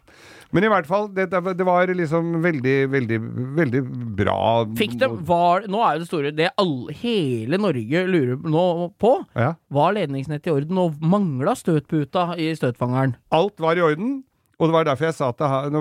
Men 0.55 0.65
i 0.65 0.69
hvert 0.71 0.87
fall, 0.89 1.09
det, 1.13 1.27
det 1.31 1.65
var 1.67 1.91
liksom 1.93 2.37
veldig, 2.43 2.75
veldig, 2.93 3.19
veldig 3.57 3.81
bra 4.19 4.37
Fikk 4.79 4.95
det, 5.01 5.09
var, 5.27 5.65
Nå 5.69 5.81
er 5.85 5.97
jo 5.97 6.03
det 6.03 6.07
store 6.09 6.31
Det 6.35 6.47
all, 6.61 6.73
hele 7.01 7.59
Norge 7.61 8.05
lurer 8.09 8.39
nå 8.49 8.63
på, 9.01 9.13
Ja. 9.37 9.53
var 9.73 9.93
ledningsnettet 9.97 10.49
i 10.49 10.55
orden 10.55 10.79
og 10.81 10.97
mangla 11.01 11.53
støtputa 11.59 12.31
i 12.39 12.51
støtfangeren? 12.57 13.15
Alt 13.35 13.59
var 13.61 13.77
i 13.77 13.83
orden. 13.85 14.23
Og 14.59 14.67
det 14.67 14.75
var 14.75 14.87
derfor 14.89 15.07
jeg 15.07 15.15
sa 15.15 15.29
til 15.31 15.47
han, 15.47 15.77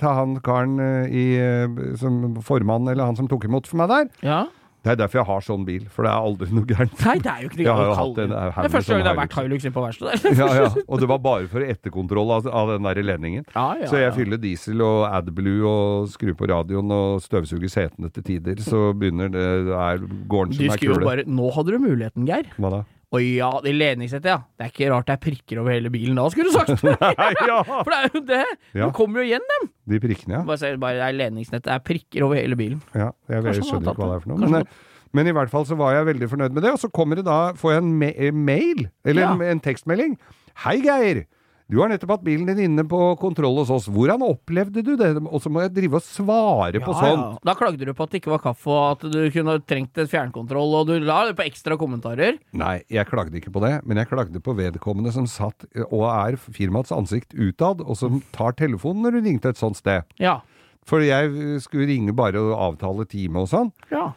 til 0.00 0.08
han 0.20 0.36
karen 0.44 0.78
eh, 0.80 1.10
i, 1.12 1.24
eh, 1.36 1.96
som 2.00 2.38
formann, 2.44 2.88
eller 2.88 3.10
han 3.10 3.18
som 3.18 3.28
tok 3.28 3.44
imot 3.44 3.68
for 3.68 3.82
meg 3.82 3.92
der 3.92 4.06
Ja. 4.24 4.38
Det 4.86 4.92
er 4.94 4.98
derfor 5.00 5.18
jeg 5.18 5.26
har 5.26 5.40
sånn 5.42 5.64
bil, 5.66 5.86
for 5.90 6.06
det 6.06 6.10
er 6.12 6.26
aldri 6.28 6.46
noe 6.54 6.66
gærent. 6.70 6.92
Nei, 7.02 7.14
det 7.24 7.30
er 7.32 7.40
jo 7.42 7.48
ikke 7.50 7.64
en, 7.64 7.80
kalle- 7.98 8.22
en 8.22 8.34
Det 8.36 8.68
er 8.68 8.74
første 8.76 8.92
gang 8.94 9.02
det 9.02 9.10
har 9.10 9.18
vært 9.18 9.34
Hilux 9.40 9.66
på 9.74 9.82
verkstedet. 9.82 10.38
ja, 10.40 10.48
ja. 10.60 10.68
Og 10.86 11.00
det 11.02 11.08
var 11.10 11.18
bare 11.24 11.48
for 11.50 11.66
etterkontroll 11.66 12.30
av, 12.36 12.46
av 12.62 12.70
den 12.76 12.86
der 12.86 13.02
ledningen. 13.02 13.44
Ja, 13.56 13.66
ja, 13.82 13.88
så 13.90 13.98
jeg 13.98 14.14
fyller 14.14 14.38
diesel 14.38 14.84
og 14.86 15.08
AdBlue 15.10 15.66
og 15.66 16.06
skrur 16.14 16.36
på 16.38 16.46
radioen 16.54 16.94
og 16.94 17.18
støvsuger 17.26 17.72
setene 17.72 18.12
til 18.14 18.22
tider. 18.30 18.62
Så 18.62 18.92
begynner 18.94 19.32
det, 19.34 19.46
det 19.72 19.74
er 19.74 20.06
gården 20.30 20.54
som 20.54 20.70
er 20.76 20.84
kule. 20.86 21.02
bare 21.02 21.26
Nå 21.26 21.50
hadde 21.58 21.74
du 21.74 21.82
muligheten, 21.82 22.28
Geir. 22.30 22.46
Hva 22.62 22.70
da? 22.78 22.84
Å 23.16 23.20
ja, 23.24 23.48
det 23.64 23.72
ledningssettet, 23.76 24.28
ja. 24.28 24.38
Det 24.58 24.66
er 24.66 24.72
ikke 24.74 24.90
rart 24.92 25.06
det 25.08 25.14
er 25.16 25.22
prikker 25.26 25.60
over 25.62 25.72
hele 25.74 25.90
bilen 25.94 26.18
da, 26.18 26.26
skulle 26.32 26.52
du 26.52 26.56
sagt. 26.56 26.84
Ja! 27.50 27.62
For 27.84 27.92
det 27.92 27.98
er 28.02 28.10
jo 28.12 28.22
det. 28.28 28.42
Ja. 28.76 28.82
De 28.84 28.90
kommer 28.96 29.22
jo 29.22 29.28
igjen, 29.30 29.46
dem. 29.54 29.70
De 29.94 30.00
prikkene, 30.02 30.38
ja. 30.38 30.42
Bare, 30.48 30.72
bare 30.82 30.98
det 31.00 31.06
er 31.08 31.16
ledningsnettet. 31.22 31.68
Det 31.70 31.74
er 31.78 31.84
prikker 31.86 32.26
over 32.26 32.38
hele 32.40 32.58
bilen. 32.58 32.82
ja 32.94 33.08
jeg, 33.32 33.46
jeg 33.48 33.62
skjønner 33.62 33.92
ikke 33.94 34.02
hva 34.02 34.10
det 34.12 34.18
er 34.18 34.24
for 34.26 34.32
noe. 34.34 34.42
Men, 34.44 34.58
eh, 34.60 34.92
men 35.16 35.30
i 35.30 35.34
hvert 35.38 35.52
fall 35.52 35.64
så 35.68 35.78
var 35.78 35.94
jeg 35.96 36.08
veldig 36.10 36.28
fornøyd 36.34 36.56
med 36.58 36.66
det. 36.66 36.74
Og 36.76 36.82
så 36.82 36.90
kommer 36.92 37.16
det 37.20 37.24
da, 37.28 37.38
får 37.56 37.72
jeg 37.76 37.84
en 37.84 37.94
ma 38.02 38.10
eh, 38.12 38.34
mail, 38.34 38.84
eller 39.06 39.22
Ja. 39.24 39.32
en, 39.32 39.44
en 39.54 39.62
tekstmelding. 39.64 40.18
Hei, 40.66 40.76
Geir. 40.84 41.22
Du 41.66 41.80
har 41.80 41.90
nettopp 41.90 42.12
hatt 42.14 42.22
bilen 42.22 42.46
din 42.46 42.60
inne 42.62 42.84
på 42.86 42.98
kontroll 43.18 43.56
hos 43.58 43.70
oss. 43.74 43.88
Hvordan 43.90 44.22
opplevde 44.22 44.84
du 44.86 44.92
det? 45.00 45.08
Og 45.26 45.40
så 45.42 45.50
må 45.50 45.64
jeg 45.64 45.72
drive 45.74 45.98
og 45.98 46.04
svare 46.06 46.78
på 46.78 46.94
sånn. 46.94 47.22
Ja, 47.24 47.38
Da 47.48 47.54
klagde 47.58 47.88
du 47.88 47.90
på 47.90 48.04
at 48.06 48.12
det 48.14 48.20
ikke 48.20 48.30
var 48.36 48.42
kaffe, 48.44 48.70
og 48.70 48.84
at 48.92 49.06
du 49.10 49.18
kunne 49.34 49.56
trengt 49.66 49.98
et 49.98 50.12
fjernkontroll, 50.12 50.76
og 50.78 50.86
du 50.92 50.94
la 51.02 51.24
det 51.26 51.34
på 51.40 51.42
ekstra 51.42 51.74
kommentarer. 51.80 52.38
Nei, 52.54 52.76
jeg 52.86 53.10
klagde 53.10 53.34
ikke 53.40 53.50
på 53.50 53.64
det, 53.66 53.72
men 53.82 53.98
jeg 53.98 54.12
klagde 54.12 54.38
på 54.46 54.54
vedkommende 54.54 55.10
som 55.16 55.26
satt 55.26 55.66
og 55.88 56.04
er 56.06 56.38
firmaets 56.38 56.94
ansikt 56.94 57.34
utad, 57.34 57.82
og 57.82 57.98
som 57.98 58.22
tar 58.36 58.54
telefonen 58.54 59.02
når 59.02 59.18
du 59.18 59.26
ringte 59.26 59.50
et 59.50 59.58
sånt 59.58 59.80
sted. 59.80 60.06
Ja. 60.22 60.38
For 60.86 61.02
jeg 61.02 61.58
skulle 61.66 61.90
ringe 61.90 62.14
bare 62.14 62.38
og 62.38 62.54
avtale 62.70 63.08
time 63.10 63.42
og 63.42 63.50
sånn. 63.50 63.74
ja. 63.90 64.12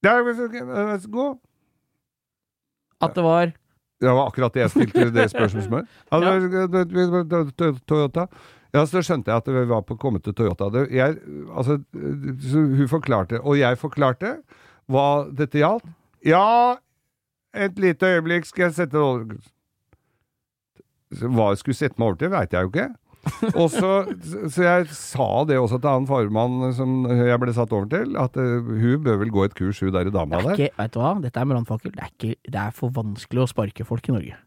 Ja, 0.00 0.14
vær 0.24 0.32
så. 0.32 1.24
At 3.04 3.12
det 3.16 3.24
var 3.24 3.50
Det 4.00 4.08
var 4.08 4.30
akkurat 4.30 4.54
det 4.56 4.62
jeg 4.64 4.72
stilte 4.72 5.10
det 5.12 5.26
spørsmålet. 5.32 5.88
Toyota. 7.90 8.26
Ja, 8.72 8.84
så 8.86 9.02
skjønte 9.02 9.32
jeg 9.32 9.42
at 9.42 9.48
vi 9.50 9.64
var 9.68 9.82
på 9.82 9.96
kommet 9.98 10.24
til 10.24 10.34
Toyota. 10.38 10.70
Det, 10.72 10.86
jeg, 10.94 11.18
altså, 11.50 11.80
så 12.46 12.62
hun 12.78 12.88
forklarte, 12.88 13.40
og 13.42 13.58
jeg 13.58 13.78
forklarte 13.80 14.36
hva 14.90 15.06
dette 15.36 15.58
gjaldt. 15.58 15.84
Ja, 16.26 16.76
et 17.56 17.78
lite 17.82 18.06
øyeblikk 18.06 18.46
skal 18.46 18.68
jeg 18.68 18.76
sette 18.78 19.00
Hva 21.10 21.50
jeg 21.50 21.58
skulle 21.62 21.78
sette 21.78 21.98
meg 21.98 22.12
over 22.12 22.20
til, 22.20 22.30
veit 22.30 22.52
jeg 22.54 22.66
jo 22.66 22.70
ikke. 22.70 22.88
Og 23.54 23.66
så, 23.72 23.90
så 24.48 24.62
jeg 24.64 24.86
sa 24.96 25.26
det 25.48 25.58
også 25.60 25.78
til 25.80 25.90
han 25.92 26.06
formann 26.08 26.70
som 26.76 27.02
jeg 27.08 27.40
ble 27.42 27.52
satt 27.56 27.72
over 27.76 27.88
til, 27.92 28.14
at 28.20 28.36
uh, 28.40 28.60
hun 28.64 29.02
bør 29.04 29.18
vel 29.20 29.32
gå 29.34 29.44
et 29.48 29.56
kurs, 29.58 29.80
hun 29.84 29.92
der 29.92 30.08
dama 30.14 30.38
er 30.40 30.46
der. 30.50 30.54
ikke, 30.56 30.70
Vet 30.80 30.94
du 30.94 31.00
hva, 31.02 31.10
dette 31.24 31.42
er 31.42 31.50
brannfakkel. 31.50 31.92
Det, 31.96 32.04
er 32.06 32.14
ikke- 32.14 32.52
det 32.56 32.60
er 32.62 32.70
for 32.76 32.94
vanskelig 32.96 33.44
å 33.44 33.48
sparke 33.52 33.84
folk 33.88 34.08
i 34.08 34.14
Norge. 34.16 34.38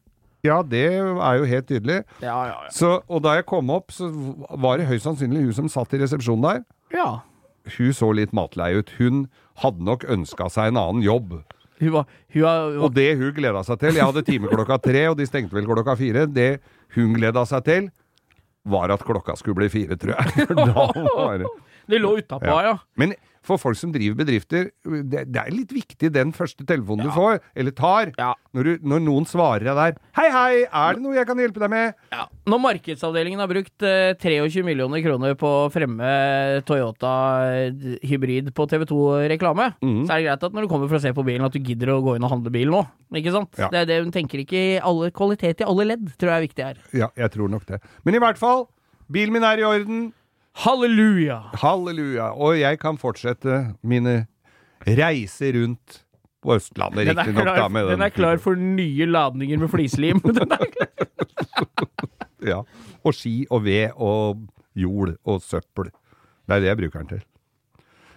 Ja, 0.44 0.58
det 0.68 0.82
er 0.92 1.38
jo 1.40 1.46
helt 1.48 1.68
tydelig. 1.70 2.02
Ja, 2.22 2.40
ja, 2.50 2.56
Så, 2.74 2.98
og 3.08 3.22
da 3.24 3.38
jeg 3.38 3.46
kom 3.48 3.70
opp, 3.72 3.94
så 3.96 4.10
var 4.60 4.78
det 4.82 4.90
høyst 4.90 5.06
sannsynlig 5.08 5.46
hun 5.46 5.54
som 5.62 5.70
satt 5.72 5.94
i 5.96 6.02
resepsjonen 6.04 6.44
der. 6.50 6.66
ja. 6.98 7.12
Hun 7.78 7.94
så 7.96 8.10
litt 8.12 8.34
matlei 8.36 8.74
ut. 8.76 8.90
Hun 9.00 9.22
hadde 9.62 9.86
nok 9.88 10.02
ønska 10.12 10.50
seg 10.52 10.74
en 10.74 10.80
annen 10.82 11.00
jobb. 11.06 11.38
Hun 11.80 11.94
var, 11.94 12.10
hun 12.36 12.42
var, 12.44 12.58
hun 12.68 12.76
var 12.82 12.84
Og 12.90 12.94
det 12.98 13.06
hun 13.22 13.32
gleda 13.38 13.62
seg 13.64 13.80
til 13.80 13.96
Jeg 13.96 14.04
hadde 14.04 14.24
time 14.28 14.50
klokka 14.52 14.76
tre, 14.84 15.06
og 15.08 15.16
de 15.16 15.24
stengte 15.30 15.56
vel 15.56 15.64
klokka 15.70 15.96
fire. 15.96 16.26
Det 16.28 16.60
hun 16.98 17.14
gleda 17.16 17.46
seg 17.48 17.64
til, 17.64 17.88
var 18.66 18.89
at 18.93 19.03
klokka 19.03 19.36
skulle 19.36 19.55
bli 19.55 19.70
fire, 19.70 19.97
tror 19.99 20.16
jeg. 20.16 20.47
Da 20.55 20.88
var 21.16 21.38
det 21.43 21.47
Det 21.91 21.99
lå 21.99 22.14
utapå, 22.18 22.45
Ja. 22.47 22.61
ja. 22.64 22.78
Men 22.95 23.14
for 23.44 23.60
folk 23.60 23.78
som 23.80 23.91
driver 23.94 24.18
bedrifter, 24.24 24.70
det, 24.84 25.26
det 25.32 25.41
er 25.41 25.52
litt 25.54 25.74
viktig 25.76 26.10
den 26.16 26.32
første 26.36 26.66
telefonen 26.68 27.10
du 27.10 27.14
får, 27.14 27.41
eller 27.60 27.76
tar, 27.76 28.14
Ja. 28.20 28.32
når, 28.56 28.64
du, 28.64 28.86
når 28.94 29.04
noen 29.04 29.28
svarer 29.28 29.66
deg 29.68 29.76
der 29.76 29.98
'Hei, 30.16 30.30
hei, 30.32 30.54
er 30.66 30.96
det 30.96 31.04
noe 31.04 31.16
jeg 31.18 31.28
kan 31.28 31.39
hjelpe 31.39 31.60
deg 31.60 31.70
med?' 31.74 31.94
Ja. 32.14 32.28
Når 32.48 32.62
markedsavdelingen 32.64 33.39
har 33.39 33.52
brukt 33.52 33.84
eh, 33.84 34.14
23 34.16 34.64
millioner 34.64 35.04
kroner 35.04 35.36
på 35.39 35.48
å 35.66 35.72
fremme 35.74 36.64
Toyota 36.68 37.14
eh, 37.52 38.00
hybrid 38.08 38.54
på 38.56 38.68
TV2-reklame, 38.72 39.74
mm. 39.82 40.04
så 40.08 40.16
er 40.16 40.24
det 40.24 40.28
greit 40.30 40.48
at 40.48 40.56
når 40.56 40.66
du 40.66 40.72
kommer 40.72 40.88
for 40.91 41.00
å 41.00 41.04
se 41.04 41.14
på 41.14 41.26
bilen, 41.26 41.46
at 41.46 41.56
du 41.56 41.60
gidder 41.60 41.96
å 41.96 42.02
gå 42.04 42.16
inn 42.18 42.24
og 42.24 42.34
handle 42.36 42.54
bil 42.54 42.72
nå. 42.72 42.84
Ikke 43.14 43.34
sant? 43.36 43.52
Ja. 43.60 43.70
Det 43.74 43.84
er 43.84 43.89
det 43.89 44.02
hun 44.04 44.14
tenker 44.16 44.41
ikke 44.41 44.58
i 44.58 44.82
alle 44.82 45.12
kvalitet 45.14 45.62
i 45.62 45.68
alle 45.68 45.86
ledd, 45.94 46.08
tror 46.18 46.34
jeg 46.34 46.38
er 46.38 46.48
viktig 46.48 46.68
her. 46.70 46.84
Ja, 46.94 47.12
jeg 47.20 47.34
tror 47.36 47.52
nok 47.52 47.68
det. 47.70 47.82
Men 48.08 48.18
i 48.18 48.22
hvert 48.24 48.39
fall, 48.41 48.68
bilen 49.12 49.36
min 49.36 49.46
er 49.48 49.62
i 49.62 49.68
orden. 49.68 50.12
Halleluja! 50.62 51.39
Halleluja. 51.62 52.32
Og 52.38 52.60
jeg 52.60 52.80
kan 52.82 52.97
fortsette 53.01 53.76
mine 53.84 54.26
reiser 54.86 55.56
rundt 55.58 56.01
på 56.43 56.58
Østlandet, 56.58 57.08
Den 57.08 57.18
riktignok. 57.18 57.45
da, 57.47 57.56
klar, 57.56 57.70
med 57.72 57.88
den 57.89 58.01
er 58.04 58.10
klar 58.14 58.38
for 58.43 58.56
nye 58.60 59.06
ladninger 59.08 59.58
med 59.58 59.72
flislim. 59.72 60.20
Den 60.38 60.51
Ja. 62.43 62.62
Og 63.04 63.14
ski 63.16 63.45
og 63.49 63.64
ved 63.64 63.93
og 63.95 64.41
jord 64.76 65.16
og 65.26 65.41
søppel. 65.41 65.89
Det 66.43 66.58
er 66.58 66.60
det 66.60 66.68
jeg 66.68 66.78
bruker 66.82 66.99
den 66.99 67.08
til. 67.14 67.22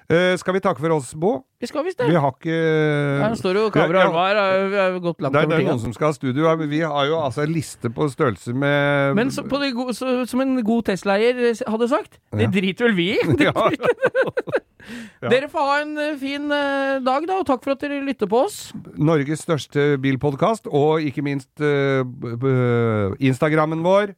Eh, 0.07 0.37
skal 0.39 0.55
vi 0.55 0.61
takke 0.63 0.79
for 0.79 0.93
oss, 0.95 1.09
Bo? 1.19 1.33
Vi 1.59 1.67
skal 1.67 1.83
visst 1.83 1.99
Vi 1.99 2.07
det. 2.13 2.21
har 2.21 2.31
ikke 2.37 2.57
Her 3.25 3.33
står 3.35 3.57
jo 3.59 3.63
Ja, 3.75 3.87
ja. 3.91 4.03
armer 4.07 4.37
her. 4.39 4.69
Vi 4.71 4.77
har 4.79 4.99
gått 5.03 5.21
langt 5.25 5.35
er, 5.35 5.47
over 5.47 5.57
det 5.57 5.65
er 5.65 5.67
noen 5.71 5.81
som 5.83 5.93
skal 5.97 6.13
ha 6.13 6.13
studio. 6.15 6.53
Vi 6.69 6.81
har 6.85 7.07
jo 7.09 7.17
altså 7.19 7.43
en 7.43 7.53
liste 7.53 7.91
på 7.91 8.07
størrelse 8.13 8.55
med 8.55 9.17
Men 9.19 9.31
så, 9.35 9.43
på 9.43 9.59
det 9.59 9.73
go 9.75 9.89
så, 9.97 10.27
som 10.31 10.41
en 10.45 10.63
god 10.63 10.85
Tesla-eier 10.93 11.41
hadde 11.67 11.89
sagt, 11.91 12.21
det 12.37 12.53
driter 12.55 12.87
vel 12.87 12.95
vi 12.95 13.09
i. 13.17 13.21
Ja. 13.49 13.53
Ja. 15.19 15.31
Dere 15.33 15.49
får 15.51 15.65
ha 15.67 15.79
en 15.83 15.97
eh, 15.99 16.13
fin 16.21 16.45
eh, 16.55 17.01
dag, 17.03 17.25
da, 17.27 17.41
og 17.41 17.47
takk 17.49 17.65
for 17.65 17.73
at 17.75 17.81
dere 17.83 17.97
lytter 18.07 18.29
på 18.31 18.45
oss. 18.47 18.69
Norges 18.95 19.41
største 19.43 19.97
bilpodkast, 19.99 20.69
og 20.71 21.03
ikke 21.03 21.25
minst 21.27 21.51
eh, 21.59 22.05
b- 22.07 23.17
Instagrammen 23.27 23.83
vår. 23.83 24.13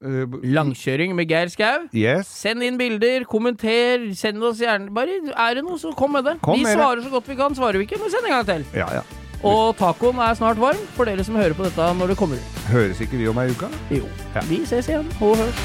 Eh, 0.00 0.24
Langkjøring 0.56 1.12
med 1.14 1.28
Geir 1.28 1.50
Skau. 1.52 1.82
yes. 1.92 2.26
Send 2.40 2.62
inn 2.64 2.78
bilder, 2.80 3.26
kommenter, 3.28 4.06
send 4.16 4.40
oss 4.42 4.62
gjerne 4.62 4.88
Bare 4.96 5.18
er 5.28 5.54
det 5.58 5.64
noe, 5.66 5.76
så 5.76 5.92
kom 5.96 6.14
med 6.16 6.24
det. 6.24 6.38
Kom 6.40 6.56
vi 6.56 6.64
med 6.64 6.72
det. 6.72 6.78
svarer 6.80 7.02
så 7.04 7.10
godt 7.12 7.28
vi 7.28 7.36
kan. 7.36 7.54
Svarer 7.54 7.76
vi 7.76 7.84
ikke, 7.84 7.98
men 8.00 8.10
send 8.10 8.24
en 8.24 8.32
gang 8.38 8.46
til. 8.48 8.64
Ja, 8.80 8.88
ja. 9.00 9.02
Og 9.44 9.76
tacoen 9.76 10.16
er 10.20 10.34
snart 10.36 10.56
varm 10.60 10.80
for 10.96 11.04
dere 11.08 11.24
som 11.24 11.36
hører 11.36 11.52
på 11.56 11.64
dette 11.68 11.92
når 12.00 12.12
det 12.12 12.16
kommer 12.16 12.36
ut. 12.40 12.58
Høres 12.72 13.00
ikke 13.00 13.20
vi 13.20 13.28
om 13.28 13.38
ei 13.40 13.50
uke? 13.52 13.68
Jo. 13.92 14.08
Ja. 14.34 14.40
Vi 14.48 14.64
ses 14.68 14.88
igjen. 14.88 15.08
Og 15.20 15.36
hørs. 15.36 15.60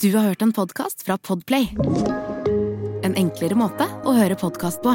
Du 0.00 0.08
har 0.16 0.30
hørt 0.30 0.42
en 0.42 0.52
podkast 0.56 1.02
fra 1.04 1.18
Podplay. 1.18 1.68
En 3.04 3.16
enklere 3.20 3.56
måte 3.58 3.84
å 4.08 4.14
høre 4.16 4.38
podkast 4.40 4.80
på. 4.84 4.94